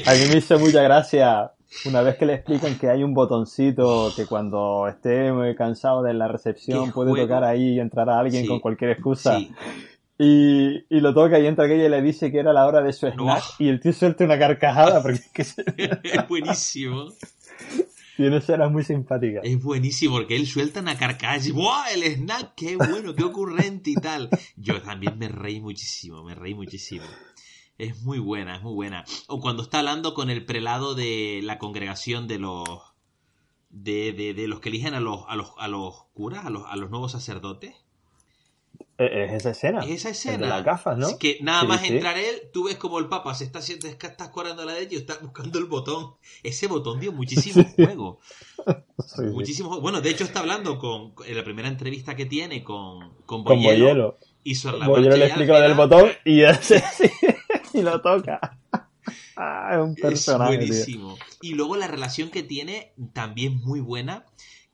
a 0.05 0.13
mí 0.13 0.25
me 0.29 0.37
hizo 0.37 0.59
mucha 0.59 0.81
gracia 0.83 1.51
una 1.85 2.01
vez 2.01 2.17
que 2.17 2.25
le 2.25 2.33
explican 2.35 2.77
que 2.77 2.89
hay 2.89 3.03
un 3.03 3.13
botoncito 3.13 4.11
que 4.15 4.25
cuando 4.25 4.87
esté 4.87 5.31
muy 5.31 5.55
cansado 5.55 6.03
de 6.03 6.13
la 6.13 6.27
recepción 6.27 6.91
puede 6.91 7.21
tocar 7.21 7.43
ahí 7.43 7.75
y 7.75 7.79
entrar 7.79 8.09
a 8.09 8.19
alguien 8.19 8.45
con 8.45 8.59
cualquier 8.59 8.91
excusa. 8.91 9.39
Y, 10.17 10.85
y, 10.87 10.99
lo 10.99 11.15
toca 11.15 11.39
y 11.39 11.47
entra 11.47 11.65
aquella 11.65 11.85
y 11.85 11.89
le 11.89 12.01
dice 12.03 12.31
que 12.31 12.39
era 12.39 12.53
la 12.53 12.67
hora 12.67 12.81
de 12.81 12.93
su 12.93 13.07
snack 13.07 13.43
y 13.57 13.69
el 13.69 13.79
tío 13.79 13.91
suelta 13.91 14.23
una 14.23 14.37
carcajada 14.37 15.01
porque 15.01 15.41
es 15.41 15.55
buenísimo. 16.29 17.07
Tiene 18.17 18.37
escenas 18.37 18.71
muy 18.71 18.83
simpáticas. 18.83 19.43
Es 19.43 19.63
buenísimo 19.63 20.17
porque 20.17 20.35
él 20.35 20.45
suelta 20.45 20.81
una 20.81 20.95
carcajada 20.95 21.43
y 21.43 21.51
¡Wow! 21.51 21.85
El 21.95 22.03
snack, 22.03 22.53
qué 22.55 22.75
bueno, 22.75 23.15
qué 23.15 23.23
ocurrente 23.23 23.89
y 23.89 23.95
tal. 23.95 24.29
Yo 24.57 24.79
también 24.83 25.17
me 25.17 25.27
reí 25.27 25.59
muchísimo, 25.59 26.23
me 26.23 26.35
reí 26.35 26.53
muchísimo. 26.53 27.05
Es 27.81 28.03
muy 28.03 28.19
buena, 28.19 28.57
es 28.57 28.61
muy 28.61 28.73
buena. 28.73 29.05
O 29.27 29.39
cuando 29.39 29.63
está 29.63 29.79
hablando 29.79 30.13
con 30.13 30.29
el 30.29 30.45
prelado 30.45 30.93
de 30.93 31.39
la 31.41 31.57
congregación 31.57 32.27
de 32.27 32.37
los. 32.37 32.63
de, 33.71 34.13
de, 34.13 34.35
de 34.35 34.47
los 34.47 34.59
que 34.59 34.69
eligen 34.69 34.93
a 34.93 34.99
los, 34.99 35.25
a 35.27 35.35
los, 35.35 35.53
a 35.57 35.67
los 35.67 36.03
curas, 36.13 36.45
a 36.45 36.51
los, 36.51 36.63
a 36.67 36.75
los 36.75 36.91
nuevos 36.91 37.11
sacerdotes. 37.11 37.73
E, 38.99 39.23
es 39.25 39.33
esa 39.33 39.49
escena. 39.49 39.79
Es 39.79 39.89
esa 39.89 40.09
escena. 40.09 40.37
de 40.37 40.47
las 40.47 40.63
gafas, 40.63 40.95
¿no? 40.95 41.17
que 41.17 41.39
nada 41.41 41.63
más 41.63 41.83
entrar 41.83 42.19
él, 42.19 42.49
tú 42.53 42.65
ves 42.65 42.77
como 42.77 42.99
el 42.99 43.07
Papa 43.07 43.33
se 43.33 43.45
está 43.45 43.57
haciendo, 43.57 43.87
está 43.87 44.29
corriendo 44.29 44.61
a 44.61 44.65
la 44.65 44.73
de 44.73 44.83
ellos, 44.83 45.01
está 45.01 45.17
buscando 45.19 45.57
el 45.57 45.65
botón. 45.65 46.13
Ese 46.43 46.67
botón 46.67 46.99
dio 46.99 47.11
muchísimo 47.11 47.65
juego. 47.75 48.19
muchísimo 49.33 49.81
Bueno, 49.81 50.01
de 50.01 50.11
hecho 50.11 50.23
está 50.23 50.41
hablando 50.41 50.77
con, 50.77 51.15
en 51.25 51.35
la 51.35 51.43
primera 51.43 51.67
entrevista 51.67 52.15
que 52.15 52.27
tiene 52.27 52.63
con, 52.63 53.15
con 53.25 53.43
Boyelo. 53.43 54.19
Y 54.43 54.53
la 54.65 54.87
Boyelo 54.87 55.17
le 55.17 55.25
explica 55.25 55.59
del 55.59 55.73
botón 55.73 56.11
y 56.25 56.43
hace 56.43 56.83
y 57.73 57.81
lo 57.81 58.01
toca. 58.01 58.57
Ah, 59.35 59.69
es 59.73 59.79
un 59.79 59.95
personaje. 59.95 60.57
buenísimo. 60.57 61.17
Y 61.41 61.53
luego 61.53 61.75
la 61.75 61.87
relación 61.87 62.29
que 62.29 62.43
tiene 62.43 62.93
también 63.13 63.59
muy 63.63 63.79
buena 63.79 64.25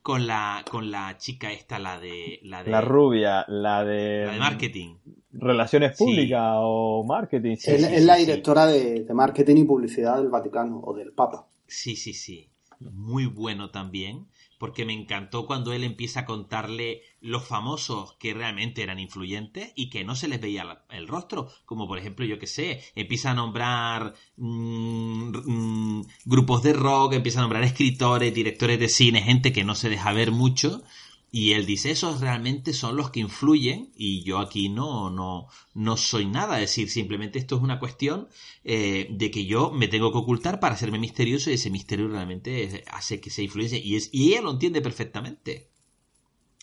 con 0.02 0.26
la 0.26 0.64
con 0.70 0.90
la 0.90 1.16
chica 1.18 1.52
esta, 1.52 1.78
la 1.78 1.98
de 1.98 2.40
la, 2.42 2.62
de, 2.62 2.70
la 2.70 2.80
rubia, 2.80 3.44
la 3.48 3.84
de 3.84 4.26
la 4.26 4.32
de 4.32 4.38
marketing. 4.38 4.96
Relaciones 5.32 5.96
públicas 5.96 6.54
o 6.56 7.04
marketing. 7.04 7.56
es, 7.62 8.04
la 8.04 8.16
directora 8.16 8.66
de, 8.66 9.04
de, 9.04 9.14
marketing 9.14 9.56
y 9.56 9.64
publicidad 9.64 10.16
del 10.16 10.28
Vaticano 10.28 10.80
o 10.80 10.94
del 10.94 11.12
Papa. 11.12 11.46
Sí, 11.66 11.96
sí, 11.96 12.12
sí. 12.12 12.50
Muy 12.80 13.26
bueno 13.26 13.70
también 13.70 14.26
porque 14.58 14.84
me 14.84 14.92
encantó 14.92 15.46
cuando 15.46 15.72
él 15.72 15.84
empieza 15.84 16.20
a 16.20 16.24
contarle 16.24 17.02
los 17.20 17.46
famosos 17.46 18.14
que 18.18 18.34
realmente 18.34 18.82
eran 18.82 18.98
influyentes 18.98 19.72
y 19.74 19.90
que 19.90 20.04
no 20.04 20.14
se 20.14 20.28
les 20.28 20.40
veía 20.40 20.84
el 20.90 21.08
rostro, 21.08 21.48
como 21.64 21.86
por 21.86 21.98
ejemplo, 21.98 22.26
yo 22.26 22.38
que 22.38 22.46
sé, 22.46 22.82
empieza 22.94 23.30
a 23.30 23.34
nombrar 23.34 24.14
mm, 24.36 25.30
mm, 25.44 26.06
grupos 26.24 26.62
de 26.62 26.72
rock, 26.72 27.14
empieza 27.14 27.38
a 27.38 27.42
nombrar 27.42 27.62
escritores, 27.64 28.34
directores 28.34 28.78
de 28.78 28.88
cine, 28.88 29.22
gente 29.22 29.52
que 29.52 29.64
no 29.64 29.74
se 29.74 29.88
deja 29.88 30.12
ver 30.12 30.30
mucho 30.32 30.82
y 31.30 31.52
él 31.52 31.66
dice, 31.66 31.90
esos 31.90 32.20
realmente 32.20 32.72
son 32.72 32.96
los 32.96 33.10
que 33.10 33.20
influyen 33.20 33.90
y 33.94 34.22
yo 34.24 34.38
aquí 34.38 34.70
no, 34.70 35.10
no, 35.10 35.48
no 35.74 35.96
soy 35.98 36.24
nada. 36.24 36.56
Es 36.56 36.70
decir, 36.70 36.88
simplemente 36.88 37.38
esto 37.38 37.56
es 37.56 37.62
una 37.62 37.78
cuestión 37.78 38.28
eh, 38.64 39.08
de 39.10 39.30
que 39.30 39.44
yo 39.44 39.70
me 39.70 39.88
tengo 39.88 40.10
que 40.10 40.18
ocultar 40.18 40.58
para 40.58 40.74
hacerme 40.74 40.98
misterioso 40.98 41.50
y 41.50 41.54
ese 41.54 41.70
misterio 41.70 42.08
realmente 42.08 42.82
hace 42.90 43.20
que 43.20 43.28
se 43.28 43.42
influye. 43.42 43.76
Y, 43.76 43.96
es, 43.96 44.08
y 44.10 44.32
ella 44.32 44.40
lo 44.40 44.52
entiende 44.52 44.80
perfectamente. 44.80 45.68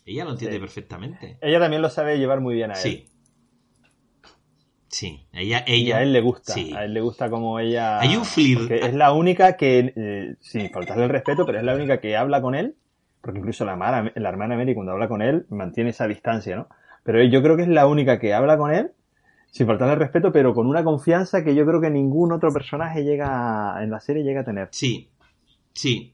Ella 0.04 0.26
lo 0.26 0.32
entiende 0.32 0.60
perfectamente. 0.60 1.38
Ella 1.42 1.60
también 1.60 1.84
lo 1.84 1.90
sabe 1.92 2.18
llevar 2.18 2.42
muy 2.42 2.56
bien 2.56 2.72
a 2.72 2.74
él. 2.74 2.80
Sí. 2.80 3.06
Sí, 4.88 5.28
ella, 5.34 5.64
ella. 5.68 5.98
a 5.98 6.04
él 6.04 6.14
le 6.14 6.22
gusta. 6.22 6.54
A 6.54 6.86
él 6.86 6.94
le 6.94 7.02
gusta 7.02 7.30
como 7.30 7.60
ella. 7.60 8.00
Hay 8.00 8.16
un 8.16 8.24
flir. 8.24 8.72
Es 8.72 8.94
la 8.94 9.12
única 9.12 9.58
que, 9.58 9.94
eh, 9.96 10.36
sin 10.40 10.72
faltarle 10.72 11.04
el 11.04 11.10
respeto, 11.10 11.46
pero 11.46 11.60
es 11.60 11.66
la 11.66 11.76
única 11.76 12.00
que 12.00 12.16
habla 12.16 12.42
con 12.42 12.56
él 12.56 12.78
porque 13.26 13.40
incluso 13.40 13.66
la, 13.66 13.74
hermana 13.74 14.56
Mary 14.56 14.76
cuando 14.76 14.92
habla 14.92 15.08
con 15.08 15.24
él 15.24 15.48
mantiene 15.50 15.90
esa 15.90 16.08
distancia, 16.08 16.56
¿no? 16.56 16.68
Pero 17.04 17.24
yo 17.24 17.42
creo 17.42 17.58
que 17.58 17.64
es 17.64 17.68
la 17.68 17.88
única 17.88 18.20
que 18.20 18.36
habla 18.36 18.56
con 18.56 18.72
él, 18.72 18.92
sin 19.50 19.66
faltarle 19.66 19.96
respeto, 19.96 20.32
pero 20.32 20.54
con 20.54 20.68
una 20.68 20.84
confianza 20.84 21.44
que 21.44 21.56
yo 21.56 21.66
creo 21.66 21.82
que 21.82 21.90
ningún 21.90 22.32
otro 22.32 22.52
personaje 22.54 23.04
llega 23.04 23.82
en 23.82 23.90
la 23.90 24.00
serie 24.00 24.24
llega 24.24 24.42
a 24.42 24.46
tener. 24.46 24.68
Sí, 24.72 25.10
sí. 25.74 26.14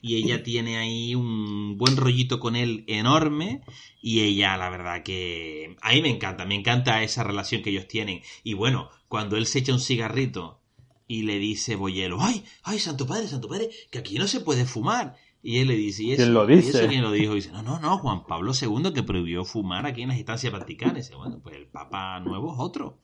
Y 0.00 0.14
ella 0.22 0.44
tiene 0.44 0.78
ahí 0.78 1.16
un 1.16 1.76
buen 1.76 1.96
rollito 1.96 2.38
con 2.38 2.54
él 2.54 2.84
enorme 2.86 3.62
y 4.00 4.20
ella, 4.20 4.56
la 4.56 4.70
verdad 4.70 5.02
que 5.02 5.74
a 5.82 5.92
mí 5.92 6.02
me 6.02 6.10
encanta, 6.10 6.44
me 6.44 6.54
encanta 6.54 7.02
esa 7.02 7.24
relación 7.24 7.62
que 7.62 7.70
ellos 7.70 7.88
tienen. 7.88 8.20
Y 8.44 8.54
bueno, 8.54 8.88
cuando 9.08 9.36
él 9.36 9.46
se 9.46 9.58
echa 9.58 9.72
un 9.72 9.80
cigarrito 9.80 10.60
y 11.08 11.22
le 11.22 11.40
dice 11.40 11.74
Boyelo, 11.74 12.18
ay, 12.20 12.44
ay, 12.62 12.78
Santo 12.78 13.04
Padre, 13.04 13.26
Santo 13.26 13.48
Padre, 13.48 13.70
que 13.90 13.98
aquí 13.98 14.16
no 14.18 14.28
se 14.28 14.38
puede 14.38 14.64
fumar. 14.64 15.16
Y 15.42 15.58
él 15.58 15.68
le 15.68 15.76
dice, 15.76 16.02
¿y 16.02 16.12
eso, 16.12 16.22
¿Quién 16.22 16.34
lo 16.34 16.46
dice? 16.46 16.88
quién 16.88 17.02
lo 17.02 17.12
dijo? 17.12 17.32
Y 17.32 17.36
dice, 17.36 17.52
no, 17.52 17.62
no, 17.62 17.78
no, 17.78 17.98
Juan 17.98 18.26
Pablo 18.26 18.52
II 18.60 18.92
que 18.92 19.04
prohibió 19.04 19.44
fumar 19.44 19.86
aquí 19.86 20.02
en 20.02 20.08
las 20.08 20.18
instancias 20.18 20.52
vaticanas. 20.52 20.96
Y 20.96 21.00
dice, 21.00 21.14
bueno, 21.14 21.40
pues 21.42 21.54
el 21.56 21.66
Papa 21.66 22.18
nuevo 22.20 22.52
es 22.52 22.58
otro. 22.58 22.98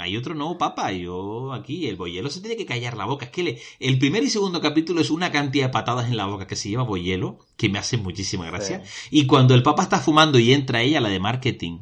hay 0.00 0.16
otro 0.16 0.34
nuevo 0.34 0.56
Papa. 0.56 0.90
Yo 0.92 1.52
aquí, 1.52 1.86
el 1.88 1.96
Boyelo 1.96 2.30
se 2.30 2.40
tiene 2.40 2.56
que 2.56 2.64
callar 2.64 2.96
la 2.96 3.04
boca. 3.04 3.26
Es 3.26 3.30
que 3.30 3.60
el 3.80 3.98
primer 3.98 4.22
y 4.22 4.30
segundo 4.30 4.62
capítulo 4.62 5.02
es 5.02 5.10
una 5.10 5.30
cantidad 5.30 5.66
de 5.66 5.72
patadas 5.72 6.08
en 6.08 6.16
la 6.16 6.26
boca 6.26 6.46
que 6.46 6.56
se 6.56 6.70
lleva 6.70 6.84
Boyelo, 6.84 7.38
que 7.56 7.68
me 7.68 7.78
hace 7.78 7.98
muchísima 7.98 8.46
gracia. 8.46 8.82
Y 9.10 9.26
cuando 9.26 9.54
el 9.54 9.62
Papa 9.62 9.82
está 9.82 9.98
fumando 9.98 10.38
y 10.38 10.54
entra 10.54 10.80
ella, 10.80 11.02
la 11.02 11.10
de 11.10 11.20
marketing, 11.20 11.80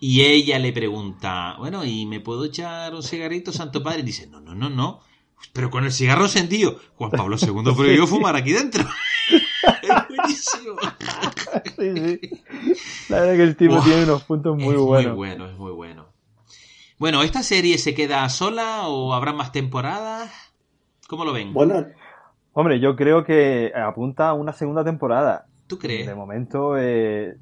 y 0.00 0.22
ella 0.22 0.58
le 0.58 0.72
pregunta, 0.72 1.54
bueno, 1.58 1.84
¿y 1.84 2.06
me 2.06 2.18
puedo 2.18 2.44
echar 2.44 2.92
un 2.92 3.04
cigarrito, 3.04 3.52
Santo 3.52 3.84
Padre? 3.84 4.00
Y 4.00 4.02
dice, 4.02 4.26
no, 4.26 4.40
no, 4.40 4.56
no, 4.56 4.68
no 4.68 5.00
pero 5.52 5.70
con 5.70 5.84
el 5.84 5.92
cigarro 5.92 6.24
encendido. 6.24 6.78
Juan 6.96 7.10
Pablo 7.10 7.36
II 7.40 7.74
prohibió 7.74 8.06
fumar 8.08 8.36
aquí 8.36 8.52
dentro. 8.52 8.84
es 9.82 9.88
buenísimo. 10.08 10.76
Sí, 11.78 11.94
sí. 11.96 12.30
La 13.08 13.20
verdad 13.20 13.36
que 13.36 13.42
el 13.42 13.56
tipo 13.56 13.80
tiene 13.80 14.04
unos 14.04 14.24
puntos 14.24 14.56
muy 14.56 14.74
buenos. 14.74 15.00
Es 15.00 15.06
muy 15.08 15.16
bueno, 15.16 15.46
es 15.48 15.56
muy 15.56 15.72
bueno. 15.72 16.06
Bueno, 16.98 17.22
¿esta 17.22 17.42
serie 17.42 17.78
se 17.78 17.94
queda 17.94 18.28
sola 18.28 18.88
o 18.88 19.12
habrá 19.12 19.32
más 19.32 19.52
temporadas? 19.52 20.32
¿Cómo 21.08 21.24
lo 21.24 21.32
ven? 21.32 21.52
Bueno, 21.52 21.86
hombre, 22.52 22.80
yo 22.80 22.96
creo 22.96 23.24
que 23.24 23.72
apunta 23.74 24.28
a 24.28 24.34
una 24.34 24.52
segunda 24.52 24.84
temporada. 24.84 25.46
¿Tú 25.66 25.78
crees? 25.78 26.06
De 26.06 26.14
momento, 26.14 26.76
eh, 26.78 27.36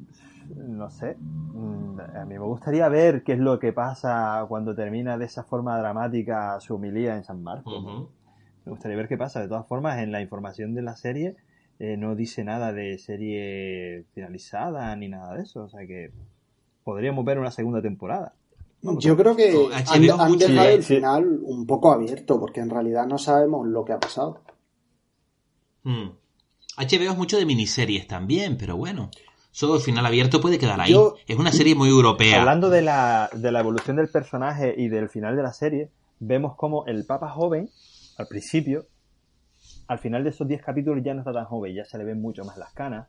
no 0.56 0.90
sé. 0.90 1.16
Mm, 1.18 2.00
a 2.00 2.24
mí 2.24 2.38
me 2.38 2.44
gustaría 2.44 2.88
ver 2.88 3.22
qué 3.22 3.32
es 3.32 3.38
lo 3.38 3.58
que 3.58 3.72
pasa 3.72 4.44
cuando 4.48 4.74
termina 4.74 5.18
de 5.18 5.24
esa 5.24 5.44
forma 5.44 5.78
dramática 5.78 6.58
su 6.60 6.76
humilía 6.76 7.16
en 7.16 7.24
San 7.24 7.42
Marcos. 7.42 8.08
Me 8.64 8.70
gustaría 8.70 8.96
ver 8.96 9.08
qué 9.08 9.16
pasa. 9.16 9.40
De 9.40 9.48
todas 9.48 9.66
formas, 9.66 9.98
en 9.98 10.12
la 10.12 10.20
información 10.20 10.74
de 10.74 10.82
la 10.82 10.96
serie 10.96 11.36
eh, 11.78 11.96
no 11.96 12.14
dice 12.14 12.44
nada 12.44 12.72
de 12.72 12.98
serie 12.98 14.04
finalizada 14.14 14.94
ni 14.96 15.08
nada 15.08 15.34
de 15.34 15.42
eso. 15.42 15.64
O 15.64 15.68
sea 15.68 15.86
que 15.86 16.12
podríamos 16.84 17.24
ver 17.24 17.38
una 17.38 17.50
segunda 17.50 17.82
temporada. 17.82 18.34
Yo 18.82 19.16
creo 19.16 19.36
que 19.36 19.52
han, 19.72 20.02
dejado 20.02 20.68
el 20.68 20.82
final 20.82 21.38
un 21.42 21.66
poco 21.66 21.92
abierto 21.92 22.40
porque 22.40 22.60
en 22.60 22.68
realidad 22.68 23.06
no 23.06 23.16
sabemos 23.16 23.66
lo 23.66 23.84
que 23.84 23.92
ha 23.92 24.00
pasado. 24.00 24.42
HBO 25.84 25.90
hmm. 25.90 26.90
es 26.90 27.16
mucho 27.16 27.38
de 27.38 27.46
miniseries 27.46 28.08
también, 28.08 28.56
pero 28.56 28.76
bueno. 28.76 29.10
Solo 29.52 29.76
el 29.76 29.82
final 29.82 30.06
abierto 30.06 30.40
puede 30.40 30.58
quedar 30.58 30.80
ahí. 30.80 30.96
es 31.26 31.38
una 31.38 31.52
serie 31.52 31.74
muy 31.74 31.90
europea. 31.90 32.40
Hablando 32.40 32.70
de 32.70 32.80
la, 32.80 33.28
de 33.34 33.52
la 33.52 33.60
evolución 33.60 33.96
del 33.96 34.08
personaje 34.08 34.74
y 34.76 34.88
del 34.88 35.10
final 35.10 35.36
de 35.36 35.42
la 35.42 35.52
serie, 35.52 35.90
vemos 36.20 36.56
como 36.56 36.86
el 36.86 37.04
Papa 37.04 37.28
joven, 37.28 37.68
al 38.16 38.26
principio, 38.28 38.86
al 39.88 39.98
final 39.98 40.24
de 40.24 40.30
esos 40.30 40.48
10 40.48 40.62
capítulos 40.62 41.04
ya 41.04 41.12
no 41.12 41.20
está 41.20 41.34
tan 41.34 41.44
joven, 41.44 41.74
ya 41.74 41.84
se 41.84 41.98
le 41.98 42.04
ven 42.04 42.20
mucho 42.20 42.44
más 42.46 42.56
las 42.56 42.72
canas. 42.72 43.08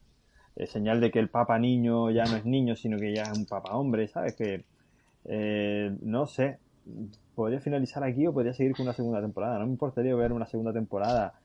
Señal 0.68 1.00
de 1.00 1.12
que 1.12 1.20
el 1.20 1.30
Papa 1.30 1.58
niño 1.58 2.12
ya 2.12 2.26
no 2.26 2.36
es 2.36 2.44
niño, 2.46 2.76
sino 2.76 2.98
que 2.98 3.16
ya 3.16 3.24
es 3.24 3.38
un 3.38 3.46
Papa 3.46 3.78
hombre, 3.78 4.10
¿sabes? 4.10 4.36
Que, 4.36 4.66
eh, 5.24 5.96
no 6.02 6.28
sé, 6.28 6.60
podría 7.36 7.62
finalizar 7.62 8.04
aquí 8.04 8.28
o 8.28 8.34
podría 8.34 8.54
seguir 8.54 8.76
con 8.76 8.86
una 8.86 8.94
segunda 8.94 9.22
temporada. 9.22 9.60
No 9.60 9.66
me 9.66 9.72
importaría 9.72 10.14
ver 10.14 10.34
una 10.34 10.46
segunda 10.46 10.74
temporada. 10.74 11.36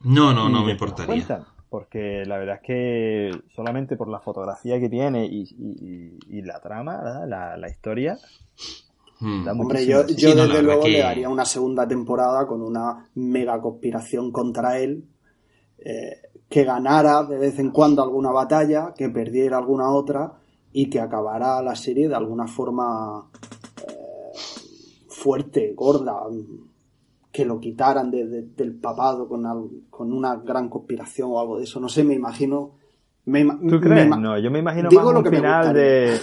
No, 0.00 0.34
no, 0.34 0.48
no 0.48 0.64
me 0.64 0.72
importaría 0.72 1.44
porque 1.68 2.24
la 2.26 2.38
verdad 2.38 2.56
es 2.56 2.62
que 2.62 3.30
solamente 3.54 3.96
por 3.96 4.08
la 4.08 4.20
fotografía 4.20 4.78
que 4.78 4.88
tiene 4.88 5.26
y, 5.26 6.42
la 6.42 6.60
trama, 6.60 7.24
la, 7.26 7.56
la, 7.56 7.68
historia, 7.68 8.18
Hmm. 9.20 9.46
Hombre, 9.48 9.86
yo, 9.86 10.02
desde 10.04 10.62
luego 10.62 10.86
le 10.86 10.98
daría 10.98 11.28
una 11.28 11.44
segunda 11.44 11.86
temporada 11.86 12.46
con 12.46 12.62
una 12.62 13.08
mega 13.14 13.60
conspiración 13.60 14.32
contra 14.32 14.78
él, 14.78 15.04
eh, 15.78 16.20
que 16.48 16.64
ganara 16.64 17.22
de 17.22 17.38
vez 17.38 17.58
en 17.58 17.70
cuando 17.70 18.02
alguna 18.02 18.32
batalla, 18.32 18.92
que 18.96 19.08
perdiera 19.08 19.58
alguna 19.58 19.90
otra 19.90 20.32
y 20.72 20.90
que 20.90 21.00
acabara 21.00 21.62
la 21.62 21.76
serie 21.76 22.08
de 22.08 22.16
alguna 22.16 22.46
forma 22.46 23.30
eh, 23.86 24.32
fuerte, 25.08 25.72
gorda, 25.74 26.20
que 27.34 27.44
lo 27.44 27.58
quitaran 27.58 28.12
del 28.12 28.78
papado 28.80 29.28
con, 29.28 29.42
con 29.90 30.12
una 30.12 30.36
gran 30.36 30.68
conspiración 30.68 31.30
o 31.32 31.40
algo 31.40 31.58
de 31.58 31.64
eso. 31.64 31.80
No 31.80 31.88
sé, 31.88 32.04
me 32.04 32.14
imagino... 32.14 32.76
¿Tú 33.24 33.80
crees? 33.80 34.08
no, 34.08 34.38
yo 34.38 34.52
me 34.52 34.60
imagino 34.60 34.88
más 34.88 35.04
un 35.04 35.26
final 35.26 35.74
de... 35.74 36.16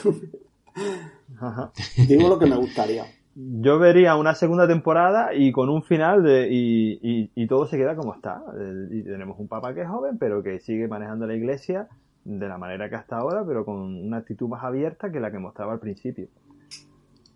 Digo 2.08 2.30
lo 2.30 2.40
que 2.40 2.46
me 2.46 2.56
gustaría. 2.56 3.04
Yo 3.36 3.78
vería 3.78 4.16
una 4.16 4.36
segunda 4.36 4.70
temporada 4.70 5.34
y 5.36 5.52
con 5.52 5.68
un 5.68 5.84
final 5.84 6.24
de, 6.24 6.48
y, 6.50 7.48
todo 7.48 7.66
se 7.66 7.76
queda 7.76 7.94
como 7.98 8.14
está. 8.14 8.42
Y 8.90 9.04
tenemos 9.04 9.38
un 9.38 9.50
papa 9.50 9.74
que 9.74 9.82
es 9.82 9.90
joven, 9.90 10.18
pero 10.18 10.42
que 10.42 10.60
sigue 10.60 10.88
manejando 10.88 11.28
la 11.28 11.36
iglesia 11.36 11.90
de 12.24 12.48
la 12.48 12.58
manera 12.58 12.88
que 12.88 12.96
hasta 12.96 13.18
ahora, 13.18 13.44
pero 13.46 13.66
con 13.66 13.76
una 13.76 14.18
actitud 14.18 14.48
más 14.48 14.64
abierta 14.64 15.12
que 15.12 15.20
la 15.20 15.30
que 15.30 15.40
mostraba 15.40 15.74
al 15.74 15.80
principio. 15.80 16.30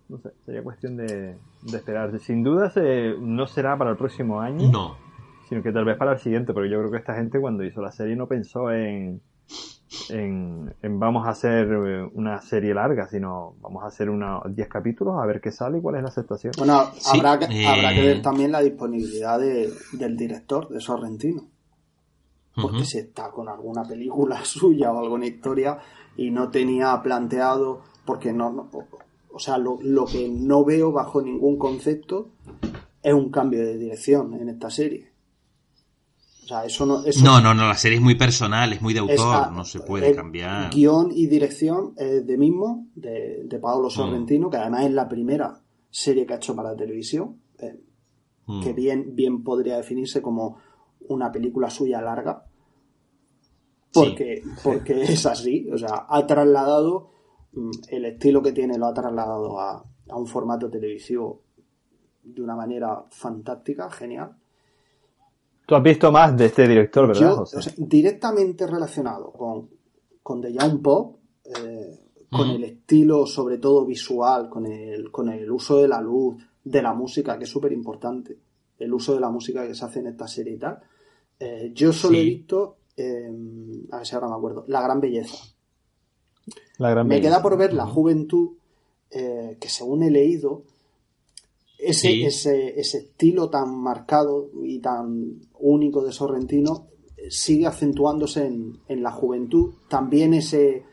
No 0.08 0.20
sé, 0.20 0.30
sería 0.46 0.64
cuestión 0.64 0.98
de, 0.98 1.38
esperar. 1.74 2.18
Sin 2.20 2.44
duda 2.44 2.72
no 3.20 3.48
será 3.48 3.78
para 3.78 3.92
el 3.92 3.98
próximo 3.98 4.40
año. 4.40 4.70
No. 4.72 4.98
Sino 5.50 5.62
que 5.62 5.72
tal 5.72 5.86
vez 5.86 5.98
para 5.98 6.14
el 6.14 6.20
siguiente, 6.20 6.54
porque 6.54 6.70
yo 6.70 6.80
creo 6.80 6.92
que 6.92 6.98
esta 6.98 7.16
gente 7.16 7.40
cuando 7.40 7.64
hizo 7.64 7.82
la 7.82 7.92
serie 7.92 8.16
no 8.16 8.28
pensó 8.28 8.72
en, 8.72 9.22
en, 10.10 11.00
vamos 11.00 11.28
a 11.28 11.30
hacer 11.30 11.68
eh, 11.68 12.10
una 12.14 12.42
serie 12.42 12.74
larga, 12.74 13.08
sino 13.08 13.56
vamos 13.62 13.84
a 13.84 13.88
hacer 13.88 14.10
unos 14.10 14.44
10 14.48 14.68
capítulos 14.68 15.16
a 15.22 15.26
ver 15.26 15.42
qué 15.42 15.52
sale 15.52 15.78
y 15.78 15.82
cuál 15.82 15.96
es 15.96 16.02
la 16.02 16.10
aceptación. 16.10 16.54
Bueno, 16.58 16.74
habrá, 17.06 17.40
que, 17.40 17.66
habrá 17.66 17.94
que 17.94 18.02
ver 18.02 18.18
eh, 18.18 18.22
también 18.22 18.52
la 18.52 18.62
disponibilidad 18.62 19.40
del 19.40 20.18
director, 20.18 20.70
de 20.70 20.80
Sorrentino. 20.80 21.48
Porque 22.62 22.86
si 22.86 23.00
está 23.00 23.32
con 23.32 23.50
alguna 23.50 23.84
película 23.84 24.40
suya 24.46 24.92
o 24.92 25.00
alguna 25.00 25.26
historia 25.26 25.78
y 26.16 26.32
no 26.32 26.50
tenía 26.50 27.00
planteado, 27.04 27.82
porque 28.06 28.32
no, 28.32 28.70
o 29.36 29.40
sea, 29.40 29.58
lo, 29.58 29.78
lo 29.82 30.06
que 30.06 30.30
no 30.30 30.64
veo 30.64 30.94
bajo 30.94 31.22
ningún 31.22 31.58
concepto 31.58 32.32
es 33.04 33.14
un 33.14 33.30
cambio 33.30 33.60
de 33.60 33.78
dirección 33.78 34.34
en 34.34 34.48
esta 34.48 34.70
serie. 34.70 35.12
O 36.46 36.48
sea, 36.48 36.64
eso 36.64 36.86
no, 36.86 37.04
no, 37.22 37.42
no, 37.42 37.54
no, 37.54 37.68
la 37.68 37.76
serie 37.76 37.98
es 37.98 38.04
muy 38.04 38.16
personal, 38.16 38.72
es 38.72 38.82
muy 38.82 38.94
de 38.94 39.02
autor, 39.02 39.52
no 39.52 39.66
se 39.66 39.82
puede 39.82 40.16
cambiar. 40.16 40.74
Guión 40.74 41.12
y 41.14 41.28
dirección 41.28 41.96
es 41.98 42.26
de 42.26 42.38
mismo, 42.38 42.88
de, 42.96 43.44
de 43.44 43.60
Paolo 43.60 43.88
mm. 43.88 43.92
Sorrentino, 43.92 44.50
que 44.50 44.56
además 44.56 44.86
es 44.86 44.94
la 44.94 45.10
primera 45.10 45.62
serie 45.90 46.26
que 46.26 46.34
ha 46.34 46.38
hecho 46.38 46.56
para 46.56 46.70
la 46.70 46.78
televisión, 46.78 47.42
eh, 47.60 47.78
mm. 48.46 48.64
que 48.64 48.72
bien, 48.72 49.16
bien 49.16 49.44
podría 49.44 49.76
definirse 49.76 50.22
como 50.22 50.60
una 51.10 51.30
película 51.30 51.70
suya 51.70 52.02
larga, 52.02 52.46
porque, 53.92 54.44
porque 54.64 55.02
es 55.04 55.26
así, 55.26 55.68
o 55.74 55.78
sea, 55.78 56.06
ha 56.08 56.26
trasladado 56.26 57.15
el 57.90 58.06
estilo 58.06 58.42
que 58.42 58.52
tiene, 58.52 58.78
lo 58.78 58.88
ha 58.88 58.94
trasladado 58.94 59.60
a, 59.60 59.86
a 60.10 60.16
un 60.18 60.28
formato 60.28 60.70
televisivo 60.70 61.42
de 62.24 62.42
una 62.42 62.56
manera 62.56 63.06
fantástica, 63.10 63.90
genial 63.90 64.36
Tú 65.66 65.76
has 65.76 65.84
visto 65.84 66.12
más 66.12 66.38
de 66.38 66.46
este 66.46 66.68
director, 66.68 67.08
¿verdad? 67.08 67.44
directamente 67.78 68.68
relacionado 68.68 69.32
con, 69.32 69.70
con 70.22 70.42
The 70.42 70.54
Young 70.54 70.82
Pop, 70.82 71.18
eh, 71.44 72.00
con 72.30 72.50
el 72.50 72.64
estilo, 72.64 73.26
sobre 73.26 73.58
todo 73.58 73.86
visual, 73.86 74.50
con 74.50 74.68
el, 74.68 75.10
con 75.10 75.30
el 75.30 75.50
uso 75.50 75.78
de 75.78 75.88
la 75.88 76.02
luz, 76.02 76.36
de 76.64 76.82
la 76.82 76.94
música, 76.94 77.38
que 77.38 77.46
es 77.46 77.50
súper 77.50 77.72
importante, 77.72 78.38
el 78.78 78.94
uso 78.94 79.16
de 79.16 79.22
la 79.22 79.30
música 79.32 79.66
que 79.66 79.74
se 79.74 79.86
hace 79.86 80.00
en 80.02 80.08
esta 80.08 80.28
serie 80.28 80.54
y 80.54 80.60
tal. 80.60 80.80
Eh, 81.40 81.72
yo 81.74 81.92
solo 81.92 82.18
he 82.18 82.24
visto, 82.24 82.78
em, 82.96 83.86
a 83.92 83.98
ver 83.98 84.06
si 84.06 84.16
ahora 84.16 84.28
me 84.28 84.36
acuerdo, 84.36 84.66
La 84.68 84.82
Gran 84.82 85.02
Belleza. 85.02 85.38
La 86.78 86.90
gran 86.90 87.08
me 87.08 87.22
queda 87.22 87.42
por 87.42 87.58
ver 87.58 87.74
La 87.74 87.86
Juventud, 87.86 88.52
eh, 89.12 89.58
que 89.60 89.70
según 89.70 90.04
he 90.04 90.12
leído, 90.12 90.64
ese, 91.78 92.26
ese, 92.26 92.80
ese 92.80 92.98
estilo 93.00 93.50
tan 93.50 93.76
marcado 93.76 94.50
y 94.64 94.80
tan 94.80 95.42
único 95.60 96.04
de 96.04 96.12
Sorrentino 96.12 96.88
eh, 97.18 97.30
sigue 97.30 97.68
acentuándose 97.68 98.46
en, 98.46 98.80
en 98.88 99.04
la 99.04 99.12
juventud. 99.12 99.74
También 99.90 100.34
ese, 100.34 100.84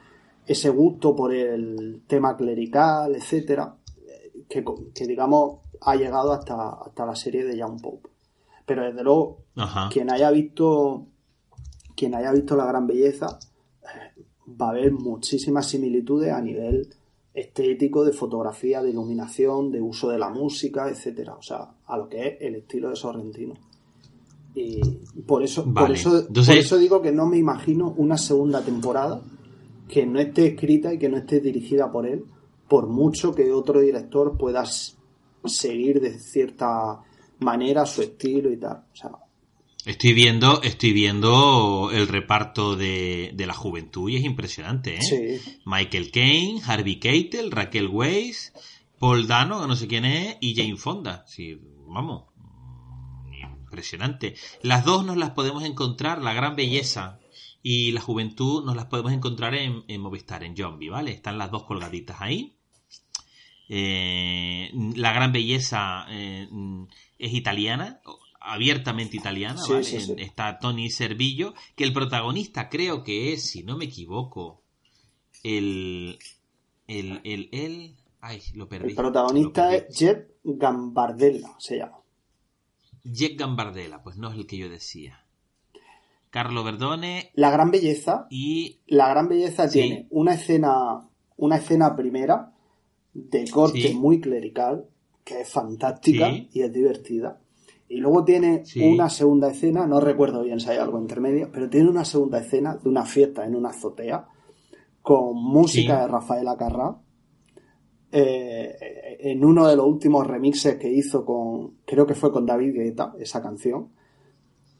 ese 0.46 0.68
gusto 0.70 1.14
por 1.14 1.32
el 1.34 2.02
tema 2.06 2.36
clerical, 2.36 3.14
etcétera, 3.14 3.76
eh, 4.06 4.44
que, 4.48 4.64
que, 4.94 5.06
digamos 5.06 5.60
ha 5.80 5.96
llegado 5.96 6.32
hasta, 6.32 6.70
hasta 6.70 7.06
la 7.06 7.16
serie 7.16 7.44
de 7.44 7.56
Young 7.56 7.80
Pope. 7.80 8.08
Pero 8.64 8.84
desde 8.84 9.02
luego, 9.02 9.38
quien 9.90 10.10
haya 10.10 10.30
visto 10.30 11.06
quien 11.96 12.14
haya 12.14 12.32
visto 12.32 12.56
la 12.56 12.64
gran 12.64 12.86
belleza 12.86 13.38
va 14.48 14.70
a 14.70 14.74
ver 14.74 14.92
muchísimas 14.92 15.68
similitudes 15.68 16.32
a 16.32 16.40
nivel 16.40 16.88
estético, 17.34 18.04
de 18.04 18.12
fotografía, 18.12 18.82
de 18.82 18.90
iluminación, 18.90 19.70
de 19.70 19.80
uso 19.80 20.10
de 20.10 20.18
la 20.18 20.28
música, 20.28 20.88
etcétera. 20.88 21.34
O 21.34 21.42
sea, 21.42 21.70
a 21.86 21.96
lo 21.96 22.08
que 22.08 22.26
es 22.26 22.36
el 22.40 22.56
estilo 22.56 22.90
de 22.90 22.96
Sorrentino. 22.96 23.54
Y 24.54 24.80
por 25.26 25.42
eso, 25.42 25.72
por 25.72 25.90
eso, 25.90 26.26
por 26.28 26.50
eso 26.50 26.76
digo 26.76 27.00
que 27.00 27.10
no 27.10 27.26
me 27.26 27.38
imagino 27.38 27.94
una 27.96 28.18
segunda 28.18 28.62
temporada 28.62 29.22
que 29.88 30.06
no 30.06 30.20
esté 30.20 30.48
escrita 30.48 30.92
y 30.92 30.98
que 30.98 31.08
no 31.08 31.16
esté 31.16 31.40
dirigida 31.40 31.90
por 31.90 32.06
él, 32.06 32.24
por 32.68 32.86
mucho 32.86 33.34
que 33.34 33.52
otro 33.52 33.80
director 33.80 34.36
pueda 34.36 34.64
seguir 35.44 36.00
de 36.00 36.18
cierta 36.18 37.00
manera 37.40 37.86
su 37.86 38.02
estilo 38.02 38.50
y 38.52 38.58
tal. 38.58 38.84
O 38.92 38.96
sea, 38.96 39.10
Estoy 39.84 40.12
viendo, 40.12 40.62
estoy 40.62 40.92
viendo 40.92 41.90
el 41.92 42.06
reparto 42.06 42.76
de, 42.76 43.32
de 43.34 43.46
la 43.46 43.54
juventud 43.54 44.08
y 44.08 44.16
es 44.16 44.24
impresionante, 44.24 44.98
¿eh? 44.98 45.40
Michael 45.64 46.12
Caine, 46.12 46.60
Harvey 46.64 47.00
Keitel, 47.00 47.50
Raquel 47.50 47.88
Weisz, 47.88 48.52
Paul 49.00 49.26
Dano, 49.26 49.60
que 49.60 49.66
no 49.66 49.74
sé 49.74 49.88
quién 49.88 50.04
es, 50.04 50.36
y 50.40 50.54
Jane 50.54 50.76
Fonda. 50.76 51.24
Sí, 51.26 51.58
vamos. 51.88 52.26
Impresionante. 53.64 54.36
Las 54.62 54.84
dos 54.84 55.04
nos 55.04 55.16
las 55.16 55.30
podemos 55.30 55.64
encontrar, 55.64 56.22
la 56.22 56.32
gran 56.32 56.54
belleza 56.54 57.18
y 57.60 57.90
la 57.90 58.00
juventud 58.00 58.64
nos 58.64 58.76
las 58.76 58.86
podemos 58.86 59.12
encontrar 59.12 59.54
en, 59.56 60.00
Movistar, 60.00 60.44
en 60.44 60.56
Zombie, 60.56 60.90
¿vale? 60.90 61.10
Están 61.10 61.38
las 61.38 61.50
dos 61.50 61.64
colgaditas 61.64 62.18
ahí. 62.20 62.54
Eh, 63.68 64.70
la 64.94 65.12
gran 65.12 65.32
belleza 65.32 66.06
eh, 66.08 66.48
es 67.18 67.32
italiana, 67.32 68.00
abiertamente 68.44 69.16
italiana, 69.16 69.60
Está 70.18 70.58
Tony 70.58 70.90
Servillo, 70.90 71.54
que 71.74 71.84
el 71.84 71.92
protagonista 71.92 72.68
creo 72.68 73.02
que 73.02 73.32
es, 73.32 73.48
si 73.50 73.62
no 73.62 73.76
me 73.76 73.86
equivoco, 73.86 74.62
el... 75.42 76.18
El... 76.86 77.20
el, 77.24 77.48
el 77.52 77.96
ay, 78.20 78.40
lo 78.54 78.68
perdí. 78.68 78.90
El 78.90 78.94
protagonista 78.94 79.74
es 79.74 79.96
Jet 79.96 80.36
Gambardella, 80.44 81.54
se 81.58 81.78
llama. 81.78 81.98
Jet 83.04 83.38
Gambardella, 83.38 84.02
pues 84.02 84.16
no 84.16 84.30
es 84.30 84.36
el 84.36 84.46
que 84.46 84.58
yo 84.58 84.68
decía. 84.68 85.24
Carlo 86.30 86.64
Verdone. 86.64 87.30
La 87.34 87.50
gran 87.50 87.70
belleza. 87.70 88.26
Y. 88.30 88.80
La 88.86 89.08
gran 89.08 89.28
belleza 89.28 89.68
tiene 89.68 90.06
una 90.10 90.34
escena. 90.34 91.08
Una 91.36 91.56
escena 91.56 91.96
primera 91.96 92.52
de 93.12 93.50
corte 93.50 93.92
muy 93.94 94.20
clerical, 94.20 94.86
que 95.24 95.40
es 95.40 95.48
fantástica 95.48 96.30
y 96.30 96.62
es 96.62 96.72
divertida. 96.72 97.40
Y 97.92 97.98
luego 97.98 98.24
tiene 98.24 98.62
una 98.76 99.10
segunda 99.10 99.50
escena, 99.50 99.86
no 99.86 100.00
recuerdo 100.00 100.42
bien 100.42 100.58
si 100.58 100.70
hay 100.70 100.78
algo 100.78 100.98
intermedio, 100.98 101.50
pero 101.52 101.68
tiene 101.68 101.90
una 101.90 102.06
segunda 102.06 102.38
escena 102.38 102.74
de 102.74 102.88
una 102.88 103.04
fiesta 103.04 103.44
en 103.44 103.54
una 103.54 103.68
azotea 103.68 104.26
con 105.02 105.36
música 105.36 106.00
de 106.00 106.08
Rafael 106.08 106.48
Acarrá. 106.48 106.96
Eh, 108.10 109.18
en 109.20 109.44
uno 109.44 109.66
de 109.68 109.76
los 109.76 109.86
últimos 109.86 110.26
remixes 110.26 110.76
que 110.76 110.90
hizo 110.90 111.22
con, 111.26 111.80
creo 111.84 112.06
que 112.06 112.14
fue 112.14 112.32
con 112.32 112.46
David 112.46 112.72
Guetta, 112.72 113.14
esa 113.18 113.42
canción, 113.42 113.90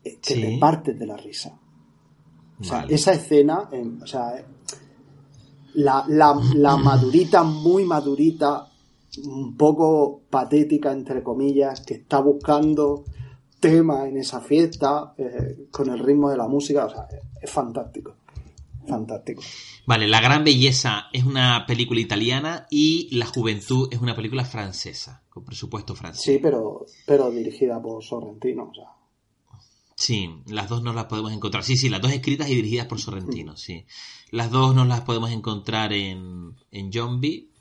eh, 0.03 0.19
que 0.19 0.35
te 0.35 0.59
partes 0.59 0.99
de 0.99 1.07
la 1.07 1.17
risa. 1.19 1.61
O 2.61 2.65
sea, 2.65 2.87
esa 2.89 3.13
escena, 3.13 3.69
o 4.03 4.07
sea, 4.07 4.43
la, 5.75 6.05
la, 6.09 6.41
la 6.55 6.77
madurita, 6.79 7.43
muy 7.43 7.85
madurita, 7.85 8.72
un 9.19 9.57
poco 9.57 10.23
patética, 10.31 10.93
entre 10.93 11.23
comillas, 11.23 11.81
que 11.81 11.95
está 11.95 12.21
buscando 12.21 13.05
tema 13.61 14.09
en 14.09 14.17
esa 14.17 14.41
fiesta 14.41 15.15
eh, 15.17 15.69
con 15.71 15.89
el 15.91 15.99
ritmo 15.99 16.31
de 16.31 16.37
la 16.37 16.49
música. 16.49 16.87
O 16.87 16.91
sea, 16.91 17.07
es 17.41 17.51
fantástico. 17.51 18.17
Fantástico. 18.87 19.43
Vale, 19.87 20.09
La 20.09 20.21
Gran 20.21 20.43
Belleza 20.43 21.07
es 21.13 21.25
una 21.25 21.65
película 21.67 22.01
italiana 22.01 22.67
y 22.71 23.15
La 23.17 23.27
Juventud 23.27 23.89
es 23.93 24.01
una 24.01 24.17
película 24.17 24.45
francesa, 24.45 25.23
con 25.29 25.45
presupuesto 25.45 25.95
francés. 25.95 26.25
Sí, 26.25 26.39
pero, 26.43 26.87
pero 27.07 27.31
dirigida 27.31 27.81
por 27.81 28.03
Sorrentino. 28.03 28.71
O 28.71 28.75
sea. 28.75 28.89
Sí, 29.95 30.29
las 30.47 30.69
dos 30.69 30.83
nos 30.83 30.97
las 30.97 31.05
podemos 31.05 31.33
encontrar. 31.33 31.63
Sí, 31.63 31.77
sí, 31.77 31.89
las 31.89 32.01
dos 32.01 32.13
escritas 32.13 32.51
y 32.51 32.57
dirigidas 32.57 32.87
por 32.87 32.99
Sorrentino, 32.99 33.57
sí. 33.57 33.87
Las 34.31 34.51
dos 34.51 34.75
nos 34.75 34.89
las 34.89 35.03
podemos 35.03 35.31
encontrar 35.31 35.93
en, 35.93 36.57
en 36.73 36.93
Zombie 36.93 37.52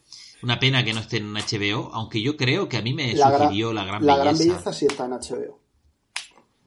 Una 0.43 0.59
pena 0.59 0.83
que 0.83 0.93
no 0.93 1.01
esté 1.01 1.17
en 1.17 1.33
HBO, 1.33 1.93
aunque 1.93 2.21
yo 2.21 2.35
creo 2.35 2.67
que 2.67 2.77
a 2.77 2.81
mí 2.81 2.93
me 2.93 3.15
sugirió 3.15 3.73
la 3.73 3.85
gran 3.85 4.01
belleza. 4.01 4.17
La 4.17 4.23
gran 4.23 4.37
belleza 4.37 4.73
sí 4.73 4.85
está 4.87 5.05
en 5.05 5.11
HBO. 5.11 5.59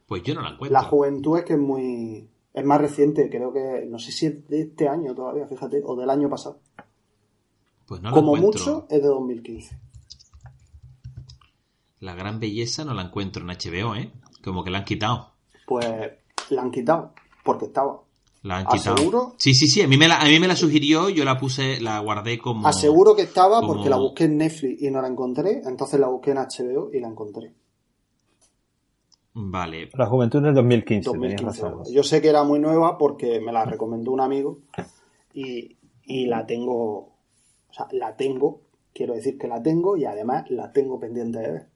Pues 0.07 0.23
yo 0.23 0.35
no 0.35 0.43
la 0.43 0.51
encuentro. 0.51 0.81
La 0.81 0.87
juventud 0.87 1.39
es 1.39 1.45
que 1.45 1.55
es 1.55 1.59
muy. 1.59 2.29
Es 2.53 2.65
más 2.65 2.81
reciente, 2.81 3.29
creo 3.29 3.53
que. 3.53 3.85
No 3.89 3.99
sé 3.99 4.13
si 4.13 4.27
es 4.27 4.47
de 4.49 4.63
este 4.63 4.89
año 4.89 5.15
todavía, 5.15 5.47
fíjate, 5.47 5.83
o 5.85 5.97
del 5.97 6.11
año 6.11 6.29
pasado. 6.29 6.61
Pues 7.87 8.01
no 8.01 8.13
Como 8.13 8.37
mucho 8.37 8.87
es 8.89 9.03
de 9.03 9.09
2015. 9.09 9.79
La 12.01 12.15
gran 12.15 12.39
belleza 12.39 12.85
no 12.85 12.95
la 12.95 13.03
encuentro 13.03 13.43
en 13.43 13.49
HBO, 13.49 13.97
¿eh? 13.97 14.13
Como 14.43 14.63
que 14.63 14.71
la 14.71 14.79
han 14.79 14.85
quitado. 14.85 15.33
Pues 15.67 15.87
la 16.51 16.63
han 16.63 16.71
quitado, 16.71 17.13
porque 17.43 17.67
estaba. 17.67 18.04
La 18.45 18.59
han 18.59 18.67
quitado. 18.67 18.95
¿Aseguro? 18.95 19.35
Sí, 19.39 19.55
sí, 19.55 19.67
sí, 19.67 19.81
a 19.81 19.89
mí, 19.89 19.97
me 19.97 20.07
la, 20.07 20.19
a 20.19 20.27
mí 20.27 20.39
me 20.39 20.47
la 20.47 20.55
sugirió, 20.55 21.09
yo 21.09 21.25
la 21.25 21.39
puse, 21.39 21.81
la 21.81 21.99
guardé 22.01 22.37
como... 22.39 22.69
Aseguro 22.69 23.17
que 23.17 23.23
estaba 23.23 23.63
porque 23.63 23.89
la 23.89 23.97
busqué 23.97 24.25
en 24.25 24.37
Netflix 24.37 24.83
y 24.83 24.91
no 24.91 25.01
la 25.01 25.09
encontré, 25.09 25.63
entonces 25.65 25.99
la 25.99 26.09
busqué 26.09 26.33
en 26.33 26.37
HBO 26.37 26.91
y 26.93 27.01
la 27.01 27.09
encontré. 27.09 27.55
Vale. 29.33 29.89
La 29.95 30.07
juventud 30.07 30.41
en 30.41 30.47
el 30.47 30.55
2015. 30.57 31.11
Yo 31.91 32.03
sé 32.03 32.21
que 32.21 32.29
era 32.29 32.45
muy 32.45 32.59
nueva 32.59 32.99
porque 32.99 33.41
me 33.41 33.51
la 33.51 33.65
recomendó 33.65 34.13
un 34.13 34.21
amigo 34.21 34.59
y, 35.33 35.79
y 36.05 36.27
la 36.27 36.45
tengo, 36.45 36.99
o 36.99 37.73
sea, 37.73 37.89
la 37.93 38.15
tengo, 38.15 38.61
quiero 38.93 39.15
decir 39.15 39.39
que 39.39 39.49
la 39.49 39.63
tengo 39.63 39.97
y 39.97 40.05
además 40.05 40.45
la 40.51 40.71
tengo 40.71 41.01
pendiente 41.01 41.39
de 41.39 41.51
ver. 41.51 41.69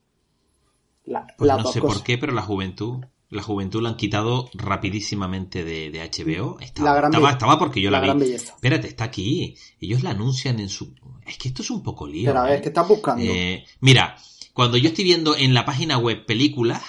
La, 1.07 1.27
pues 1.39 1.51
no 1.51 1.65
sé 1.65 1.81
por 1.81 2.03
qué, 2.03 2.19
pero 2.19 2.35
la 2.35 2.43
juventud... 2.43 3.07
La 3.31 3.43
juventud 3.43 3.83
la 3.83 3.91
han 3.91 3.97
quitado 3.97 4.49
rapidísimamente 4.55 5.63
de, 5.63 5.91
HBO. 5.91 6.59
Estaba, 6.61 7.31
estaba, 7.31 7.59
porque 7.59 7.81
yo 7.83 7.91
la, 7.91 8.01
vi. 8.01 8.33
Espérate, 8.33 8.89
está 8.89 9.05
aquí. 9.05 9.55
Ellos 9.81 10.03
la 10.03 10.11
anuncian 10.11 10.59
en 10.61 10.71
su. 10.71 10.95
Es 11.27 11.37
que 11.37 11.49
esto 11.49 11.61
es 11.61 11.71
un 11.71 11.83
poco 11.83 12.07
lío. 12.07 12.31
Pero 12.31 12.41
a 12.41 12.45
ver, 12.45 12.59
¿eh? 12.59 12.63
¿qué 12.63 12.69
estás 12.69 12.89
buscando? 12.89 13.23
Eh, 13.23 13.67
mira, 13.81 14.17
cuando 14.55 14.79
yo 14.79 14.89
estoy 14.89 15.05
viendo 15.05 15.37
en 15.37 15.53
la 15.53 15.67
página 15.67 15.99
web 15.99 16.25
películas, 16.25 16.83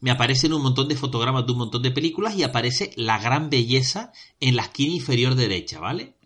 me 0.00 0.10
aparecen 0.10 0.52
un 0.52 0.62
montón 0.62 0.88
de 0.88 0.96
fotogramas 0.96 1.46
de 1.46 1.52
un 1.52 1.58
montón 1.58 1.82
de 1.82 1.90
películas 1.90 2.34
y 2.36 2.42
aparece 2.42 2.92
la 2.96 3.18
gran 3.18 3.50
belleza 3.50 4.12
en 4.40 4.56
la 4.56 4.62
esquina 4.62 4.94
inferior 4.94 5.34
derecha, 5.34 5.78
¿vale? 5.78 6.16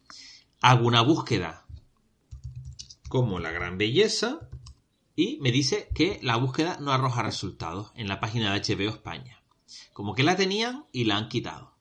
Hago 0.62 0.86
una 0.86 1.02
búsqueda 1.02 1.66
como 3.08 3.38
la 3.40 3.50
gran 3.50 3.78
belleza 3.78 4.48
y 5.14 5.38
me 5.42 5.50
dice 5.52 5.88
que 5.94 6.18
la 6.22 6.36
búsqueda 6.36 6.78
no 6.80 6.92
arroja 6.92 7.22
resultados 7.22 7.92
en 7.94 8.08
la 8.08 8.20
página 8.20 8.52
de 8.52 8.60
HBO 8.60 8.88
España. 8.88 9.35
Como 9.92 10.14
que 10.14 10.22
la 10.22 10.36
tenían 10.36 10.84
y 10.92 11.04
la 11.04 11.16
han 11.16 11.28
quitado. 11.28 11.72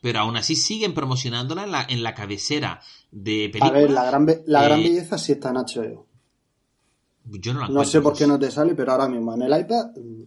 Pero 0.00 0.20
aún 0.20 0.36
así 0.36 0.54
siguen 0.54 0.94
promocionándola 0.94 1.64
en 1.64 1.72
la, 1.72 1.86
en 1.88 2.02
la 2.02 2.14
cabecera 2.14 2.80
de 3.10 3.50
películas. 3.52 3.70
A 3.70 3.72
ver, 3.72 3.90
la 3.90 4.04
gran, 4.04 4.26
la 4.46 4.62
gran 4.62 4.80
eh, 4.80 4.84
belleza 4.84 5.18
sí 5.18 5.32
está 5.32 5.50
en 5.50 5.56
HBO. 5.56 6.06
Yo 7.24 7.52
no 7.52 7.60
la 7.60 7.68
No 7.68 7.84
sé 7.84 8.00
por 8.00 8.16
qué 8.16 8.26
no 8.26 8.38
te 8.38 8.50
sale, 8.50 8.74
pero 8.74 8.92
ahora 8.92 9.08
mismo 9.08 9.34
en 9.34 9.42
el 9.42 9.60
iPad 9.60 9.86
mm, 9.96 10.22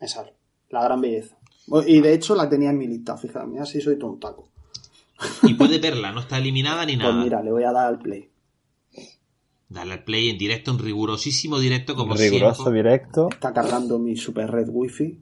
me 0.00 0.08
sale. 0.08 0.34
La 0.70 0.84
gran 0.84 1.00
belleza. 1.00 1.36
Y 1.86 2.00
de 2.00 2.14
hecho 2.14 2.34
la 2.34 2.48
tenía 2.48 2.70
en 2.70 2.78
mi 2.78 2.86
lista, 2.86 3.16
fíjate, 3.16 3.58
así 3.58 3.80
soy 3.80 3.98
tontaco. 3.98 4.48
Y 5.42 5.54
puedes 5.54 5.80
verla, 5.80 6.12
no 6.12 6.20
está 6.20 6.38
eliminada 6.38 6.84
ni 6.84 6.96
pues 6.96 6.98
nada. 6.98 7.14
Pues 7.14 7.24
mira, 7.24 7.42
le 7.42 7.52
voy 7.52 7.64
a 7.64 7.72
dar 7.72 7.86
al 7.86 7.98
play. 7.98 8.30
Dale 9.74 9.94
al 9.94 10.04
play 10.04 10.30
en 10.30 10.38
directo, 10.38 10.70
en 10.70 10.78
rigurosísimo 10.78 11.58
directo 11.58 11.96
como 11.96 12.14
Riguroso 12.14 12.70
directo. 12.70 13.28
Está 13.28 13.52
cargando 13.52 13.98
mi 13.98 14.14
super 14.16 14.48
red 14.48 14.68
wifi. 14.70 15.18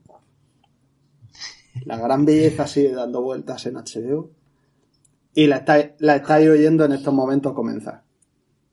La 1.86 1.96
gran 1.96 2.26
belleza 2.26 2.66
sigue 2.66 2.92
dando 2.92 3.22
vueltas 3.22 3.64
en 3.64 3.76
HBO. 3.76 4.30
Y 5.34 5.46
la 5.46 5.57
estáis, 5.57 5.92
la 6.00 6.16
estáis 6.16 6.50
oyendo 6.50 6.84
en 6.84 6.92
estos 6.92 7.14
momentos 7.14 7.55
comenzar. 7.55 8.05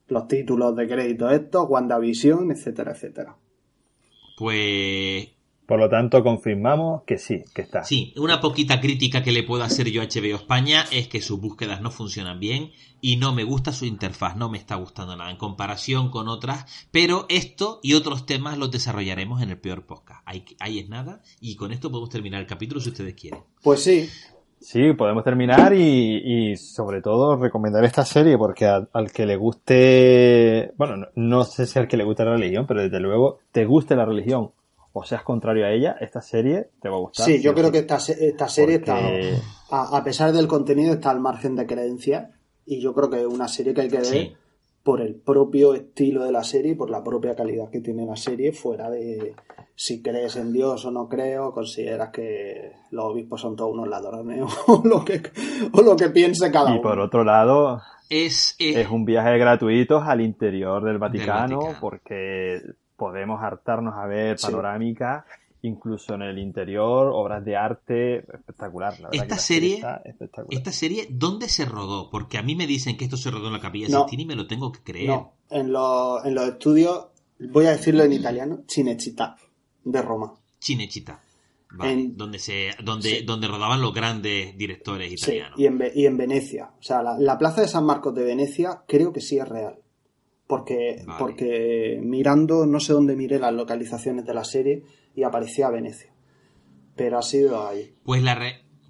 Los 0.09 0.27
títulos 0.27 0.75
de 0.75 0.85
crédito 0.85 1.29
estos, 1.29 1.69
WandaVision, 1.69 2.51
etcétera, 2.51 2.91
etcétera. 2.91 3.37
Pues 4.37 5.29
por 5.69 5.79
lo 5.79 5.87
tanto, 5.87 6.23
confirmamos 6.23 7.03
que 7.03 7.19
sí, 7.19 7.43
que 7.53 7.61
está. 7.61 7.83
Sí, 7.83 8.11
una 8.17 8.41
poquita 8.41 8.81
crítica 8.81 9.21
que 9.21 9.31
le 9.31 9.43
puedo 9.43 9.63
hacer 9.63 9.91
yo 9.91 10.01
a 10.01 10.05
HBO 10.05 10.35
España 10.35 10.85
es 10.91 11.07
que 11.07 11.21
sus 11.21 11.39
búsquedas 11.39 11.79
no 11.79 11.91
funcionan 11.91 12.39
bien 12.39 12.71
y 13.01 13.17
no 13.17 13.35
me 13.35 13.43
gusta 13.43 13.71
su 13.71 13.85
interfaz, 13.85 14.35
no 14.35 14.49
me 14.49 14.57
está 14.57 14.73
gustando 14.77 15.15
nada 15.15 15.29
en 15.29 15.37
comparación 15.37 16.09
con 16.09 16.27
otras, 16.27 16.87
pero 16.89 17.27
esto 17.29 17.81
y 17.83 17.93
otros 17.93 18.25
temas 18.25 18.57
los 18.57 18.71
desarrollaremos 18.71 19.43
en 19.43 19.51
el 19.51 19.59
peor 19.59 19.85
podcast. 19.85 20.23
Ahí, 20.25 20.43
ahí 20.59 20.79
es 20.79 20.89
nada 20.89 21.21
y 21.39 21.55
con 21.55 21.71
esto 21.71 21.91
podemos 21.91 22.09
terminar 22.09 22.41
el 22.41 22.47
capítulo 22.47 22.81
si 22.81 22.89
ustedes 22.89 23.13
quieren. 23.13 23.41
Pues 23.61 23.83
sí. 23.83 24.09
Sí, 24.59 24.93
podemos 24.93 25.23
terminar 25.23 25.73
y, 25.75 26.57
sobre 26.57 27.01
todo 27.03 27.37
recomendar 27.37 27.85
esta 27.85 28.03
serie 28.03 28.39
porque 28.39 28.65
al 28.65 29.11
que 29.13 29.27
le 29.27 29.35
guste, 29.35 30.73
bueno, 30.77 30.97
no, 30.97 31.07
no 31.13 31.43
sé 31.43 31.67
si 31.67 31.77
al 31.77 31.87
que 31.87 31.95
le 31.95 32.03
guste 32.03 32.25
la 32.25 32.31
religión, 32.31 32.65
pero 32.67 32.81
desde 32.81 32.99
luego 32.99 33.37
te 33.51 33.65
guste 33.65 33.95
la 33.95 34.05
religión 34.05 34.51
o 34.99 35.03
seas 35.03 35.23
contrario 35.23 35.65
a 35.65 35.71
ella, 35.71 35.95
esta 36.01 36.21
serie 36.21 36.71
te 36.81 36.89
va 36.89 36.97
a 36.97 36.99
gustar. 36.99 37.25
Sí, 37.25 37.41
yo 37.41 37.53
creo 37.53 37.71
que 37.71 37.79
esta, 37.79 37.97
esta 37.97 38.49
serie 38.49 38.75
está, 38.75 38.97
a, 39.69 40.03
pesar 40.03 40.33
del 40.33 40.47
contenido, 40.47 40.93
está 40.93 41.11
al 41.11 41.21
margen 41.21 41.55
de 41.55 41.65
creencias 41.65 42.29
y 42.65 42.81
yo 42.81 42.93
creo 42.93 43.09
que 43.09 43.21
es 43.21 43.25
una 43.25 43.47
serie 43.47 43.73
que 43.73 43.81
hay 43.81 43.89
que 43.89 43.99
ver 43.99 44.31
por 44.83 45.01
el 45.01 45.15
propio 45.15 45.73
estilo 45.73 46.25
de 46.25 46.31
la 46.31 46.43
serie 46.43 46.73
y 46.73 46.75
por 46.75 46.89
la 46.89 47.03
propia 47.03 47.35
calidad 47.35 47.69
que 47.69 47.79
tiene 47.79 48.05
la 48.05 48.15
serie, 48.15 48.51
fuera 48.51 48.89
de 48.89 49.35
si 49.75 50.01
crees 50.01 50.35
en 50.35 50.51
Dios 50.51 50.83
o 50.83 50.91
no 50.91 51.07
creo, 51.07 51.53
consideras 51.53 52.09
que 52.09 52.73
los 52.91 53.05
obispos 53.05 53.39
son 53.39 53.55
todos 53.55 53.71
unos 53.71 53.87
ladrones 53.87 54.43
o 54.67 54.81
lo 54.83 55.05
que, 55.05 55.21
o 55.71 55.81
lo 55.81 55.95
que 55.95 56.09
piense 56.09 56.51
cada 56.51 56.71
uno. 56.71 56.75
Y 56.75 56.81
por 56.81 56.99
otro 56.99 57.23
lado, 57.23 57.81
es, 58.09 58.55
es, 58.59 58.89
un 58.89 59.05
viaje 59.05 59.37
gratuito 59.37 60.01
al 60.01 60.19
interior 60.19 60.83
del 60.83 60.97
Vaticano, 60.97 61.59
porque 61.79 62.59
podemos 62.99 63.41
hartarnos 63.41 63.95
a 63.97 64.05
ver 64.05 64.37
panorámica, 64.39 65.25
incluso 65.61 66.13
en 66.13 66.21
el 66.21 66.37
interior, 66.37 67.09
obras 67.13 67.43
de 67.43 67.55
arte, 67.55 68.17
espectacular. 68.19 68.93
esta 69.11 69.37
serie, 69.37 69.81
esta 70.49 70.71
serie, 70.71 71.07
¿dónde 71.09 71.49
se 71.49 71.65
rodó? 71.65 72.09
Porque 72.11 72.37
a 72.37 72.43
mí 72.43 72.55
me 72.55 72.67
dicen 72.67 72.97
que 72.97 73.05
esto 73.05 73.17
se 73.17 73.31
rodó 73.31 73.47
en 73.47 73.53
la 73.53 73.61
Capilla 73.61 73.87
no, 73.89 74.01
Sistina 74.01 74.23
y 74.23 74.25
me 74.25 74.35
lo 74.35 74.45
tengo 74.45 74.71
que 74.71 74.81
creer. 74.83 75.07
No, 75.07 75.33
en, 75.49 75.71
los, 75.71 76.23
en 76.25 76.35
los 76.35 76.47
estudios, 76.49 77.07
voy 77.39 77.65
a 77.65 77.71
decirlo 77.71 78.03
en 78.03 78.13
italiano, 78.13 78.59
Cinecittà, 78.67 79.35
de 79.83 80.01
Roma. 80.01 80.33
Cinecittà. 80.61 81.19
donde 81.71 82.39
se 82.39 82.71
donde, 82.83 83.21
donde 83.21 83.47
rodaban 83.47 83.81
los 83.81 83.93
grandes 83.93 84.57
directores 84.57 85.11
italianos. 85.11 85.57
y, 85.57 85.65
en, 85.65 85.81
y 85.95 86.05
en 86.05 86.17
Venecia. 86.17 86.71
O 86.79 86.83
sea, 86.83 87.01
la 87.01 87.37
plaza 87.37 87.61
de 87.61 87.67
San 87.67 87.85
Marcos 87.85 88.13
de 88.13 88.23
Venecia 88.23 88.83
creo 88.87 89.13
que 89.13 89.21
sí 89.21 89.37
es 89.37 89.47
real 89.47 89.79
porque, 90.49 91.05
porque 91.19 91.99
mirando, 92.01 92.65
no 92.65 92.79
sé 92.79 92.93
dónde 92.93 93.15
miré 93.15 93.37
las 93.37 93.53
localizaciones 93.53 94.25
de 94.25 94.33
la 94.33 94.43
serie 94.43 94.83
y 95.15 95.21
aparecía 95.21 95.69
Venecia. 95.69 96.11
Pero 96.95 97.19
ha 97.19 97.21
sido 97.21 97.67
ahí. 97.67 97.93
Pues 98.01 98.23
la, 98.23 98.35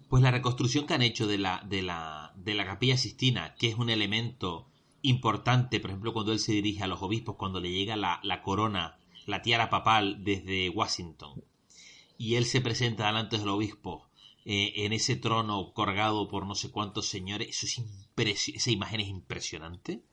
pues 0.07 0.24
la 0.24 0.32
reconstrucción 0.32 0.88
que 0.88 0.93
han 0.93 1.01
hecho 1.01 1.28
de 1.28 1.38
la, 1.38 1.62
de, 1.68 1.82
la, 1.82 2.32
de 2.38 2.53
la 2.53 2.66
capilla 2.66 2.95
Sistina, 2.95 3.55
que 3.60 3.68
es 3.68 3.76
un 3.76 3.89
elemento 3.89 4.70
importante, 5.01 5.82
por 5.82 5.89
ejemplo, 5.89 6.14
cuando 6.14 6.32
él 6.32 6.39
se 6.39 6.53
dirige 6.53 6.84
a 6.84 6.88
los 6.88 7.03
obispos, 7.03 7.36
cuando 7.36 7.60
le 7.60 7.72
llega 7.72 7.97
la, 7.97 8.22
la 8.24 8.41
corona, 8.41 8.97
la 9.26 9.41
tiara 9.41 9.70
papal 9.70 10.24
desde 10.24 10.70
Washington, 10.70 11.43
y 12.18 12.36
él 12.36 12.45
se 12.45 12.62
presenta 12.62 13.07
delante 13.07 13.38
del 13.38 13.49
obispo 13.49 14.07
eh, 14.45 14.86
en 14.86 14.93
ese 14.93 15.18
trono 15.18 15.74
colgado 15.74 16.30
por 16.30 16.45
no 16.45 16.55
sé 16.55 16.72
cuántos 16.72 17.10
señores, 17.10 17.49
eso 17.49 17.66
es 18.16 18.47
esa 18.47 18.72
imagen 18.72 19.01
es 19.01 19.10
impresionante 19.10 20.03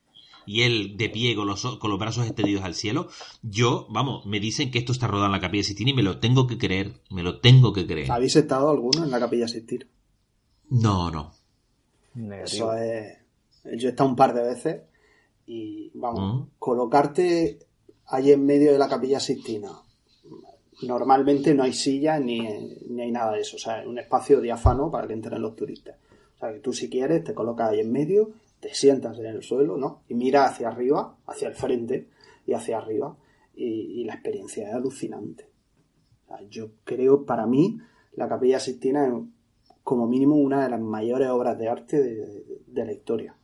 y 0.47 0.63
él 0.63 0.97
de 0.97 1.09
pie 1.09 1.35
con 1.35 1.47
los, 1.47 1.79
con 1.79 1.91
los 1.91 1.99
brazos 1.99 2.27
extendidos 2.27 2.65
al 2.65 2.75
cielo, 2.75 3.09
yo, 3.43 3.87
vamos, 3.91 4.25
me 4.27 4.41
dicen 4.41 4.71
que 4.71 4.79
esto 4.79 4.93
está 4.93 5.09
rodado 5.09 5.27
en 5.27 5.33
la 5.33 5.41
Capilla 5.41 5.65
Sistina 5.65 5.91
y 5.91 5.95
me 5.95 6.03
lo 6.03 6.19
tengo 6.19 6.47
que 6.47 6.57
creer, 6.57 6.95
me 7.11 7.23
lo 7.23 7.41
tengo 7.41 7.73
que 7.73 7.87
creer. 7.87 8.11
¿Habéis 8.11 8.37
estado 8.37 8.71
alguno 8.71 9.05
en 9.05 9.11
la 9.11 9.19
Capilla 9.19 9.49
Sistina? 9.49 9.87
No, 10.71 11.11
no. 11.11 11.33
Eso 12.43 12.73
es... 12.75 13.19
Yo 13.65 13.89
he 13.89 13.91
estado 13.91 14.09
un 14.09 14.17
par 14.17 14.33
de 14.33 14.43
veces 14.43 14.83
y, 15.47 15.91
vamos, 15.95 16.43
mm. 16.43 16.49
colocarte 16.59 17.59
ahí 18.07 18.31
en 18.31 18.47
medio 18.47 18.73
de 18.73 18.79
la 18.79 18.89
Capilla 18.89 19.19
Sistina. 19.19 19.73
Normalmente 20.83 21.55
no 21.55 21.65
hay 21.65 21.73
sillas 21.73 22.21
ni, 22.21 22.41
ni 22.89 23.03
hay 23.03 23.11
nada 23.11 23.33
de 23.33 23.41
eso, 23.41 23.57
o 23.57 23.59
sea, 23.59 23.81
es 23.81 23.87
un 23.87 23.99
espacio 23.99 24.41
diáfano 24.41 24.91
para 24.91 25.07
que 25.09 25.15
entren 25.15 25.43
los 25.43 25.57
turistas. 25.57 25.97
O 26.37 26.39
sea, 26.39 26.53
que 26.53 26.61
tú 26.61 26.73
si 26.73 26.91
quieres 26.91 27.25
te 27.25 27.35
colocas 27.35 27.71
ahí 27.71 27.81
en 27.81 27.91
medio 27.91 28.31
te 28.67 28.75
sientas 28.75 29.17
en 29.21 29.27
el 29.27 29.45
suelo, 29.45 29.77
¿no? 29.77 30.03
Y 30.09 30.15
mira 30.15 30.47
hacia 30.47 30.67
arriba, 30.67 31.17
hacia 31.29 31.47
el 31.47 31.55
frente 31.55 32.09
y 32.49 32.53
hacia 32.53 32.79
arriba. 32.79 33.17
Y, 33.55 34.03
la 34.05 34.15
experiencia 34.15 34.69
es 34.69 34.75
alucinante. 34.75 35.49
yo 36.51 36.71
creo, 36.83 37.25
para 37.25 37.47
mí, 37.47 37.79
la 38.17 38.29
Capilla 38.29 38.59
Sistina 38.59 39.07
es 39.07 39.13
como 39.85 40.09
mínimo 40.09 40.35
una 40.35 40.65
de 40.65 40.71
las 40.71 40.81
mayores 40.81 41.29
obras 41.29 41.57
de 41.57 41.69
arte 41.69 42.03
de, 42.03 42.85
la 42.85 42.93
historia. 42.93 43.37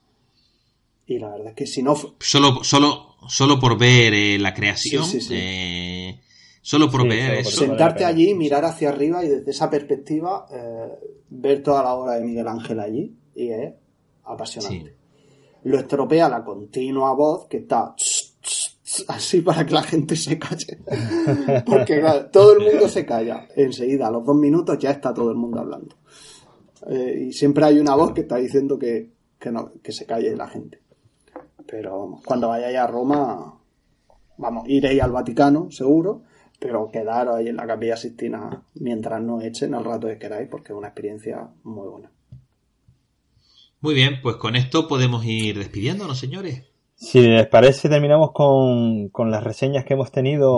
Y 1.06 1.20
la 1.20 1.30
verdad 1.30 1.48
es 1.50 1.54
que 1.54 1.66
si 1.66 1.84
no... 1.84 1.94
Solo, 2.18 2.64
solo, 2.64 3.16
solo 3.28 3.60
por 3.60 3.78
ver 3.78 4.12
eh, 4.14 4.38
la 4.40 4.52
creación, 4.52 5.04
eh, 5.30 6.20
solo 6.60 6.90
por 6.90 7.08
ver 7.08 7.34
eso. 7.34 7.64
Sentarte 7.64 8.04
allí, 8.04 8.34
mirar 8.34 8.64
hacia 8.64 8.88
arriba 8.88 9.24
y 9.24 9.28
desde 9.28 9.52
esa 9.52 9.70
perspectiva 9.70 10.46
eh, 10.52 10.88
ver 11.30 11.62
toda 11.62 11.84
la 11.84 11.94
obra 11.94 12.14
de 12.14 12.24
Miguel 12.24 12.48
Ángel 12.48 12.80
allí 12.80 13.16
y 13.36 13.50
es 13.50 13.72
apasionante. 14.24 15.01
Lo 15.64 15.78
estropea 15.78 16.28
la 16.28 16.44
continua 16.44 17.14
voz 17.14 17.46
que 17.46 17.58
está 17.58 17.94
así 19.08 19.40
para 19.40 19.64
que 19.64 19.74
la 19.74 19.82
gente 19.82 20.16
se 20.16 20.38
calle. 20.38 20.78
Porque 21.66 22.02
todo 22.30 22.54
el 22.54 22.70
mundo 22.70 22.88
se 22.88 23.06
calla. 23.06 23.46
Enseguida, 23.56 24.08
a 24.08 24.10
los 24.10 24.24
dos 24.24 24.36
minutos 24.36 24.78
ya 24.78 24.90
está 24.90 25.14
todo 25.14 25.30
el 25.30 25.36
mundo 25.36 25.60
hablando. 25.60 25.96
Eh, 26.88 27.26
y 27.28 27.32
siempre 27.32 27.64
hay 27.64 27.78
una 27.78 27.94
voz 27.94 28.12
que 28.12 28.22
está 28.22 28.36
diciendo 28.36 28.78
que, 28.78 29.10
no, 29.50 29.72
que 29.82 29.92
se 29.92 30.04
calle 30.04 30.34
la 30.36 30.48
gente. 30.48 30.80
Pero 31.66 32.18
cuando 32.26 32.48
vayáis 32.48 32.78
a 32.78 32.86
Roma, 32.86 33.58
vamos, 34.36 34.68
iréis 34.68 35.00
al 35.00 35.12
Vaticano, 35.12 35.70
seguro, 35.70 36.22
pero 36.58 36.90
quedaros 36.90 37.36
ahí 37.36 37.48
en 37.48 37.56
la 37.56 37.66
Capilla 37.66 37.96
Sistina 37.96 38.64
mientras 38.74 39.22
no 39.22 39.40
echen 39.40 39.74
al 39.74 39.84
rato 39.84 40.08
que 40.08 40.18
queráis, 40.18 40.48
porque 40.48 40.72
es 40.72 40.78
una 40.78 40.88
experiencia 40.88 41.48
muy 41.62 41.88
buena. 41.88 42.10
Muy 43.82 43.94
bien, 43.94 44.20
pues 44.22 44.36
con 44.36 44.54
esto 44.54 44.86
podemos 44.86 45.24
ir 45.24 45.58
despidiéndonos, 45.58 46.16
señores. 46.16 46.62
Si 46.94 47.20
les 47.20 47.48
parece, 47.48 47.88
terminamos 47.88 48.30
con, 48.30 49.10
las 49.28 49.42
reseñas 49.42 49.84
que 49.84 49.94
hemos 49.94 50.12
tenido 50.12 50.56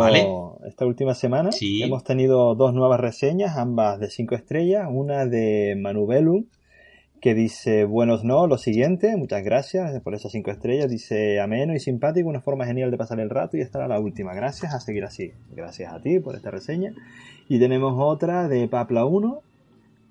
esta 0.68 0.84
última 0.84 1.14
semana. 1.14 1.48
Hemos 1.58 2.04
tenido 2.04 2.54
dos 2.54 2.74
nuevas 2.74 3.00
reseñas, 3.00 3.56
ambas 3.56 3.98
de 3.98 4.10
cinco 4.10 4.34
estrellas. 4.34 4.86
Una 4.92 5.24
de 5.24 5.74
Manubelum, 5.80 6.44
que 7.22 7.32
dice, 7.32 7.86
buenos 7.86 8.24
no, 8.24 8.46
lo 8.46 8.58
siguiente, 8.58 9.16
muchas 9.16 9.42
gracias 9.42 9.98
por 10.02 10.14
esas 10.14 10.30
cinco 10.30 10.50
estrellas. 10.50 10.90
Dice, 10.90 11.40
ameno 11.40 11.74
y 11.74 11.80
simpático, 11.80 12.28
una 12.28 12.42
forma 12.42 12.66
genial 12.66 12.90
de 12.90 12.98
pasar 12.98 13.20
el 13.20 13.30
rato 13.30 13.56
y 13.56 13.62
estará 13.62 13.88
la 13.88 13.98
última. 13.98 14.34
Gracias, 14.34 14.74
a 14.74 14.80
seguir 14.80 15.04
así. 15.04 15.32
Gracias 15.50 15.90
a 15.94 16.02
ti 16.02 16.20
por 16.20 16.36
esta 16.36 16.50
reseña. 16.50 16.92
Y 17.48 17.58
tenemos 17.58 17.94
otra 17.96 18.48
de 18.48 18.68
Papla 18.68 19.06
1, 19.06 19.40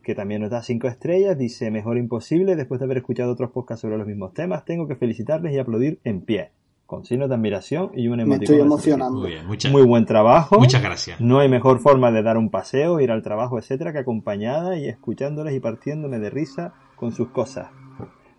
que 0.04 0.14
también 0.14 0.42
nos 0.42 0.52
da 0.52 0.62
5 0.62 0.88
estrellas, 0.88 1.38
dice 1.38 1.72
mejor 1.72 1.98
imposible, 1.98 2.56
después 2.56 2.80
de 2.80 2.86
haber 2.86 2.98
escuchado 2.98 3.32
otros 3.32 3.52
podcasts 3.52 3.82
sobre 3.82 3.98
los 3.98 4.06
mismos 4.06 4.34
temas, 4.34 4.66
tengo 4.66 4.88
que 4.88 4.96
felicitarles 4.96 5.54
y 5.54 5.60
aplaudir 5.60 6.00
en 6.04 6.22
pie, 6.22 6.52
con 6.86 7.06
signos 7.06 7.30
de 7.30 7.36
admiración 7.36 7.92
y 7.96 8.10
un 8.10 8.20
emoticono. 8.20 8.30
Me 8.30 8.44
estoy 8.44 8.60
emocionando. 8.60 9.22
Muy, 9.22 9.58
Muy 9.72 9.82
buen 9.84 10.06
trabajo. 10.06 10.60
Muchas 10.60 10.84
gracias. 10.84 11.20
No 11.22 11.40
hay 11.40 11.50
mejor 11.50 11.80
forma 11.80 12.12
de 12.12 12.22
dar 12.22 12.38
un 12.38 12.50
paseo, 12.50 13.00
ir 13.00 13.12
al 13.12 13.24
trabajo, 13.24 13.58
etcétera, 13.58 13.94
que 13.94 14.00
acompañada 14.00 14.78
y 14.78 14.88
escuchándoles 14.88 15.56
y 15.56 15.60
partiéndome 15.60 16.20
de 16.20 16.30
risa 16.30 16.74
con 16.98 17.14
sus 17.14 17.30
cosas 17.30 17.70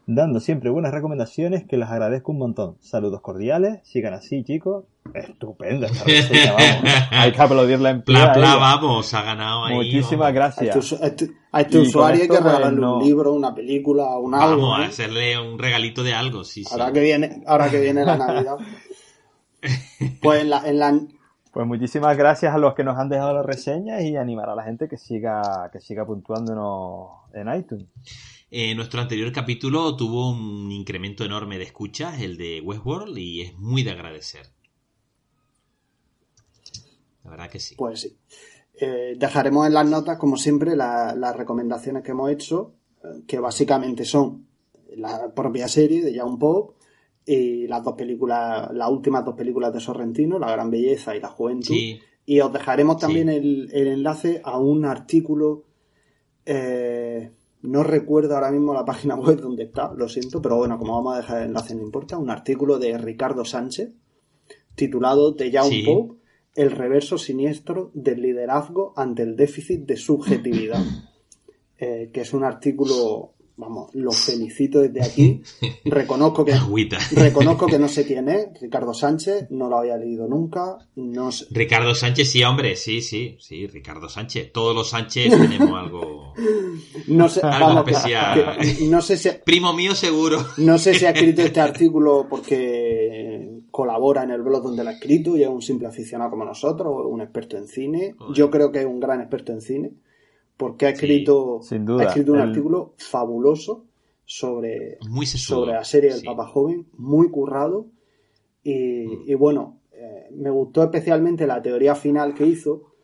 dando 0.06 0.40
siempre 0.40 0.70
buenas 0.70 0.92
recomendaciones 0.92 1.64
que 1.64 1.76
les 1.76 1.88
agradezco 1.88 2.32
un 2.32 2.38
montón. 2.38 2.76
Saludos 2.80 3.20
cordiales, 3.20 3.80
sigan 3.84 4.14
así, 4.14 4.44
chicos. 4.44 4.84
Estupendo 5.12 5.86
esta 5.86 6.04
reseña, 6.04 6.52
vamos. 6.52 6.92
Hay 7.10 7.32
que 7.32 7.42
aplaudirla 7.42 7.90
en 7.90 8.02
pie. 8.02 8.16
vamos, 8.16 9.14
ha 9.14 9.22
ganado 9.22 9.66
ahí. 9.66 9.74
Muchísimas 9.74 10.32
gracias. 10.32 10.92
A 11.52 11.60
este, 11.60 11.78
usuario 11.78 12.22
hay 12.22 12.28
que 12.28 12.34
pues, 12.34 12.42
regalarle 12.42 12.86
un 12.86 13.04
libro, 13.04 13.32
una 13.32 13.54
película, 13.54 14.18
un 14.18 14.34
algo. 14.34 14.70
Vamos 14.70 14.80
a 14.80 14.88
hacerle 14.88 15.38
un 15.38 15.58
regalito 15.58 16.02
de 16.02 16.12
algo, 16.12 16.42
sí, 16.42 16.64
ahora 16.70 16.92
Que 16.92 17.00
viene, 17.00 17.42
ahora 17.46 17.70
que 17.70 17.80
viene 17.80 18.04
la 18.04 18.16
Navidad. 18.16 18.56
pues 20.22 20.42
en 20.42 20.50
la, 20.50 20.68
en 20.68 20.78
la... 20.78 21.00
Pues 21.52 21.66
muchísimas 21.66 22.16
gracias 22.16 22.52
a 22.52 22.58
los 22.58 22.74
que 22.74 22.82
nos 22.82 22.98
han 22.98 23.08
dejado 23.08 23.32
las 23.34 23.46
reseñas 23.46 24.02
y 24.02 24.16
animar 24.16 24.48
a 24.48 24.56
la 24.56 24.64
gente 24.64 24.88
que 24.88 24.96
siga, 24.96 25.70
que 25.72 25.80
siga 25.80 26.04
puntuándonos 26.04 27.10
en 27.32 27.54
iTunes. 27.54 27.86
Eh, 28.56 28.72
nuestro 28.76 29.00
anterior 29.00 29.32
capítulo 29.32 29.96
tuvo 29.96 30.30
un 30.30 30.70
incremento 30.70 31.24
enorme 31.24 31.58
de 31.58 31.64
escuchas, 31.64 32.20
el 32.20 32.36
de 32.36 32.60
Westworld, 32.60 33.18
y 33.18 33.40
es 33.40 33.58
muy 33.58 33.82
de 33.82 33.90
agradecer. 33.90 34.46
La 37.24 37.30
verdad 37.30 37.50
que 37.50 37.58
sí. 37.58 37.74
Pues 37.74 38.02
sí. 38.02 38.16
Eh, 38.78 39.16
dejaremos 39.18 39.66
en 39.66 39.74
las 39.74 39.90
notas, 39.90 40.18
como 40.18 40.36
siempre, 40.36 40.76
las 40.76 41.36
recomendaciones 41.36 42.04
que 42.04 42.12
hemos 42.12 42.30
hecho, 42.30 42.74
eh, 43.02 43.24
que 43.26 43.40
básicamente 43.40 44.04
son 44.04 44.46
la 44.94 45.34
propia 45.34 45.66
serie 45.66 46.04
de 46.04 46.14
Young 46.14 46.38
Pop 46.38 46.76
y 47.26 47.66
las 47.66 47.82
dos 47.82 47.94
películas, 47.94 48.72
las 48.72 48.88
últimas 48.88 49.24
dos 49.24 49.34
películas 49.34 49.74
de 49.74 49.80
Sorrentino, 49.80 50.38
La 50.38 50.52
Gran 50.52 50.70
Belleza 50.70 51.16
y 51.16 51.20
La 51.20 51.30
Juventud. 51.30 51.74
Y 52.24 52.40
os 52.40 52.52
dejaremos 52.52 52.98
también 52.98 53.30
el, 53.30 53.68
enlace 53.72 54.40
a 54.44 54.58
un 54.58 54.84
artículo 54.84 55.64
no 57.64 57.82
recuerdo 57.82 58.34
ahora 58.34 58.50
mismo 58.50 58.74
la 58.74 58.84
página 58.84 59.14
web 59.16 59.40
donde 59.40 59.64
está, 59.64 59.92
lo 59.94 60.08
siento, 60.08 60.40
pero 60.40 60.56
bueno, 60.56 60.78
como 60.78 60.94
vamos 60.94 61.14
a 61.14 61.18
dejar 61.18 61.42
el 61.42 61.48
enlace, 61.48 61.74
no 61.74 61.82
importa. 61.82 62.18
Un 62.18 62.30
artículo 62.30 62.78
de 62.78 62.96
Ricardo 62.98 63.44
Sánchez 63.44 63.92
titulado 64.74 65.34
The 65.34 65.50
Young 65.50 65.84
Pope, 65.84 66.20
el 66.56 66.70
reverso 66.70 67.16
siniestro 67.16 67.90
del 67.94 68.20
liderazgo 68.22 68.92
ante 68.96 69.22
el 69.22 69.36
déficit 69.36 69.86
de 69.86 69.96
subjetividad. 69.96 70.82
Eh, 71.76 72.10
que 72.12 72.20
es 72.20 72.32
un 72.32 72.44
artículo 72.44 73.33
vamos, 73.56 73.90
lo 73.94 74.10
felicito 74.12 74.80
desde 74.80 75.02
aquí. 75.02 75.42
Reconozco 75.84 76.44
que, 76.44 76.54
reconozco 77.12 77.66
que 77.66 77.78
no 77.78 77.88
sé 77.88 78.06
quién 78.06 78.28
es, 78.28 78.60
Ricardo 78.60 78.92
Sánchez, 78.92 79.48
no 79.50 79.68
lo 79.68 79.78
había 79.78 79.96
leído 79.96 80.26
nunca. 80.26 80.78
No 80.96 81.30
Ricardo 81.50 81.94
Sánchez, 81.94 82.30
sí, 82.30 82.42
hombre, 82.42 82.76
sí, 82.76 83.00
sí, 83.00 83.36
sí, 83.40 83.66
Ricardo 83.66 84.08
Sánchez. 84.08 84.52
Todos 84.52 84.74
los 84.74 84.90
Sánchez 84.90 85.30
tenemos 85.30 85.78
algo, 85.78 86.34
no 87.08 87.28
sé, 87.28 87.40
especial. 87.78 88.58
no 88.88 89.02
sé 89.02 89.16
si, 89.16 89.30
Primo 89.44 89.72
mío 89.72 89.94
seguro. 89.94 90.44
No 90.58 90.78
sé 90.78 90.94
si 90.94 91.06
ha 91.06 91.10
escrito 91.10 91.42
este 91.42 91.60
artículo 91.60 92.26
porque 92.28 93.62
colabora 93.70 94.22
en 94.22 94.30
el 94.30 94.42
blog 94.42 94.62
donde 94.62 94.84
lo 94.84 94.90
ha 94.90 94.92
escrito 94.92 95.36
y 95.36 95.42
es 95.42 95.48
un 95.48 95.62
simple 95.62 95.88
aficionado 95.88 96.30
como 96.30 96.44
nosotros, 96.44 96.88
o 96.88 97.08
un 97.08 97.20
experto 97.20 97.56
en 97.56 97.66
cine. 97.66 98.14
Yo 98.32 98.50
creo 98.50 98.70
que 98.70 98.80
es 98.80 98.86
un 98.86 99.00
gran 99.00 99.20
experto 99.20 99.52
en 99.52 99.60
cine 99.60 99.92
porque 100.56 100.86
ha 100.86 100.90
escrito, 100.90 101.60
ha 101.98 102.04
escrito 102.04 102.32
un 102.32 102.38
artículo 102.38 102.94
fabuloso 102.96 103.86
sobre, 104.24 104.98
sobre 105.24 105.72
la 105.72 105.84
serie 105.84 106.12
del 106.12 106.22
Papa 106.22 106.46
Joven, 106.46 106.86
muy 106.96 107.30
currado. 107.30 107.86
Y, 108.62 109.06
mm. 109.34 109.38
bueno, 109.38 109.80
eh, 109.92 110.28
me 110.32 110.50
gustó 110.50 110.82
especialmente 110.82 111.46
la 111.46 111.60
teoría 111.60 111.94
final 111.94 112.34
que 112.34 112.46
hizo, 112.46 112.94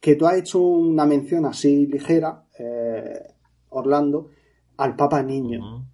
que 0.00 0.16
tú 0.16 0.26
has 0.26 0.38
hecho 0.38 0.60
una 0.60 1.06
mención 1.06 1.46
así 1.46 1.86
ligera, 1.86 2.44
eh, 2.58 3.22
Orlando, 3.68 4.30
al 4.76 4.96
Papa 4.96 5.22
Niño. 5.22 5.86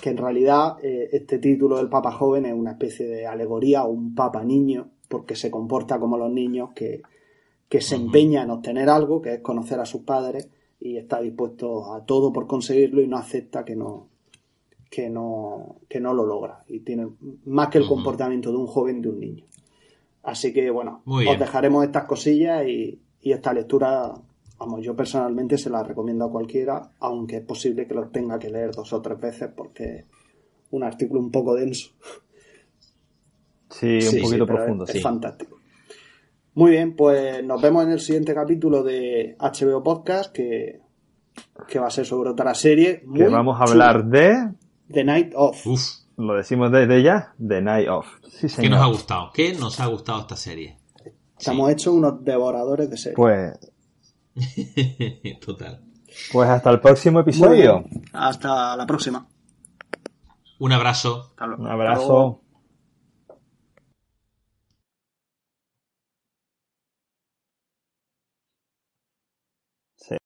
Que 0.00 0.10
en 0.10 0.16
realidad 0.16 0.78
eh, 0.82 1.10
este 1.12 1.38
título 1.38 1.76
del 1.76 1.88
Papa 1.88 2.10
Joven 2.10 2.46
es 2.46 2.54
una 2.54 2.72
especie 2.72 3.06
de 3.06 3.26
alegoría 3.26 3.80
a 3.80 3.86
un 3.86 4.14
Papa 4.14 4.44
Niño, 4.44 4.90
porque 5.08 5.36
se 5.36 5.50
comporta 5.50 6.00
como 6.00 6.16
los 6.16 6.32
niños 6.32 6.70
que, 6.74 7.02
que 7.68 7.80
se 7.80 7.96
empeña 7.96 8.42
en 8.42 8.50
obtener 8.50 8.88
algo, 8.88 9.20
que 9.20 9.34
es 9.34 9.40
conocer 9.40 9.80
a 9.80 9.86
sus 9.86 10.02
padres, 10.02 10.48
y 10.80 10.96
está 10.96 11.20
dispuesto 11.20 11.92
a 11.94 12.04
todo 12.04 12.32
por 12.32 12.46
conseguirlo 12.46 13.00
y 13.00 13.08
no 13.08 13.16
acepta 13.16 13.64
que 13.64 13.74
no, 13.74 14.08
que 14.90 15.10
no, 15.10 15.76
que 15.88 16.00
no 16.00 16.14
lo 16.14 16.26
logra. 16.26 16.64
Y 16.68 16.80
tiene 16.80 17.08
más 17.46 17.68
que 17.68 17.78
el 17.78 17.86
comportamiento 17.86 18.50
de 18.50 18.58
un 18.58 18.66
joven 18.66 19.02
de 19.02 19.08
un 19.08 19.20
niño. 19.20 19.44
Así 20.22 20.52
que 20.52 20.70
bueno, 20.70 21.02
os 21.06 21.38
dejaremos 21.38 21.84
estas 21.84 22.04
cosillas 22.04 22.66
y, 22.66 23.00
y, 23.20 23.32
esta 23.32 23.52
lectura, 23.52 24.12
vamos, 24.58 24.82
yo 24.82 24.96
personalmente 24.96 25.56
se 25.56 25.70
la 25.70 25.84
recomiendo 25.84 26.24
a 26.24 26.30
cualquiera, 26.30 26.90
aunque 26.98 27.36
es 27.36 27.42
posible 27.42 27.86
que 27.86 27.94
lo 27.94 28.08
tenga 28.08 28.38
que 28.38 28.50
leer 28.50 28.72
dos 28.72 28.92
o 28.92 29.00
tres 29.00 29.20
veces 29.20 29.50
porque 29.54 29.84
es 29.98 30.04
un 30.70 30.82
artículo 30.82 31.20
un 31.20 31.30
poco 31.30 31.54
denso. 31.54 31.90
Sí, 33.70 33.98
un 34.14 34.22
poquito 34.22 34.46
profundo, 34.46 34.84
es 34.84 35.02
fantástico. 35.02 35.58
Muy 36.56 36.70
bien, 36.70 36.96
pues 36.96 37.44
nos 37.44 37.60
vemos 37.60 37.84
en 37.84 37.90
el 37.90 38.00
siguiente 38.00 38.34
capítulo 38.34 38.82
de 38.82 39.36
HBO 39.38 39.82
Podcast, 39.82 40.32
que, 40.32 40.80
va 41.78 41.86
a 41.86 41.90
ser 41.90 42.06
sobre 42.06 42.30
otra 42.30 42.54
serie. 42.54 43.04
que 43.14 43.28
vamos 43.28 43.60
a 43.60 43.64
hablar 43.64 44.06
de... 44.06 44.54
The 44.90 45.04
Night 45.04 45.34
Of. 45.36 45.66
Lo 46.16 46.34
decimos 46.34 46.72
desde 46.72 47.02
ya, 47.02 47.34
The 47.46 47.60
Night 47.60 47.88
Of. 47.90 48.06
Sí, 48.30 48.46
¿Qué 48.58 48.70
nos 48.70 48.80
ha 48.80 48.86
gustado? 48.86 49.30
¿Qué 49.34 49.52
nos 49.52 49.78
ha 49.80 49.86
gustado 49.88 50.20
esta 50.20 50.36
serie? 50.36 50.78
Estamos 51.38 51.70
hechos 51.70 51.92
unos 51.92 52.24
devoradores 52.24 52.88
de 52.88 52.96
series. 52.96 53.16
Pues... 53.16 53.58
Total. 55.44 55.82
Pues 56.32 56.48
hasta 56.48 56.70
el 56.70 56.80
próximo 56.80 57.20
episodio. 57.20 57.84
Hasta 58.14 58.74
la 58.78 58.86
próxima. 58.86 59.26
Un 60.58 60.72
abrazo. 60.72 61.34
Un 61.38 61.66
abrazo. 61.66 62.40
Sí. 70.08 70.25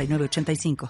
906985. 0.07 0.77